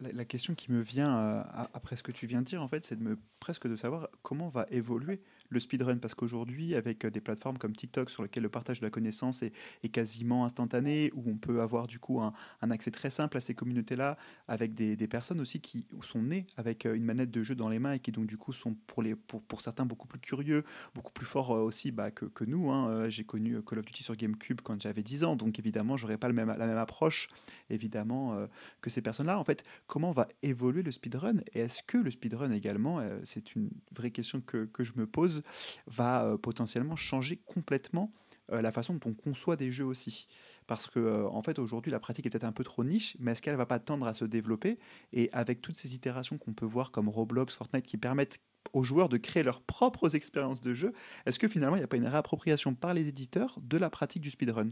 la, 0.00 0.24
question 0.24 0.54
qui 0.54 0.72
me 0.72 0.80
vient 0.80 1.18
euh, 1.18 1.42
après 1.74 1.96
ce 1.96 2.02
que 2.02 2.12
tu 2.12 2.26
viens 2.26 2.40
de 2.40 2.46
dire, 2.46 2.62
en 2.62 2.68
fait, 2.68 2.86
c'est 2.86 2.96
de 2.96 3.02
me 3.02 3.18
presque 3.40 3.66
de 3.66 3.76
savoir 3.76 4.08
comment 4.22 4.48
va 4.48 4.66
évoluer 4.70 5.20
le 5.48 5.60
speedrun 5.60 5.98
parce 5.98 6.14
qu'aujourd'hui, 6.14 6.74
avec 6.74 7.04
euh, 7.04 7.10
des 7.10 7.20
plateformes 7.20 7.58
comme 7.58 7.74
TikTok 7.74 8.10
sur 8.10 8.22
lesquelles 8.22 8.42
le 8.42 8.48
partage 8.48 8.80
de 8.80 8.86
la 8.86 8.90
connaissance 8.90 9.42
est, 9.42 9.52
quasiment 9.92 10.44
instantané, 10.44 11.10
où 11.14 11.24
on 11.26 11.36
peut 11.36 11.62
avoir 11.62 11.86
du 11.86 11.98
coup 11.98 12.20
un, 12.20 12.32
accès 12.70 12.90
très 12.90 13.10
simple 13.10 13.38
à 13.38 13.40
ces 13.40 13.54
communautés-là, 13.54 14.18
avec 14.48 14.74
des, 14.74 14.96
personnes 15.08 15.40
aussi 15.40 15.60
qui 15.60 15.86
sont 16.02 16.20
nées 16.20 16.46
avec 16.58 16.84
euh, 16.84 16.94
une 16.94 17.04
manette 17.04 17.30
de 17.30 17.42
jeu 17.42 17.54
dans 17.54 17.70
les 17.70 17.78
mains 17.78 17.94
et 17.94 17.98
qui 17.98 18.12
donc 18.12 18.26
du 18.26 18.36
coup 18.36 18.52
sont 18.52 18.74
pour, 18.86 19.02
les, 19.02 19.14
pour, 19.14 19.42
pour 19.42 19.62
certains 19.62 19.86
beaucoup 19.86 20.06
plus 20.06 20.18
curieux, 20.18 20.64
beaucoup 20.94 21.12
plus 21.12 21.24
forts 21.24 21.50
aussi 21.50 21.90
bah, 21.90 22.10
que, 22.10 22.26
que, 22.26 22.44
nous. 22.44 22.70
Hein. 22.70 23.08
J'ai 23.08 23.24
connu 23.24 23.62
Call 23.62 23.78
of 23.78 23.86
Duty 23.86 24.02
sur 24.02 24.16
GameCube 24.16 24.60
quand 24.62 24.80
j'avais 24.80 25.02
10 25.02 25.24
ans, 25.24 25.36
donc 25.36 25.58
évidemment, 25.58 25.96
j'aurais 25.96 26.18
pas 26.18 26.28
la 26.28 26.34
même 26.34 26.50
approche 26.50 27.28
évidemment 27.70 28.46
que 28.80 28.90
ces 28.90 29.00
personnes-là. 29.00 29.38
En 29.38 29.44
fait, 29.44 29.64
comment 29.86 30.12
va 30.12 30.28
évoluer 30.42 30.82
le 30.82 30.92
speedrun? 30.92 31.38
Et 31.54 31.60
est-ce 31.60 31.82
que 31.82 31.98
le 31.98 32.10
speedrun 32.10 32.50
également, 32.52 33.00
euh, 33.00 33.18
c'est 33.24 33.54
une 33.54 33.70
vraie 33.94 34.10
question 34.10 34.40
que, 34.40 34.64
que, 34.66 34.84
je 34.84 34.92
me 34.96 35.06
pose, 35.06 35.37
va 35.86 36.24
euh, 36.24 36.36
potentiellement 36.36 36.96
changer 36.96 37.36
complètement 37.46 38.12
euh, 38.52 38.62
la 38.62 38.72
façon 38.72 38.94
dont 38.94 39.10
on 39.10 39.14
conçoit 39.14 39.56
des 39.56 39.70
jeux 39.70 39.84
aussi 39.84 40.28
Parce 40.66 40.86
que 40.86 41.26
en 41.26 41.42
fait 41.42 41.58
aujourd'hui 41.58 41.92
la 41.92 42.00
pratique 42.00 42.26
est 42.26 42.30
peut-être 42.30 42.44
un 42.44 42.52
peu 42.52 42.64
trop 42.64 42.84
niche, 42.84 43.16
mais 43.18 43.32
est-ce 43.32 43.42
qu'elle 43.42 43.56
va 43.56 43.66
pas 43.66 43.78
tendre 43.78 44.06
à 44.06 44.14
se 44.14 44.24
développer? 44.24 44.78
Et 45.12 45.28
avec 45.32 45.60
toutes 45.60 45.76
ces 45.76 45.94
itérations 45.94 46.38
qu'on 46.38 46.54
peut 46.54 46.66
voir 46.66 46.90
comme 46.90 47.08
Roblox, 47.08 47.54
Fortnite, 47.54 47.86
qui 47.86 47.98
permettent 47.98 48.40
aux 48.72 48.82
joueurs 48.82 49.08
de 49.08 49.16
créer 49.16 49.42
leurs 49.42 49.62
propres 49.62 50.14
expériences 50.14 50.60
de 50.60 50.74
jeu, 50.74 50.92
est-ce 51.26 51.38
que 51.38 51.48
finalement 51.48 51.76
il 51.76 51.80
n'y 51.80 51.84
a 51.84 51.88
pas 51.88 51.96
une 51.96 52.06
réappropriation 52.06 52.74
par 52.74 52.94
les 52.94 53.08
éditeurs 53.08 53.58
de 53.62 53.76
la 53.76 53.90
pratique 53.90 54.22
du 54.22 54.30
speedrun? 54.30 54.70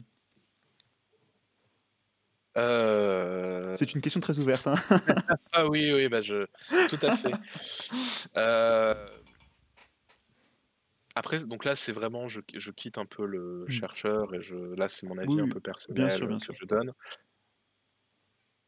Euh, 2.57 3.75
C'est 3.77 3.95
une 3.95 4.01
question 4.01 4.21
très 4.21 4.39
ouverte. 4.39 4.67
Hein. 4.67 4.77
ah 5.53 5.67
oui, 5.67 5.93
oui, 5.93 6.09
bah 6.09 6.23
je... 6.23 6.47
tout 6.89 6.99
à 7.07 7.17
fait. 7.17 7.33
Euh, 8.37 8.95
après, 11.17 11.41
donc 11.41 11.65
là, 11.65 11.75
c'est 11.75 11.93
vraiment, 11.93 12.29
je, 12.29 12.41
je, 12.55 12.71
quitte 12.71 12.99
un 12.99 13.07
peu 13.07 13.27
le 13.27 13.65
hmm. 13.67 13.71
chercheur 13.71 14.35
et 14.35 14.43
je, 14.43 14.55
là, 14.77 14.87
c'est 14.87 15.07
mon 15.07 15.19
avis 15.19 15.41
un 15.41 15.49
peu 15.49 15.61
personnel 15.61 16.07
bien 16.07 16.11
sûr, 16.11 16.29
bien 16.29 16.39
que 16.39 16.53
je 16.53 16.65
donne 16.67 16.93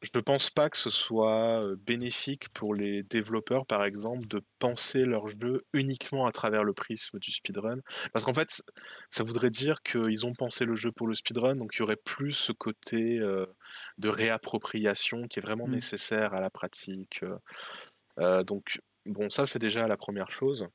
je 0.03 0.11
ne 0.14 0.20
pense 0.20 0.51
pas 0.51 0.70
que 0.70 0.76
ce 0.76 0.90
soit 0.90 1.64
bénéfique 1.84 2.49
pour 2.51 2.74
les 2.74 3.03
développeurs, 3.03 3.66
par 3.66 3.84
exemple, 3.84 4.28
de 4.28 4.44
penser 4.59 5.05
leur 5.05 5.26
jeu 5.26 5.64
uniquement 5.72 6.26
à 6.26 6.32
travers 6.32 6.62
le 6.62 6.72
prisme 6.72 7.18
du 7.18 7.32
speedrun. 7.32 7.80
Parce 8.12 8.24
qu'en 8.24 8.34
fait, 8.34 8.62
ça 9.11 9.24
voudrait 9.24 9.51
dire 9.51 9.82
qu'ils 9.82 10.24
ont 10.24 10.34
pensé 10.34 10.64
le 10.64 10.76
jeu 10.76 10.92
pour 10.92 11.09
le 11.09 11.16
speedrun, 11.16 11.57
donc 11.57 11.74
il 11.74 11.80
y 11.80 11.82
aurait 11.82 11.96
plus 11.96 12.32
ce 12.32 12.53
côté 12.53 13.18
de 13.18 14.09
réappropriation 14.09 15.26
qui 15.26 15.40
est 15.40 15.42
vraiment 15.42 15.66
mmh. 15.66 15.72
nécessaire 15.72 16.32
à 16.32 16.40
la 16.40 16.51
pratique. 16.51 17.24
donc, 18.16 18.80
bon, 19.05 19.30
ça, 19.30 19.46
c'est 19.49 19.59
déjà 19.59 19.88
la 19.88 19.96
première 19.96 20.30
chose. 20.30 20.68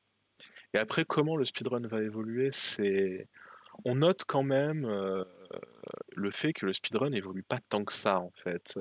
Et 0.74 0.78
après, 0.78 1.04
comment 1.04 1.36
le 1.36 1.44
speedrun 1.44 1.86
va 1.86 2.02
évoluer, 2.02 2.50
c'est. 2.52 3.28
On 3.84 3.96
note 3.96 4.24
quand 4.24 4.42
même 4.42 4.86
le 6.16 6.30
fait 6.30 6.52
que 6.52 6.66
le 6.66 6.72
speedrun 6.72 7.10
n'évolue 7.10 7.42
pas 7.42 7.58
tant 7.68 7.84
que 7.84 7.92
ça, 7.92 8.20
en 8.20 8.30
fait. 8.34 8.78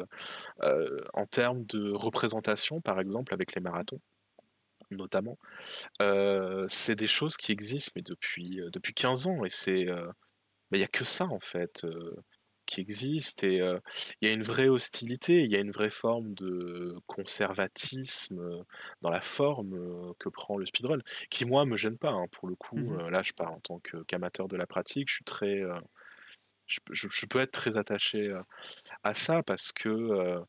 en 1.14 1.26
termes 1.26 1.66
de 1.66 1.91
représentation, 1.91 2.82
par 2.82 3.00
exemple, 3.00 3.34
avec 3.34 3.56
les 3.56 3.62
marathons, 3.62 4.02
notamment, 4.91 5.38
c'est 6.68 6.96
des 6.96 7.08
choses 7.08 7.38
qui 7.38 7.52
existent, 7.52 7.91
mais 7.96 8.02
depuis, 8.02 8.62
depuis 8.72 8.94
15 8.94 9.28
ans, 9.28 9.46
et 9.46 9.50
c'est. 9.50 9.82
il 9.82 10.78
n'y 10.78 10.84
a 10.84 10.88
que 10.88 11.06
ça, 11.06 11.26
en 11.26 11.39
fait, 11.39 11.84
qui 12.66 12.82
existe, 12.82 13.43
et 13.43 13.57
il 14.22 14.28
y 14.28 14.32
a 14.32 14.34
une 14.34 14.43
vraie 14.43 14.70
hostilité, 14.70 15.43
il 15.43 15.51
y 15.51 15.55
a 15.55 15.59
une 15.59 15.72
vraie 15.72 15.89
forme 15.89 16.34
de 16.34 16.95
conservatisme 17.07 18.64
dans 19.01 19.09
la 19.09 19.22
forme 19.22 20.14
que 20.20 20.30
prend 20.30 20.57
le 20.57 20.66
speedrun, 20.66 20.99
qui, 21.30 21.45
moi, 21.45 21.66
me 21.66 21.78
gêne 21.78 21.97
pas, 21.97 22.11
hein, 22.11 22.28
pour 22.32 22.47
le 22.47 22.55
coup. 22.55 22.78
Mmh 22.78 23.09
là, 23.09 23.22
je 23.22 23.34
parle 23.34 23.53
en 23.53 23.59
tant 23.59 23.82
qu'amateur 24.07 24.47
de 24.47 24.57
la 24.57 24.68
pratique, 24.68 25.09
je 25.09 25.16
suis 25.16 25.26
très 25.26 25.61
je, 26.68 27.26
peux 27.26 27.41
être 27.41 27.51
très 27.51 27.78
attaché 27.78 28.34
à 29.03 29.14
ça 29.14 29.43
parce 29.43 29.72
que, 29.72 30.41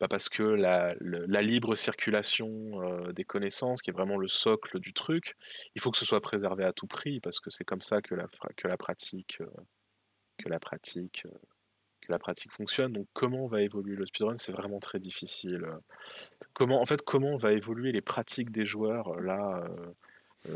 bah, 0.00 0.08
parce 0.08 0.28
que 0.28 0.42
la, 0.42 0.94
libre 1.42 1.74
circulation 1.76 3.10
des 3.12 3.24
connaissances, 3.24 3.82
qui 3.82 3.90
est 3.90 3.94
vraiment 3.94 4.16
le 4.16 4.28
socle 4.28 4.78
du 4.78 4.92
truc, 4.92 5.36
il 5.74 5.80
faut 5.80 5.90
que 5.90 5.98
ce 5.98 6.04
soit 6.04 6.20
préservé 6.20 6.64
à 6.64 6.72
tout 6.72 6.86
prix 6.86 7.20
parce 7.20 7.40
que 7.40 7.50
c'est 7.50 7.64
comme 7.64 7.82
ça 7.82 8.02
que 8.02 8.14
la, 8.14 8.28
que 8.56 8.68
la 8.68 8.76
pratique, 8.76 9.38
que 10.38 10.48
la 10.48 10.60
pratique, 10.60 11.24
la 12.08 12.18
pratique 12.18 12.52
fonctionne. 12.52 12.92
Donc, 12.92 13.06
comment 13.12 13.46
va 13.46 13.62
évoluer 13.62 13.96
le 13.96 14.06
speedrun, 14.06 14.36
c'est 14.36 14.52
vraiment 14.52 14.80
très 14.80 14.98
difficile. 14.98 15.66
Comment, 16.52 16.80
en 16.80 16.86
fait, 16.86 17.02
comment 17.02 17.36
va 17.36 17.52
évoluer 17.52 17.92
les 17.92 18.00
pratiques 18.00 18.50
des 18.50 18.66
joueurs 18.66 19.20
là 19.20 19.64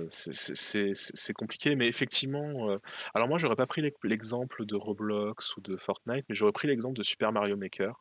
c'est 0.09 1.33
compliqué, 1.33 1.77
mais 1.77 1.87
effectivement, 1.87 2.77
alors 3.15 3.29
moi 3.29 3.39
j'aurais 3.39 3.55
pas 3.55 3.67
pris 3.67 3.89
l'exemple 4.03 4.67
de 4.67 4.75
Roblox 4.75 5.57
ou 5.57 5.61
de 5.61 5.77
Fortnite, 5.77 6.25
mais 6.29 6.35
j'aurais 6.35 6.51
pris 6.51 6.67
l'exemple 6.67 6.99
de 6.99 7.05
Super 7.05 7.31
Mario 7.31 7.57
Maker, 7.57 8.01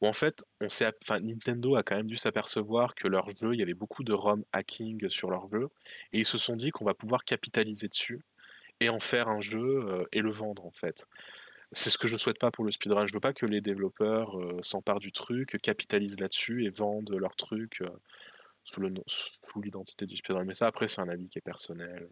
où 0.00 0.06
en 0.06 0.14
fait, 0.14 0.42
on 0.62 0.68
enfin, 0.68 1.20
Nintendo 1.20 1.76
a 1.76 1.82
quand 1.82 1.96
même 1.96 2.06
dû 2.06 2.16
s'apercevoir 2.16 2.94
que 2.94 3.08
leur 3.08 3.28
jeu, 3.36 3.52
il 3.52 3.60
y 3.60 3.62
avait 3.62 3.74
beaucoup 3.74 4.04
de 4.04 4.14
ROM 4.14 4.42
hacking 4.52 5.08
sur 5.10 5.30
leur 5.30 5.50
jeu, 5.50 5.68
et 6.14 6.20
ils 6.20 6.26
se 6.26 6.38
sont 6.38 6.56
dit 6.56 6.70
qu'on 6.70 6.86
va 6.86 6.94
pouvoir 6.94 7.24
capitaliser 7.24 7.88
dessus 7.88 8.22
et 8.80 8.88
en 8.88 8.98
faire 8.98 9.28
un 9.28 9.42
jeu 9.42 10.06
et 10.12 10.22
le 10.22 10.30
vendre 10.30 10.64
en 10.64 10.72
fait. 10.72 11.06
C'est 11.72 11.90
ce 11.90 11.98
que 11.98 12.06
je 12.06 12.12
ne 12.12 12.18
souhaite 12.18 12.38
pas 12.38 12.50
pour 12.50 12.64
le 12.64 12.70
speedrun. 12.70 13.06
Je 13.06 13.14
veux 13.14 13.20
pas 13.20 13.32
que 13.32 13.46
les 13.46 13.60
développeurs 13.60 14.36
s'emparent 14.62 15.00
du 15.00 15.12
truc, 15.12 15.58
capitalisent 15.62 16.20
là-dessus 16.20 16.64
et 16.64 16.70
vendent 16.70 17.14
leur 17.18 17.34
truc 17.34 17.82
sous 18.64 18.80
le 18.80 18.92
sous 19.06 19.60
l'identité 19.60 20.06
du 20.06 20.16
speedrun. 20.16 20.44
Mais 20.44 20.54
ça, 20.54 20.66
après, 20.66 20.88
c'est 20.88 21.00
un 21.00 21.08
avis 21.08 21.28
qui 21.28 21.38
est 21.38 21.42
personnel, 21.42 22.08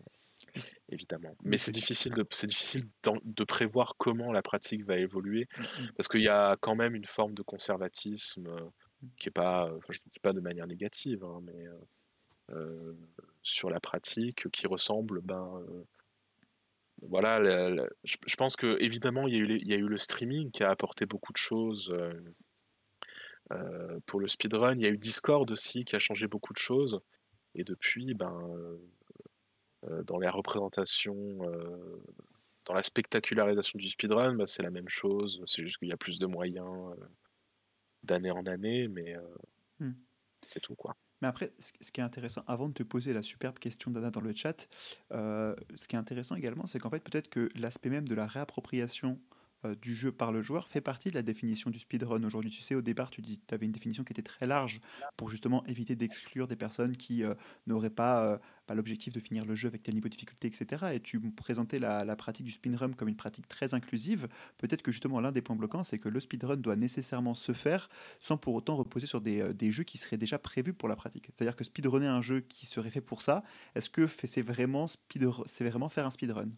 évidemment. 0.89 1.37
Mais 1.45 1.59
c'est 1.59 1.73
difficile 1.73 2.15
de 2.15 2.27
c'est 2.31 2.47
difficile 2.47 2.89
de 3.05 3.45
prévoir 3.45 3.97
comment 3.99 4.33
la 4.33 4.43
pratique 4.43 4.85
va 4.85 4.97
évoluer, 4.97 5.47
mmh, 5.57 5.63
mmh. 5.63 5.93
parce 5.97 6.09
qu'il 6.09 6.23
y 6.23 6.29
a 6.29 6.57
quand 6.61 6.75
même 6.75 6.95
une 6.95 7.07
forme 7.07 7.35
de 7.35 7.43
conservatisme 7.43 8.49
qui 9.19 9.29
est 9.29 9.33
pas, 9.33 9.71
je 9.89 9.99
ne 9.99 10.11
dis 10.11 10.21
pas 10.21 10.33
de 10.33 10.41
manière 10.41 10.67
négative, 10.67 11.25
hein, 11.25 11.41
mais 11.43 11.67
sur 13.43 13.71
la 13.71 13.81
pratique, 13.81 14.51
qui 14.51 14.67
ressemble, 14.67 15.21
ben, 15.21 15.63
voilà, 17.03 17.41
je, 18.05 18.37
pense 18.37 18.57
que 18.57 18.77
évidemment 18.81 19.27
il 19.27 19.35
y, 19.35 19.37
a 19.37 19.41
eu 19.41 19.59
il 19.59 19.69
y 19.69 19.73
a 19.73 19.77
eu 19.77 19.89
le 19.89 19.99
streaming 19.99 20.51
qui 20.51 20.63
a 20.63 20.71
apporté 20.71 21.07
beaucoup 21.07 21.33
de 21.33 21.39
choses 21.39 21.95
pour 24.07 24.21
le 24.21 24.29
speedrun. 24.29 24.75
Il 24.75 24.83
y 24.83 24.87
a 24.87 24.91
eu 24.91 24.99
Discord 24.99 25.51
aussi 25.51 25.85
qui 25.85 25.97
a 25.97 25.99
changé 25.99 26.27
beaucoup 26.27 26.53
de 26.53 26.59
choses. 26.59 27.01
Et 27.55 27.65
depuis, 27.65 28.15
ben, 28.15 28.79
dans 30.05 30.19
les 30.19 30.29
représentations, 30.29 31.39
dans 32.67 32.75
la 32.75 32.83
spectacularisation 32.83 33.79
du 33.79 33.89
speedrun, 33.89 34.35
ben, 34.35 34.47
c'est 34.47 34.63
la 34.63 34.71
même 34.71 34.89
chose. 34.89 35.43
C'est 35.47 35.63
juste 35.63 35.79
qu'il 35.79 35.89
y 35.89 35.93
a 35.93 35.97
plus 35.97 36.19
de 36.19 36.27
moyens 36.27 36.95
d'année 38.03 38.31
en 38.31 38.47
année, 38.47 38.89
mais 38.89 39.17
mmh. 39.81 39.93
c'est 40.47 40.61
tout 40.61 40.77
quoi. 40.77 40.97
Mais 41.23 41.29
après, 41.29 41.53
ce 41.59 41.93
qui 41.93 42.01
est 42.01 42.05
intéressant, 42.05 42.43
avant 42.47 42.69
de 42.69 42.75
te 42.75 42.83
poser 42.83 43.13
la 43.13 43.23
superbe 43.23 43.59
question 43.59 43.91
d'Anna 43.91 44.11
dans 44.11 44.21
le 44.21 44.35
chat, 44.35 44.69
ce 45.11 45.87
qui 45.89 45.97
est 45.97 45.99
intéressant 45.99 46.35
également, 46.35 46.67
c'est 46.67 46.79
qu'en 46.79 46.91
fait, 46.91 47.01
peut-être 47.01 47.29
que 47.29 47.51
l'aspect 47.55 47.91
même 47.91 48.09
de 48.09 48.15
la 48.15 48.27
réappropriation 48.27 49.19
euh, 49.30 49.30
du 49.81 49.95
jeu 49.95 50.13
par 50.13 50.33
le 50.33 50.43
joueur 50.43 50.69
fait 50.69 50.81
partie 50.81 51.11
de 51.11 51.15
la 51.15 51.23
définition 51.23 51.71
du 51.71 51.79
speedrun. 51.79 52.23
Aujourd'hui, 52.25 52.51
tu 52.51 52.63
sais, 52.63 52.75
au 52.75 52.83
départ, 52.83 53.11
tu 53.11 53.21
dis, 53.23 53.41
avais 53.51 53.67
une 53.67 53.73
définition 53.73 54.05
qui 54.05 54.13
était 54.13 54.23
très 54.23 54.47
large 54.47 54.81
pour 55.17 55.31
justement 55.31 55.65
éviter 55.67 55.97
d'exclure 55.97 56.49
des 56.49 56.57
personnes 56.57 56.97
qui 56.97 57.25
euh, 57.25 57.35
n'auraient 57.67 57.91
pas, 57.91 58.25
euh, 58.25 58.39
pas 58.67 58.75
l'objectif 58.75 59.13
de 59.13 59.21
finir 59.21 59.45
le 59.45 59.55
jeu 59.55 59.69
avec 59.69 59.83
tel 59.83 59.95
niveau 59.95 60.09
de 60.09 60.15
difficulté, 60.15 60.49
etc. 60.49 60.87
Et 60.95 61.01
tu 61.01 61.21
présentais 61.33 61.79
la, 61.79 62.05
la 62.05 62.17
pratique 62.17 62.47
du 62.47 62.53
speedrun 62.53 62.93
comme 62.93 63.09
une 63.09 63.17
pratique 63.17 63.49
très 63.49 63.75
inclusive. 63.75 64.29
Peut-être 64.59 64.83
que 64.83 64.93
justement 64.93 65.21
l'un 65.21 65.33
des 65.33 65.43
points 65.43 65.57
bloquants, 65.57 65.85
c'est 65.85 65.99
que 65.99 66.09
le 66.09 66.21
speedrun 66.21 66.57
doit 66.57 66.77
nécessairement 66.77 67.35
se 67.35 67.53
faire 67.53 67.89
sans 68.21 68.37
pour 68.37 68.55
autant 68.55 68.77
reposer 68.77 69.07
sur 69.07 69.21
des, 69.21 69.73
jeux 69.73 69.85
qui 69.85 69.99
seraient 69.99 70.17
déjà 70.17 70.39
prévus 70.39 70.73
pour 70.73 70.89
la 70.89 70.97
pratique. 70.97 71.27
C'est-à-dire 71.27 71.57
que 71.57 71.65
speedrunner 71.65 72.07
un 72.07 72.23
jeu 72.23 72.41
qui 72.41 72.67
serait 72.67 72.91
fait 72.91 73.01
pour 73.01 73.23
ça, 73.23 73.43
est-ce 73.75 73.91
que 73.91 74.07
c'est 74.25 74.43
vraiment, 74.43 74.87
vraiment 75.61 75.89
faire 75.89 76.07
un 76.07 76.11
speedrun? 76.11 76.51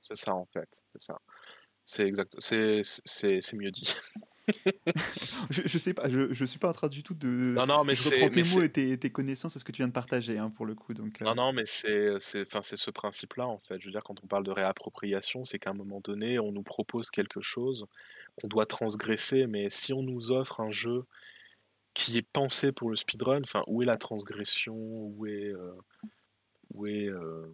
C'est 0.00 0.16
ça 0.16 0.34
en 0.34 0.46
fait, 0.46 0.82
c'est 0.92 1.02
ça. 1.02 1.18
C'est 1.90 2.06
exact, 2.06 2.36
c'est 2.38 3.52
mieux 3.54 3.72
dit. 3.72 3.96
je, 5.50 5.62
je, 5.64 5.76
sais 5.76 5.92
pas, 5.92 6.08
je, 6.08 6.32
je 6.32 6.44
suis 6.44 6.60
pas 6.60 6.68
en 6.68 6.72
train 6.72 6.86
du 6.86 7.02
tout 7.02 7.14
de. 7.14 7.26
Non, 7.26 7.66
non, 7.66 7.82
mais 7.82 7.96
je 7.96 8.08
reprends 8.08 8.30
tes 8.30 8.44
mots 8.44 8.62
et 8.62 8.70
tes, 8.70 8.96
tes, 8.96 9.10
connaissances, 9.10 9.54
c'est 9.54 9.58
ce 9.58 9.64
que 9.64 9.72
tu 9.72 9.78
viens 9.78 9.88
de 9.88 9.92
partager, 9.92 10.38
hein, 10.38 10.50
pour 10.50 10.66
le 10.66 10.76
coup. 10.76 10.94
Donc, 10.94 11.20
euh. 11.20 11.24
Non, 11.24 11.34
non, 11.34 11.52
mais 11.52 11.66
c'est 11.66 12.20
ce 12.20 12.90
principe-là, 12.92 13.48
en 13.48 13.58
fait. 13.58 13.80
Je 13.80 13.86
veux 13.86 13.90
dire, 13.90 14.04
quand 14.04 14.22
on 14.22 14.28
parle 14.28 14.44
de 14.44 14.52
réappropriation, 14.52 15.44
c'est 15.44 15.58
qu'à 15.58 15.70
un 15.70 15.74
moment 15.74 15.98
donné, 15.98 16.38
on 16.38 16.52
nous 16.52 16.62
propose 16.62 17.10
quelque 17.10 17.40
chose 17.40 17.86
qu'on 18.40 18.46
doit 18.46 18.66
transgresser, 18.66 19.48
mais 19.48 19.68
si 19.68 19.92
on 19.92 20.04
nous 20.04 20.30
offre 20.30 20.60
un 20.60 20.70
jeu 20.70 21.06
qui 21.94 22.18
est 22.18 22.22
pensé 22.32 22.70
pour 22.70 22.88
le 22.90 22.94
speedrun, 22.94 23.42
enfin, 23.42 23.64
où 23.66 23.82
est 23.82 23.86
la 23.86 23.96
transgression, 23.96 24.76
où 24.76 25.26
est, 25.26 25.52
euh, 25.52 25.72
où 26.72 26.86
est, 26.86 27.08
euh, 27.08 27.52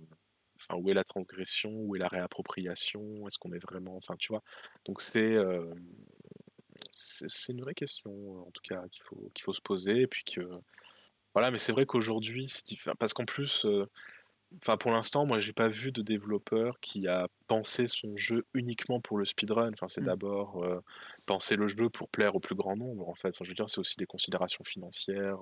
Enfin, 0.69 0.81
où 0.81 0.91
est 0.91 0.95
la 0.95 1.05
transgression, 1.05 1.71
où 1.73 1.97
est 1.97 1.99
la 1.99 2.09
réappropriation, 2.09 3.27
est-ce 3.27 3.39
qu'on 3.39 3.53
est 3.53 3.63
vraiment, 3.63 3.97
enfin, 3.97 4.17
tu 4.17 4.29
vois? 4.29 4.43
Donc 4.85 5.01
c'est 5.01 5.37
c'est 6.95 7.53
une 7.53 7.61
vraie 7.61 7.75
question, 7.75 8.47
en 8.47 8.51
tout 8.51 8.63
cas, 8.63 8.83
qu'il 8.91 9.03
faut 9.05 9.31
qu'il 9.35 9.45
faut 9.45 9.53
se 9.53 9.61
poser, 9.61 10.03
et 10.03 10.07
puis 10.07 10.25
que 10.25 10.41
voilà. 11.35 11.51
Mais 11.51 11.59
c'est 11.59 11.73
vrai 11.73 11.87
qu'aujourd'hui, 11.87 12.49
c'est 12.49 12.65
parce 12.99 13.13
qu'en 13.13 13.25
plus, 13.25 13.67
enfin, 14.63 14.77
pour 14.77 14.91
l'instant, 14.91 15.27
moi, 15.27 15.39
j'ai 15.39 15.53
pas 15.53 15.69
vu 15.69 15.93
de 15.93 16.03
développeur 16.03 16.81
qui 16.81 17.09
a 17.09 17.29
pensé 17.47 17.87
son 17.87 18.17
jeu 18.17 18.47
uniquement 18.55 19.01
pour 19.01 19.19
le 19.19 19.25
speedrun. 19.25 19.73
Enfin, 19.73 19.89
c'est 19.89 20.01
mmh. 20.01 20.07
d'abord 20.07 20.83
penser 21.27 21.57
le 21.57 21.69
jeu 21.69 21.91
pour 21.91 22.09
plaire 22.09 22.35
au 22.35 22.41
plus 22.41 22.55
grand 22.55 22.77
nombre, 22.77 23.09
en 23.09 23.15
fait. 23.15 23.29
Enfin, 23.29 23.45
je 23.45 23.51
veux 23.51 23.55
dire, 23.55 23.71
c'est 23.71 23.81
aussi 23.81 23.97
des 23.97 24.07
considérations 24.07 24.65
financières. 24.65 25.39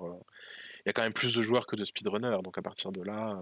Il 0.79 0.87
y 0.87 0.89
a 0.89 0.93
quand 0.93 1.03
même 1.03 1.13
plus 1.13 1.35
de 1.35 1.41
joueurs 1.41 1.67
que 1.67 1.75
de 1.75 1.85
speedrunners, 1.85 2.41
donc 2.43 2.57
à 2.57 2.61
partir 2.61 2.91
de 2.91 3.01
là, 3.01 3.41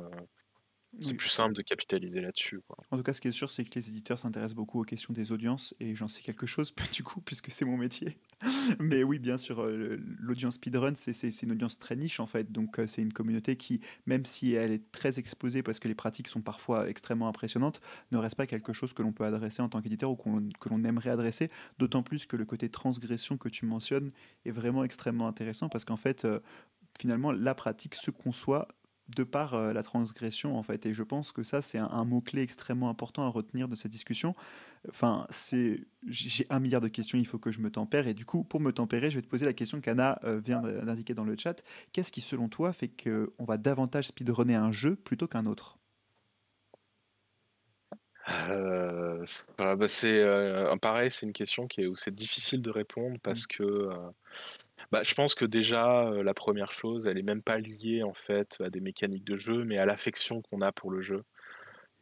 c'est 1.02 1.14
plus 1.16 1.30
simple 1.30 1.54
de 1.54 1.62
capitaliser 1.62 2.22
là-dessus. 2.22 2.62
En 2.92 2.98
tout 2.98 3.04
cas, 3.04 3.14
ce 3.14 3.22
qui 3.22 3.28
est 3.28 3.32
sûr, 3.32 3.50
c'est 3.50 3.64
que 3.64 3.76
les 3.76 3.90
éditeurs 3.90 4.20
s'intéressent 4.20 4.56
beaucoup 4.56 4.82
aux 4.82 4.84
questions 4.84 5.14
des 5.14 5.32
audiences 5.32 5.74
et 5.80 5.96
j'en 5.96 6.08
sais 6.08 6.22
quelque 6.22 6.46
chose 6.46 6.74
du 6.94 7.04
coup, 7.04 7.22
puisque 7.22 7.52
c'est 7.52 7.66
mon 7.66 7.78
métier. 7.78 8.18
Mais 8.80 9.04
oui, 9.04 9.20
bien 9.20 9.38
sûr, 9.38 9.62
euh, 9.62 10.00
l'audience 10.20 10.56
speedrun, 10.56 10.94
c'est 10.96 11.42
une 11.42 11.52
audience 11.52 11.80
très 11.80 11.96
niche 11.96 12.20
en 12.20 12.28
fait. 12.28 12.52
Donc, 12.52 12.80
euh, 12.80 12.88
c'est 12.88 13.02
une 13.02 13.14
communauté 13.14 13.58
qui, 13.58 13.82
même 14.06 14.26
si 14.26 14.54
elle 14.54 14.72
est 14.72 14.92
très 14.92 15.20
exposée 15.20 15.64
parce 15.64 15.80
que 15.80 15.88
les 15.88 15.96
pratiques 15.96 16.28
sont 16.28 16.42
parfois 16.42 16.90
extrêmement 16.90 17.28
impressionnantes, 17.28 17.82
ne 18.12 18.18
reste 18.18 18.36
pas 18.36 18.48
quelque 18.48 18.74
chose 18.74 18.94
que 18.94 19.02
l'on 19.02 19.14
peut 19.14 19.26
adresser 19.26 19.62
en 19.62 19.70
tant 19.70 19.82
qu'éditeur 19.82 20.12
ou 20.12 20.16
que 20.16 20.70
l'on 20.70 20.84
aimerait 20.84 21.10
adresser. 21.10 21.50
D'autant 21.80 22.04
plus 22.04 22.26
que 22.26 22.36
le 22.36 22.46
côté 22.46 22.70
transgression 22.70 23.38
que 23.38 23.50
tu 23.50 23.66
mentionnes 23.66 24.12
est 24.46 24.52
vraiment 24.52 24.84
extrêmement 24.84 25.28
intéressant 25.28 25.70
parce 25.70 25.86
qu'en 25.86 25.98
fait, 25.98 26.26
euh, 26.26 26.40
finalement, 27.00 27.32
la 27.32 27.56
pratique 27.56 27.96
se 27.96 28.12
conçoit 28.12 28.68
de 29.10 29.24
par 29.24 29.54
euh, 29.54 29.74
la 29.74 29.84
transgression 29.84 30.58
en 30.58 30.64
fait. 30.64 30.86
Et 30.86 30.94
je 30.94 31.04
pense 31.04 31.32
que 31.32 31.44
ça 31.44 31.62
c'est 31.62 31.78
un, 31.78 32.06
mot 32.06 32.22
clé 32.22 32.42
extrêmement 32.42 32.90
important 32.90 33.26
à 33.26 33.30
retenir 33.30 33.68
de 33.68 33.76
cette 33.76 33.92
discussion. 33.92 34.36
Enfin 34.90 35.28
c'est 35.30 35.82
j'ai 36.08 36.46
un 36.50 36.60
milliard 36.60 36.82
de 36.82 36.88
questions 36.88 37.18
il 37.18 37.28
faut 37.28 37.40
que 37.40 37.52
je 37.52 37.60
me 37.60 37.70
tempère. 37.70 38.08
Et 38.08 38.14
du 38.14 38.26
coup 38.26 38.44
pour 38.44 38.60
me 38.60 38.72
tempérer 38.72 39.10
je 39.10 39.16
vais 39.16 39.22
te 39.22 39.28
poser 39.28 39.46
la 39.46 39.54
question 39.54 39.82
qu'Anna 39.82 40.20
euh, 40.24 40.40
vient 40.40 40.62
d'indiquer 40.62 41.14
dans 41.14 41.26
le 41.26 41.36
chat. 41.38 41.62
Qu'est-ce 41.92 42.12
qui 42.12 42.22
selon 42.22 42.48
toi 42.48 42.74
fait 42.74 42.90
qu'on 42.90 43.46
va 43.46 43.58
davantage 43.58 44.08
speedrunner 44.08 44.56
un 44.56 44.72
jeu 44.72 44.96
plutôt 44.96 45.28
qu'un 45.28 45.46
autre? 45.46 45.78
Euh, 48.50 49.26
bah 49.58 49.76
c'est 49.90 50.24
pareil 50.82 51.12
c'est 51.12 51.26
une 51.26 51.34
question 51.34 51.68
qui 51.68 51.82
est 51.82 51.88
où 51.88 51.98
c'est 51.98 52.16
difficile 52.16 52.62
de 52.62 52.70
répondre 52.70 53.18
parce 53.22 53.44
mmh. 53.44 53.48
que 53.48 53.90
bah, 54.94 55.02
je 55.04 55.16
pense 55.16 55.34
que 55.34 55.44
déjà, 55.44 56.12
la 56.24 56.34
première 56.36 56.72
chose, 56.72 57.08
elle 57.08 57.18
est 57.18 57.24
même 57.24 57.42
pas 57.42 57.58
liée 57.58 58.04
en 58.04 58.14
fait 58.14 58.62
à 58.62 58.70
des 58.70 58.80
mécaniques 58.80 59.24
de 59.24 59.38
jeu, 59.38 59.64
mais 59.66 59.80
à 59.80 59.88
l'affection 59.88 60.44
qu'on 60.44 60.62
a 60.62 60.72
pour 60.72 60.92
le 60.92 61.02
jeu. 61.02 61.24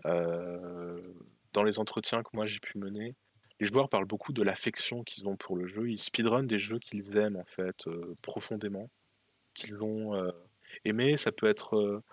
dans 0.04 1.64
les 1.64 1.80
entretiens 1.80 2.22
que 2.22 2.30
moi 2.34 2.48
j'ai 2.48 2.60
pu 2.60 2.78
mener, 2.78 3.16
les 3.62 3.68
joueurs 3.68 3.88
parlent 3.88 4.06
beaucoup 4.06 4.34
de 4.34 4.44
l'affection 4.44 5.04
qu'ils 5.06 5.28
ont 5.30 5.38
pour 5.38 5.56
le 5.56 5.68
jeu. 5.68 5.90
Ils 5.90 6.00
speedrun 6.00 6.44
des 6.44 6.60
jeux 6.60 6.80
qu'ils 6.80 7.16
aiment 7.16 7.38
en 7.38 7.46
fait 7.46 7.86
profondément, 8.22 8.90
qu'ils 9.54 9.82
ont 9.82 10.12
aimé. 10.84 11.18
Ça 11.18 11.32
peut 11.32 11.48
être 11.48 12.04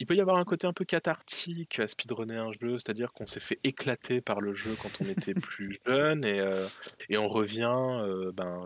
il 0.00 0.06
peut 0.06 0.14
y 0.14 0.20
avoir 0.20 0.36
un 0.36 0.44
côté 0.44 0.66
un 0.66 0.72
peu 0.72 0.84
cathartique 0.84 1.80
à 1.80 1.88
speedrunner 1.88 2.36
un 2.36 2.52
jeu, 2.52 2.78
c'est-à-dire 2.78 3.12
qu'on 3.12 3.26
s'est 3.26 3.40
fait 3.40 3.58
éclater 3.64 4.20
par 4.20 4.40
le 4.40 4.54
jeu 4.54 4.74
quand 4.80 4.90
on 5.00 5.08
était 5.08 5.34
plus 5.34 5.78
jeune 5.86 6.24
et, 6.24 6.40
euh, 6.40 6.66
et 7.08 7.18
on 7.18 7.28
revient 7.28 7.66
euh, 7.68 8.30
ben, 8.32 8.64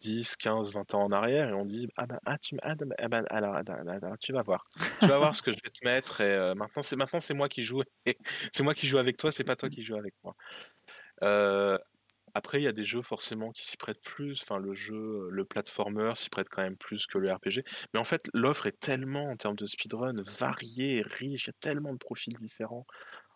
10, 0.00 0.36
15, 0.36 0.72
20 0.72 0.94
ans 0.94 1.04
en 1.04 1.12
arrière 1.12 1.50
et 1.50 1.52
on 1.52 1.64
dit 1.64 1.88
ah 1.96 2.06
ben 2.06 2.18
ah, 2.24 2.38
tu 2.38 2.56
ah, 2.62 2.74
ben, 2.74 2.92
ah, 2.98 3.08
ben, 3.08 3.24
alors, 3.30 4.18
tu 4.18 4.32
vas 4.32 4.42
voir, 4.42 4.66
tu 5.00 5.06
vas 5.06 5.18
voir 5.18 5.34
ce 5.34 5.42
que 5.42 5.52
je 5.52 5.58
vais 5.62 5.70
te 5.70 5.84
mettre 5.84 6.20
et 6.20 6.30
euh, 6.30 6.54
maintenant 6.54 6.82
c'est 6.82 6.96
maintenant 6.96 7.20
c'est 7.20 7.34
moi 7.34 7.48
qui 7.48 7.62
joue 7.62 7.82
c'est 8.52 8.62
moi 8.62 8.74
qui 8.74 8.86
joue 8.86 8.98
avec 8.98 9.16
toi, 9.16 9.32
c'est 9.32 9.44
pas 9.44 9.56
toi 9.56 9.68
qui 9.68 9.82
joue 9.82 9.96
avec 9.96 10.14
moi. 10.22 10.34
Après, 12.34 12.60
il 12.60 12.64
y 12.64 12.68
a 12.68 12.72
des 12.72 12.84
jeux 12.84 13.02
forcément 13.02 13.52
qui 13.52 13.64
s'y 13.64 13.76
prêtent 13.76 14.02
plus. 14.02 14.42
Enfin, 14.42 14.58
le 14.58 14.74
jeu, 14.74 15.28
le 15.30 15.44
platformer 15.44 16.12
s'y 16.16 16.30
prête 16.30 16.48
quand 16.48 16.62
même 16.62 16.76
plus 16.76 17.06
que 17.06 17.18
le 17.18 17.32
RPG. 17.32 17.64
Mais 17.92 18.00
en 18.00 18.04
fait, 18.04 18.28
l'offre 18.34 18.66
est 18.66 18.78
tellement, 18.78 19.30
en 19.30 19.36
termes 19.36 19.56
de 19.56 19.66
speedrun, 19.66 20.20
variée 20.22 21.02
riche. 21.02 21.44
Il 21.44 21.48
y 21.48 21.50
a 21.50 21.58
tellement 21.60 21.92
de 21.92 21.98
profils 21.98 22.34
différents 22.34 22.86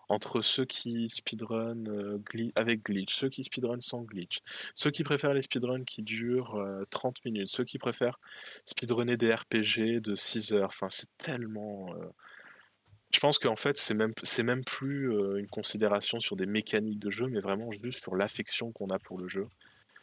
entre 0.09 0.40
ceux 0.40 0.64
qui 0.64 1.09
speedrun 1.11 1.84
avec 2.57 2.82
glitch, 2.82 3.14
ceux 3.14 3.28
qui 3.28 3.44
speedrun 3.44 3.80
sans 3.80 4.03
glitch, 4.03 4.40
ceux 4.74 4.90
qui 4.90 5.05
préfèrent 5.05 5.34
les 5.34 5.42
speedruns 5.42 5.84
qui 5.84 6.03
durent 6.03 6.59
30 6.90 7.16
euh, 7.18 7.30
minutes, 7.30 7.51
ceux 7.51 7.64
qui 7.64 7.78
préfèrent 7.78 8.18
speedrunner 8.64 9.16
des 9.16 9.32
RPG 9.32 10.01
de 10.01 10.16
6 10.16 10.53
heures. 10.53 10.70
Enfin, 10.70 10.88
c'est 10.90 11.11
tellement. 11.18 11.94
Je 13.12 13.20
pense 13.20 13.38
qu'en 13.38 13.56
fait, 13.56 13.78
c'est 13.78 13.94
même, 13.94 14.12
c'est 14.22 14.42
même 14.42 14.64
plus 14.64 15.11
une 15.38 15.48
considération 15.48 16.20
sur 16.20 16.36
des 16.36 16.46
mécaniques 16.46 16.98
de 16.98 17.11
jeu, 17.11 17.26
mais 17.26 17.40
vraiment 17.40 17.70
juste 17.72 18.02
sur 18.02 18.16
l'affection 18.16 18.72
qu'on 18.72 18.90
a 18.90 18.98
pour 18.98 19.18
le 19.18 19.28
jeu. 19.28 19.46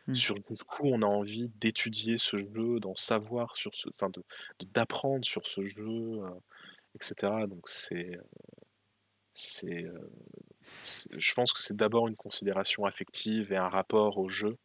Mmh. 0.08 0.16
Sur 0.16 0.36
du 0.36 0.44
coup, 0.44 0.84
on 0.86 1.02
a 1.02 1.06
envie 1.06 1.50
d'étudier 1.60 2.18
ce 2.18 2.38
jeu, 2.38 2.80
d'en 2.80 2.96
savoir 2.96 3.56
sur 3.56 3.74
ce, 3.76 3.90
enfin, 3.90 4.10
de, 4.10 4.24
d'apprendre 4.74 5.26
sur 5.26 5.48
ce 5.48 5.66
jeu, 5.68 6.20
etc. 6.96 7.48
Donc 7.48 7.68
c'est, 7.70 8.18
c'est, 9.34 9.86
je 11.12 11.34
pense 11.34 11.54
que 11.54 11.62
c'est 11.62 11.76
d'abord 11.76 12.08
une 12.08 12.16
considération 12.16 12.86
affective 12.86 13.52
et 13.52 13.58
un 13.58 13.68
rapport 13.68 14.18
au 14.18 14.30
jeu 14.30 14.58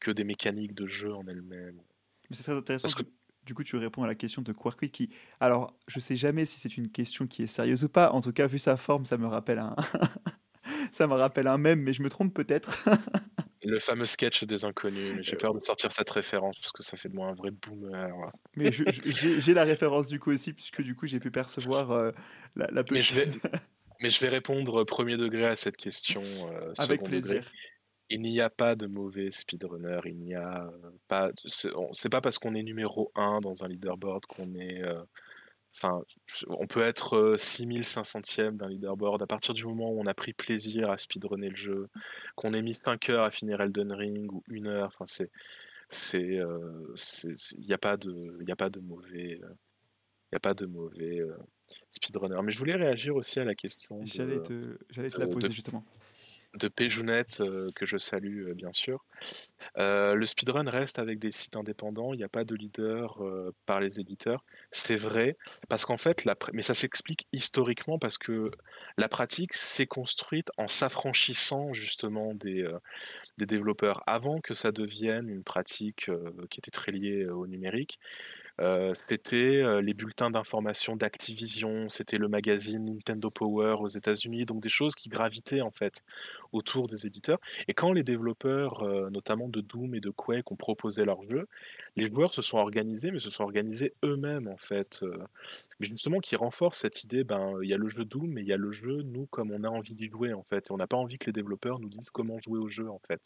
que 0.00 0.10
des 0.10 0.24
mécaniques 0.24 0.74
de 0.74 0.86
jeu 0.86 1.14
en 1.14 1.26
elles-mêmes. 1.26 1.80
Mais 2.28 2.36
c'est 2.36 2.44
très 2.44 2.54
intéressant 2.54 2.88
Parce 2.88 2.94
que, 2.94 3.02
du 3.46 3.54
coup, 3.54 3.64
tu 3.64 3.76
réponds 3.76 4.02
à 4.02 4.06
la 4.06 4.14
question 4.14 4.42
de 4.42 4.52
Quarkui 4.52 4.90
qui. 4.90 5.10
Alors, 5.40 5.74
je 5.88 5.98
sais 5.98 6.16
jamais 6.16 6.46
si 6.46 6.60
c'est 6.60 6.76
une 6.76 6.90
question 6.90 7.26
qui 7.26 7.42
est 7.42 7.46
sérieuse 7.46 7.84
ou 7.84 7.88
pas. 7.88 8.12
En 8.12 8.20
tout 8.20 8.32
cas, 8.32 8.46
vu 8.46 8.58
sa 8.58 8.76
forme, 8.76 9.04
ça 9.04 9.16
me 9.16 9.26
rappelle 9.26 9.58
un. 9.58 9.74
ça 10.92 11.06
me 11.06 11.14
rappelle 11.14 11.46
un 11.46 11.58
même, 11.58 11.80
mais 11.80 11.92
je 11.92 12.02
me 12.02 12.10
trompe 12.10 12.34
peut-être. 12.34 12.84
Le 13.64 13.78
fameux 13.78 14.06
sketch 14.06 14.44
des 14.44 14.64
inconnus. 14.64 15.14
Mais 15.16 15.22
j'ai 15.22 15.36
peur 15.36 15.52
de 15.52 15.60
sortir 15.60 15.92
cette 15.92 16.08
référence 16.08 16.58
parce 16.58 16.72
que 16.72 16.82
ça 16.82 16.96
fait 16.96 17.10
de 17.10 17.14
moi 17.14 17.28
un 17.28 17.34
vrai 17.34 17.50
boomer. 17.50 18.10
Mais 18.56 18.70
j'ai 18.72 19.54
la 19.54 19.64
référence 19.64 20.08
du 20.08 20.18
coup 20.18 20.30
aussi, 20.30 20.54
puisque 20.54 20.80
du 20.80 20.94
coup 20.94 21.06
j'ai 21.06 21.20
pu 21.20 21.30
percevoir 21.30 21.90
euh, 21.90 22.10
la, 22.56 22.68
la 22.70 22.82
petite... 22.82 22.94
mais, 22.94 23.02
je 23.02 23.14
vais, 23.14 23.28
mais 24.00 24.08
je 24.08 24.18
vais 24.20 24.30
répondre 24.30 24.84
premier 24.84 25.18
degré 25.18 25.44
à 25.44 25.56
cette 25.56 25.76
question. 25.76 26.22
Euh, 26.50 26.72
Avec 26.78 27.02
plaisir. 27.02 27.44
Il 28.12 28.22
n'y 28.22 28.40
a 28.40 28.50
pas 28.50 28.74
de 28.74 28.88
mauvais 28.88 29.30
speedrunner, 29.30 30.00
il 30.04 30.16
n'y 30.16 30.34
a 30.34 30.68
pas. 31.06 31.30
C'est 31.46 32.08
pas 32.08 32.20
parce 32.20 32.38
qu'on 32.38 32.56
est 32.56 32.62
numéro 32.64 33.12
1 33.14 33.40
dans 33.40 33.62
un 33.62 33.68
leaderboard 33.68 34.26
qu'on 34.26 34.52
est. 34.56 34.82
Euh, 34.82 35.00
enfin, 35.76 36.02
on 36.48 36.66
peut 36.66 36.82
être 36.82 37.36
6500e 37.38 38.56
d'un 38.56 38.68
leaderboard 38.68 39.22
à 39.22 39.28
partir 39.28 39.54
du 39.54 39.64
moment 39.64 39.92
où 39.92 40.00
on 40.00 40.06
a 40.06 40.14
pris 40.14 40.32
plaisir 40.32 40.90
à 40.90 40.98
speedrunner 40.98 41.50
le 41.50 41.56
jeu, 41.56 41.88
qu'on 42.34 42.52
ait 42.52 42.62
mis 42.62 42.74
5 42.74 43.10
heures 43.10 43.24
à 43.24 43.30
finir 43.30 43.60
Elden 43.60 43.92
Ring 43.92 44.32
ou 44.32 44.42
1 44.50 44.66
heure. 44.66 44.92
Enfin, 44.98 45.06
c'est. 45.06 45.30
Il 46.14 47.66
n'y 47.66 47.72
a, 47.72 47.78
pas 47.78 47.96
de, 47.96 48.44
y 48.44 48.50
a 48.50 48.56
pas 48.56 48.70
de 48.70 48.80
mauvais. 48.80 49.38
Il 49.40 50.34
n'y 50.34 50.36
a 50.36 50.40
pas 50.40 50.54
de 50.54 50.66
mauvais 50.66 51.20
speedrunner. 51.92 52.42
Mais 52.42 52.50
je 52.50 52.58
voulais 52.58 52.74
réagir 52.74 53.14
aussi 53.14 53.38
à 53.38 53.44
la 53.44 53.54
question. 53.54 54.00
J'allais 54.04 54.42
te, 54.42 54.78
te, 54.92 55.20
la 55.20 55.28
poser 55.28 55.50
justement 55.52 55.84
de 56.54 56.68
Péjounette, 56.68 57.40
euh, 57.40 57.70
que 57.74 57.86
je 57.86 57.96
salue 57.96 58.48
euh, 58.48 58.54
bien 58.54 58.72
sûr. 58.72 59.04
Euh, 59.78 60.14
le 60.14 60.26
speedrun 60.26 60.68
reste 60.68 60.98
avec 60.98 61.18
des 61.18 61.32
sites 61.32 61.56
indépendants, 61.56 62.12
il 62.12 62.16
n'y 62.16 62.24
a 62.24 62.28
pas 62.28 62.44
de 62.44 62.54
leader 62.54 63.22
par 63.66 63.80
les 63.80 64.00
éditeurs. 64.00 64.44
C'est 64.72 64.96
vrai, 64.96 65.36
parce 65.68 65.84
qu'en 65.84 65.96
fait, 65.96 66.26
mais 66.52 66.62
ça 66.62 66.74
s'explique 66.74 67.26
historiquement 67.32 67.98
parce 67.98 68.18
que 68.18 68.50
la 68.96 69.08
pratique 69.08 69.52
s'est 69.52 69.86
construite 69.86 70.50
en 70.56 70.68
s'affranchissant 70.68 71.72
justement 71.72 72.34
des, 72.34 72.66
des 73.38 73.46
développeurs 73.46 74.02
avant 74.06 74.40
que 74.40 74.54
ça 74.54 74.72
devienne 74.72 75.28
une 75.28 75.44
pratique 75.44 76.10
qui 76.50 76.60
était 76.60 76.70
très 76.70 76.92
liée 76.92 77.26
au 77.26 77.46
numérique. 77.46 77.98
Euh, 78.60 78.92
c'était 79.08 79.62
euh, 79.62 79.80
les 79.80 79.94
bulletins 79.94 80.30
d'information 80.30 80.94
d'Activision, 80.94 81.88
c'était 81.88 82.18
le 82.18 82.28
magazine 82.28 82.84
Nintendo 82.84 83.30
Power 83.30 83.76
aux 83.80 83.88
États-Unis, 83.88 84.44
donc 84.44 84.62
des 84.62 84.68
choses 84.68 84.94
qui 84.94 85.08
gravitaient 85.08 85.62
en 85.62 85.70
fait 85.70 86.02
autour 86.52 86.86
des 86.86 87.06
éditeurs. 87.06 87.38
Et 87.68 87.74
quand 87.74 87.92
les 87.92 88.02
développeurs, 88.02 88.82
euh, 88.82 89.08
notamment 89.10 89.48
de 89.48 89.62
Doom 89.62 89.94
et 89.94 90.00
de 90.00 90.10
Quake, 90.10 90.52
ont 90.52 90.56
proposé 90.56 91.04
leur 91.06 91.22
jeu, 91.22 91.48
les 91.96 92.08
joueurs 92.10 92.34
se 92.34 92.42
sont 92.42 92.58
organisés, 92.58 93.10
mais 93.10 93.20
se 93.20 93.30
sont 93.30 93.44
organisés 93.44 93.94
eux-mêmes 94.04 94.48
en 94.48 94.58
fait. 94.58 95.02
mais 95.80 95.86
justement, 95.86 96.20
qui 96.20 96.36
renforce 96.36 96.80
cette 96.80 97.04
idée, 97.04 97.24
ben 97.24 97.54
il 97.62 97.68
y 97.68 97.74
a 97.74 97.78
le 97.78 97.88
jeu 97.88 98.04
Doom, 98.04 98.30
mais 98.30 98.42
il 98.42 98.46
y 98.46 98.52
a 98.52 98.56
le 98.58 98.72
jeu 98.72 99.02
nous 99.02 99.26
comme 99.26 99.52
on 99.52 99.64
a 99.64 99.68
envie 99.68 99.94
d'y 99.94 100.08
jouer 100.08 100.34
en 100.34 100.42
fait. 100.42 100.66
Et 100.68 100.72
on 100.72 100.76
n'a 100.76 100.86
pas 100.86 100.96
envie 100.98 101.18
que 101.18 101.26
les 101.26 101.32
développeurs 101.32 101.78
nous 101.80 101.88
disent 101.88 102.10
comment 102.10 102.38
jouer 102.40 102.58
au 102.58 102.68
jeu 102.68 102.90
en 102.90 103.00
fait. 103.08 103.22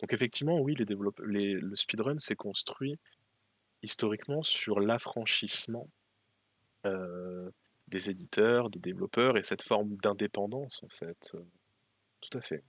Donc 0.00 0.12
effectivement, 0.12 0.60
oui, 0.60 0.74
les, 0.74 1.54
le 1.54 1.76
speedrun 1.76 2.18
s'est 2.18 2.36
construit 2.36 2.98
historiquement 3.86 4.42
sur 4.42 4.80
l'affranchissement 4.80 5.88
euh, 6.84 7.50
des 7.88 8.10
éditeurs, 8.10 8.68
des 8.68 8.80
développeurs 8.80 9.38
et 9.38 9.42
cette 9.42 9.62
forme 9.62 9.94
d'indépendance 9.96 10.82
en 10.82 10.88
fait. 10.88 11.32
Tout 12.20 12.38
à 12.38 12.40
fait. 12.40 12.62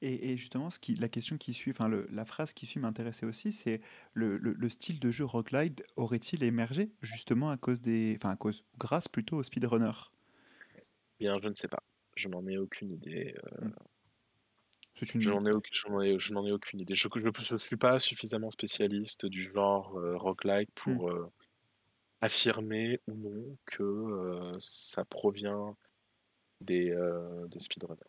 Et, 0.00 0.36
justement, 0.36 0.70
ce 0.70 0.78
qui, 0.78 0.94
la 0.94 1.08
question 1.08 1.36
qui 1.38 1.52
suit, 1.52 1.70
enfin 1.70 1.88
la 1.88 2.24
phrase 2.24 2.52
qui 2.52 2.66
suit 2.66 2.80
m'intéressait 2.80 3.26
aussi, 3.26 3.52
c'est 3.52 3.80
le, 4.12 4.36
le, 4.38 4.68
style 4.68 4.98
de 4.98 5.10
jeu 5.10 5.24
roguelite 5.24 5.84
aurait-il 5.96 6.42
émergé 6.42 6.90
justement 7.00 7.50
à 7.50 7.56
cause 7.56 7.80
des, 7.80 8.14
enfin 8.16 8.30
à 8.30 8.36
cause, 8.36 8.64
grâce 8.78 9.08
plutôt 9.08 9.36
au 9.36 9.42
speedrunner? 9.42 9.92
Bien, 11.20 11.38
je 11.40 11.48
ne 11.48 11.54
sais 11.54 11.68
pas. 11.68 11.82
Je 12.16 12.28
n'en 12.28 12.46
ai 12.46 12.58
aucune 12.58 12.92
idée. 12.92 13.34
Euh, 13.60 13.68
Je 15.02 15.30
n'en 15.30 15.46
ai, 16.46 16.52
aucune 16.52 16.80
idée. 16.80 16.94
Je 16.94 17.08
ne 17.52 17.58
suis 17.58 17.76
pas 17.76 17.98
suffisamment 17.98 18.50
spécialiste 18.50 19.26
du 19.26 19.50
genre 19.52 19.98
euh, 19.98 20.16
roguelike 20.16 20.70
mmh. 20.70 20.72
pour 20.74 21.10
euh, 21.10 21.30
affirmer 22.20 23.00
ou 23.06 23.14
non 23.14 23.56
que 23.66 23.82
euh, 23.82 24.56
ça 24.60 25.04
provient 25.04 25.76
des, 26.60 26.94
des 27.48 27.60
speedrunners. 27.60 28.00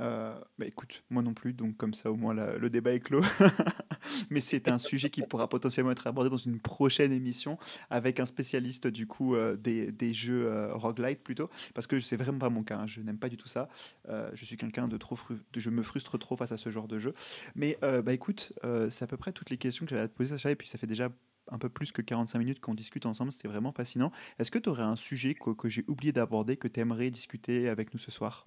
Euh, 0.00 0.38
bah 0.58 0.66
écoute, 0.66 1.02
moi 1.08 1.22
non 1.22 1.32
plus, 1.32 1.54
donc 1.54 1.76
comme 1.76 1.94
ça 1.94 2.10
au 2.10 2.16
moins 2.16 2.34
le 2.34 2.70
débat 2.70 2.92
est 2.92 3.00
clos. 3.00 3.22
Mais 4.30 4.40
c'est 4.40 4.68
un 4.68 4.78
sujet 4.78 5.10
qui 5.10 5.22
pourra 5.22 5.48
potentiellement 5.48 5.90
être 5.90 6.06
abordé 6.06 6.30
dans 6.30 6.36
une 6.36 6.60
prochaine 6.60 7.12
émission 7.12 7.58
avec 7.90 8.20
un 8.20 8.26
spécialiste 8.26 8.86
du 8.86 9.06
coup 9.06 9.34
euh, 9.34 9.56
des, 9.56 9.92
des, 9.92 10.14
jeux 10.14 10.46
euh, 10.46 10.74
roguelite 10.74 11.22
plutôt, 11.22 11.50
parce 11.74 11.86
que 11.86 11.98
c'est 11.98 12.16
vraiment 12.16 12.38
pas 12.38 12.50
mon 12.50 12.62
cas, 12.62 12.78
hein. 12.78 12.86
je 12.86 13.00
n'aime 13.00 13.18
pas 13.18 13.28
du 13.28 13.36
tout 13.36 13.48
ça. 13.48 13.68
je 14.08 14.44
suis 14.44 14.56
quelqu'un 14.56 14.88
de 14.88 14.96
trop, 14.96 15.18
je 15.56 15.70
me 15.70 15.82
frustre 15.82 16.18
trop 16.18 16.36
face 16.36 16.52
à 16.52 16.56
ce 16.56 16.70
genre 16.70 16.88
de 16.88 16.98
jeu. 16.98 17.14
Mais 17.54 17.78
bah 17.80 18.12
écoute, 18.12 18.52
c'est 18.90 19.02
à 19.04 19.06
peu 19.06 19.16
près 19.16 19.32
toutes 19.32 19.50
les 19.50 19.58
questions 19.58 19.86
que 19.86 19.90
j'allais 19.90 20.08
te 20.08 20.14
poser 20.14 20.30
Sacha, 20.30 20.50
et 20.50 20.56
puis 20.56 20.68
ça 20.68 20.78
fait 20.78 20.86
déjà 20.86 21.10
un 21.50 21.58
peu 21.58 21.68
plus 21.68 21.92
que 21.92 22.02
45 22.02 22.38
minutes 22.38 22.60
qu'on 22.60 22.74
discute 22.74 23.06
ensemble, 23.06 23.32
c'était 23.32 23.48
vraiment 23.48 23.72
fascinant. 23.72 24.12
Est-ce 24.38 24.50
que 24.50 24.58
tu 24.58 24.68
aurais 24.68 24.82
un 24.82 24.96
sujet 24.96 25.34
que, 25.34 25.68
j'ai 25.68 25.84
oublié 25.88 26.12
d'aborder, 26.12 26.56
que 26.56 26.68
tu 26.68 26.80
aimerais 26.80 27.10
discuter 27.10 27.68
avec 27.68 27.92
nous 27.92 28.00
ce 28.00 28.10
soir? 28.10 28.46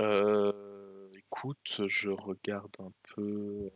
Euh, 0.00 1.08
écoute, 1.14 1.82
je 1.86 2.10
regarde 2.10 2.74
un 2.80 2.92
peu 3.14 3.22
euh, 3.22 3.70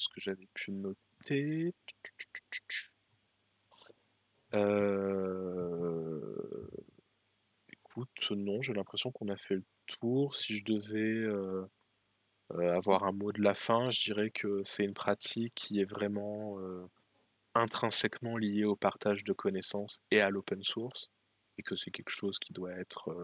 ce 0.00 0.08
que 0.08 0.20
j'avais 0.20 0.48
pu 0.54 0.72
noter. 0.72 1.74
Euh, 4.54 6.68
écoute, 7.72 8.30
non, 8.30 8.62
j'ai 8.62 8.72
l'impression 8.72 9.12
qu'on 9.12 9.28
a 9.28 9.36
fait 9.36 9.56
le 9.56 9.64
tour. 9.86 10.34
Si 10.34 10.56
je 10.56 10.64
devais 10.64 11.26
avoir 12.72 13.04
un 13.04 13.12
mot 13.12 13.32
de 13.32 13.42
la 13.42 13.54
fin, 13.54 13.90
je 13.90 14.02
dirais 14.02 14.30
que 14.30 14.62
c'est 14.64 14.84
une 14.84 14.94
pratique 14.94 15.54
qui 15.54 15.80
est 15.80 15.84
vraiment 15.84 16.58
intrinsèquement 17.54 18.36
liée 18.36 18.64
au 18.64 18.76
partage 18.76 19.24
de 19.24 19.32
connaissances 19.32 20.02
et 20.10 20.20
à 20.20 20.30
l'open 20.30 20.62
source, 20.64 21.10
et 21.58 21.62
que 21.62 21.76
c'est 21.76 21.90
quelque 21.90 22.10
chose 22.10 22.38
qui 22.38 22.52
doit 22.52 22.72
être 22.72 23.14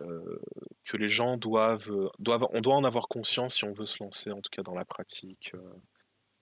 euh, 0.00 0.40
que 0.84 0.96
les 0.96 1.08
gens 1.08 1.36
doivent, 1.36 1.90
euh, 1.90 2.08
doivent, 2.18 2.46
on 2.52 2.60
doit 2.60 2.74
en 2.74 2.84
avoir 2.84 3.08
conscience 3.08 3.56
si 3.56 3.64
on 3.64 3.72
veut 3.72 3.86
se 3.86 4.02
lancer, 4.02 4.30
en 4.30 4.40
tout 4.40 4.50
cas 4.50 4.62
dans 4.62 4.74
la 4.74 4.84
pratique. 4.84 5.52
Euh. 5.54 5.72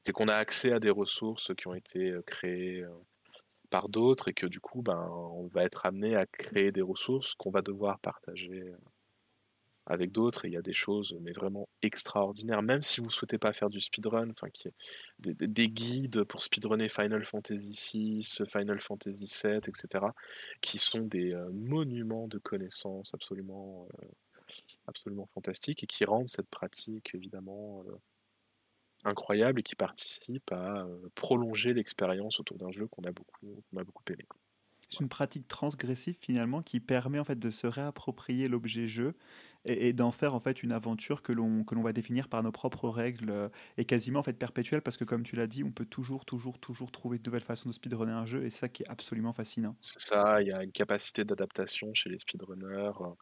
C'est 0.05 0.13
qu'on 0.13 0.29
a 0.29 0.35
accès 0.35 0.73
à 0.73 0.81
des 0.81 0.91
ressources 0.91 1.53
qui 1.57 1.67
ont 1.67 1.75
été 1.75 2.15
créées 2.27 2.85
par 3.71 3.89
d'autres 3.89 4.29
et 4.29 4.35
que 4.35 4.47
du 4.47 4.61
coup, 4.61 4.81
ben, 4.81 5.09
on 5.11 5.49
va 5.49 5.65
être 5.65 5.85
amené 5.85 6.15
à 6.15 6.27
créer 6.27 6.71
des 6.71 6.83
ressources 6.83 7.35
qu'on 7.35 7.51
va 7.51 7.61
devoir 7.61 7.99
partager 7.99 8.73
avec 9.87 10.13
d'autres 10.13 10.45
et 10.45 10.49
il 10.49 10.55
y 10.55 10.57
a 10.57 10.63
des 10.63 10.75
choses 10.75 11.17
mais 11.21 11.33
vraiment 11.33 11.69
extraordinaires. 11.83 12.63
Même 12.63 12.83
si 12.83 13.01
vous 13.01 13.07
ne 13.07 13.13
souhaitez 13.13 13.39
pas 13.39 13.53
faire 13.53 13.71
du 13.71 13.81
speedrun 13.81 14.31
enfin 14.31 14.49
des, 15.19 15.69
guides 15.69 16.25
pour 16.25 16.43
speedrunner 16.43 16.89
Final 16.89 17.25
Fantasy 17.25 18.21
VI 18.21 18.47
Final 18.51 18.81
Fantasy 18.81 19.33
VII 19.43 19.57
etc 19.57 20.07
qui 20.61 20.79
sont 20.79 21.03
des 21.03 21.33
euh, 21.33 21.49
monuments 21.53 22.29
de 22.29 22.39
connaissances 22.39 23.15
absolument 23.15 23.89
euh, 24.03 24.07
absolument 24.87 25.27
fantastiques 25.35 25.85
et 25.85 25.87
qui 25.87 26.05
rendent 26.05 26.29
cette 26.29 26.49
pratique 26.49 27.15
évidemment 27.15 27.85
euh, 27.89 27.97
incroyable 29.05 29.61
et 29.61 29.63
qui 29.63 29.77
participent 29.77 30.53
à 30.53 30.87
prolonger 31.15 31.75
l'expérience 31.75 32.41
autour 32.41 32.59
d'un 32.59 32.73
jeu 32.73 32.87
qu'on 32.89 33.05
a 33.05 33.13
beaucoup 33.13 33.63
qu'on 33.71 33.79
a 33.79 33.85
beaucoup 33.85 34.05
aimé 34.09 34.25
c'est 34.89 35.01
une 35.01 35.09
pratique 35.09 35.49
transgressive 35.49 36.17
finalement 36.21 36.63
qui 36.63 36.81
permet 36.81 37.19
en 37.19 37.25
fait 37.25 37.39
de 37.39 37.51
se 37.51 37.67
réapproprier 37.67 38.49
l'objet 38.49 38.87
jeu 38.87 39.15
et, 39.65 39.93
d'en 39.93 40.13
faire 40.13 40.35
en 40.35 40.41
fait 40.41 40.63
une 40.63 40.73
aventure 40.73 41.23
que 41.23 41.33
l'on 41.33 41.65
que 41.65 41.75
l'on 41.75 41.83
va 41.83 41.93
définir 41.93 42.29
par 42.29 42.43
nos 42.43 42.53
propres 42.53 42.89
règles 42.89 43.31
euh, 43.31 43.49
et 43.79 43.85
quasiment 43.85 44.21
en 44.21 44.23
fait 44.23 44.33
perpétuelle 44.33 44.83
parce 44.83 44.97
que 44.97 45.05
comme 45.05 45.25
tu 45.25 45.35
l'as 45.37 45.49
dit, 45.49 45.65
on 45.65 45.73
peut 45.73 45.85
toujours 45.85 46.25
toujours 46.25 46.59
toujours 46.61 46.93
trouver 46.93 47.19
de 47.19 47.25
nouvelles 47.25 47.43
façons 47.43 47.69
de 47.69 47.75
speedrunner 47.75 48.13
un 48.13 48.27
jeu 48.27 48.45
et 48.45 48.51
c'est 48.51 48.61
ça 48.61 48.69
qui 48.69 48.85
est 48.85 48.89
absolument 48.89 49.33
fascinant. 49.33 49.77
C'est 49.81 50.01
ça, 50.01 50.41
il 50.41 50.49
y 50.49 50.53
a 50.53 50.63
une 50.63 50.73
capacité 50.73 51.25
d'adaptation 51.25 51.93
chez 51.95 52.11
les 52.11 52.19
speedrunners 52.19 52.93
euh, 53.01 53.15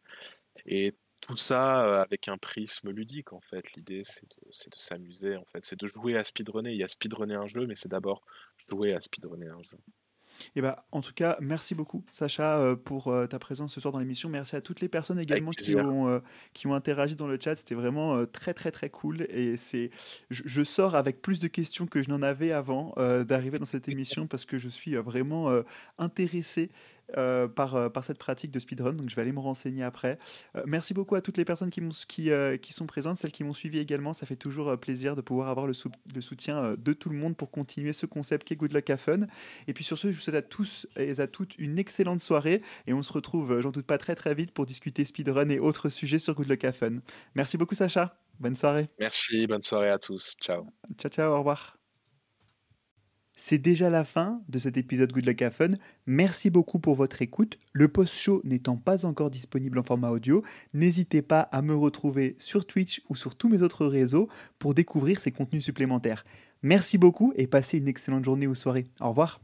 et 0.65 0.95
tout 1.21 1.37
ça 1.37 1.83
euh, 1.83 2.01
avec 2.03 2.27
un 2.27 2.37
prisme 2.37 2.91
ludique 2.91 3.33
en 3.33 3.41
fait. 3.41 3.73
L'idée 3.73 4.03
c'est 4.03 4.29
de, 4.29 4.47
de 4.47 4.79
s'amuser 4.79 5.35
en 5.37 5.45
fait, 5.45 5.63
c'est 5.63 5.79
de 5.79 5.87
jouer 5.87 6.15
à 6.15 6.23
speedrunner. 6.23 6.71
Il 6.73 6.77
y 6.77 6.83
a 6.83 6.87
speedrunner 6.87 7.35
un 7.35 7.47
jeu, 7.47 7.65
mais 7.65 7.75
c'est 7.75 7.89
d'abord 7.89 8.21
jouer 8.69 8.93
à 8.93 9.01
speedrunner 9.01 9.47
un 9.47 9.63
jeu. 9.63 9.77
Eh 10.55 10.61
bah, 10.61 10.85
en 10.91 11.01
tout 11.01 11.13
cas, 11.13 11.37
merci 11.41 11.75
beaucoup, 11.75 12.03
Sacha, 12.11 12.57
euh, 12.57 12.75
pour 12.75 13.07
euh, 13.07 13.27
ta 13.27 13.39
présence 13.39 13.73
ce 13.73 13.79
soir 13.79 13.91
dans 13.91 13.99
l'émission. 13.99 14.29
Merci 14.29 14.55
à 14.55 14.61
toutes 14.61 14.81
les 14.81 14.87
personnes 14.87 15.19
également 15.19 15.51
qui 15.51 15.75
ont, 15.75 16.07
euh, 16.07 16.19
qui 16.53 16.67
ont 16.67 16.73
interagi 16.73 17.15
dans 17.15 17.27
le 17.27 17.37
chat. 17.39 17.55
C'était 17.55 17.75
vraiment 17.75 18.25
très, 18.25 18.53
très, 18.53 18.71
très 18.71 18.89
cool. 18.89 19.23
Et 19.29 19.57
c'est, 19.57 19.91
je, 20.29 20.43
je, 20.45 20.63
sors 20.63 20.95
avec 20.95 21.21
plus 21.21 21.39
de 21.39 21.47
questions 21.47 21.85
que 21.85 22.01
je 22.01 22.09
n'en 22.09 22.21
avais 22.21 22.51
avant 22.51 22.93
d'arriver 22.97 23.59
dans 23.59 23.65
cette 23.65 23.87
émission 23.87 24.27
parce 24.27 24.45
que 24.45 24.57
je 24.57 24.67
suis 24.67 24.95
vraiment 24.95 25.51
intéressé 25.97 26.69
euh, 27.17 27.47
par, 27.47 27.75
euh, 27.75 27.89
par 27.89 28.03
cette 28.03 28.17
pratique 28.17 28.51
de 28.51 28.59
speedrun. 28.59 28.93
Donc 28.93 29.09
je 29.09 29.15
vais 29.15 29.21
aller 29.21 29.31
me 29.31 29.39
renseigner 29.39 29.83
après. 29.83 30.17
Euh, 30.55 30.63
merci 30.65 30.93
beaucoup 30.93 31.15
à 31.15 31.21
toutes 31.21 31.37
les 31.37 31.45
personnes 31.45 31.69
qui, 31.69 31.81
qui, 32.07 32.31
qui 32.61 32.73
sont 32.73 32.85
présentes, 32.87 33.17
celles 33.17 33.31
qui 33.31 33.43
m'ont 33.43 33.53
suivi 33.53 33.79
également. 33.79 34.13
Ça 34.13 34.25
fait 34.25 34.35
toujours 34.35 34.77
plaisir 34.77 35.15
de 35.15 35.21
pouvoir 35.21 35.49
avoir 35.49 35.67
le, 35.67 35.73
le, 36.13 36.21
soutien 36.21 36.75
de 36.77 36.93
tout 36.93 37.09
le 37.09 37.17
monde 37.17 37.37
pour 37.37 37.51
continuer 37.51 37.93
ce 37.93 38.05
concept 38.05 38.47
qui 38.47 38.53
est 38.53 38.57
Good 38.57 38.73
Luck 38.73 38.89
à 38.89 38.97
Fun. 38.97 39.27
Et 39.67 39.73
puis 39.73 39.83
sur 39.83 39.97
ce, 39.97 40.11
je 40.11 40.15
vous 40.15 40.21
souhaite 40.21 40.35
à 40.35 40.41
tous 40.41 40.87
et 40.97 41.19
à 41.19 41.27
toutes 41.27 41.57
une 41.57 41.77
excellente 41.77 42.21
soirée. 42.21 42.61
Et 42.87 42.93
on 42.93 43.03
se 43.03 43.13
retrouve, 43.13 43.59
j'en 43.59 43.71
doute 43.71 43.85
pas, 43.85 43.97
très 43.97 44.15
très 44.15 44.33
vite 44.33 44.51
pour 44.51 44.65
discuter 44.65 45.05
speedrun 45.05 45.49
et 45.49 45.59
autres 45.59 45.89
sujets 45.89 46.19
sur 46.19 46.33
Good 46.33 46.47
Luck 46.49 46.63
à 46.63 46.71
Fun. 46.71 46.99
Merci 47.35 47.57
beaucoup 47.57 47.75
Sacha. 47.75 48.17
Bonne 48.39 48.55
soirée. 48.55 48.89
Merci, 48.99 49.47
bonne 49.47 49.63
soirée 49.63 49.89
à 49.89 49.99
tous. 49.99 50.35
Ciao. 50.41 50.67
Ciao, 50.97 51.11
ciao, 51.11 51.33
au 51.33 51.37
revoir. 51.37 51.77
C'est 53.37 53.57
déjà 53.57 53.89
la 53.89 54.05
fin 54.05 54.41
de 54.47 54.59
cet 54.59 54.77
épisode 54.77 55.11
Good 55.11 55.25
Luck 55.25 55.49
Fun. 55.49 55.71
Merci 56.05 56.49
beaucoup 56.49 56.79
pour 56.79 56.95
votre 56.95 57.21
écoute. 57.21 57.57
Le 57.73 57.89
post-show 57.89 58.41
n'étant 58.45 58.77
pas 58.77 59.05
encore 59.05 59.29
disponible 59.29 59.77
en 59.77 59.83
format 59.83 60.09
audio, 60.09 60.41
n'hésitez 60.73 61.21
pas 61.21 61.41
à 61.41 61.61
me 61.61 61.75
retrouver 61.75 62.37
sur 62.39 62.65
Twitch 62.65 63.01
ou 63.09 63.15
sur 63.15 63.35
tous 63.35 63.49
mes 63.49 63.61
autres 63.61 63.85
réseaux 63.85 64.29
pour 64.57 64.73
découvrir 64.73 65.19
ces 65.19 65.31
contenus 65.31 65.65
supplémentaires. 65.65 66.25
Merci 66.63 66.97
beaucoup 66.97 67.33
et 67.35 67.45
passez 67.45 67.77
une 67.77 67.89
excellente 67.89 68.23
journée 68.23 68.47
ou 68.47 68.55
soirée. 68.55 68.85
Au 69.01 69.09
revoir. 69.09 69.41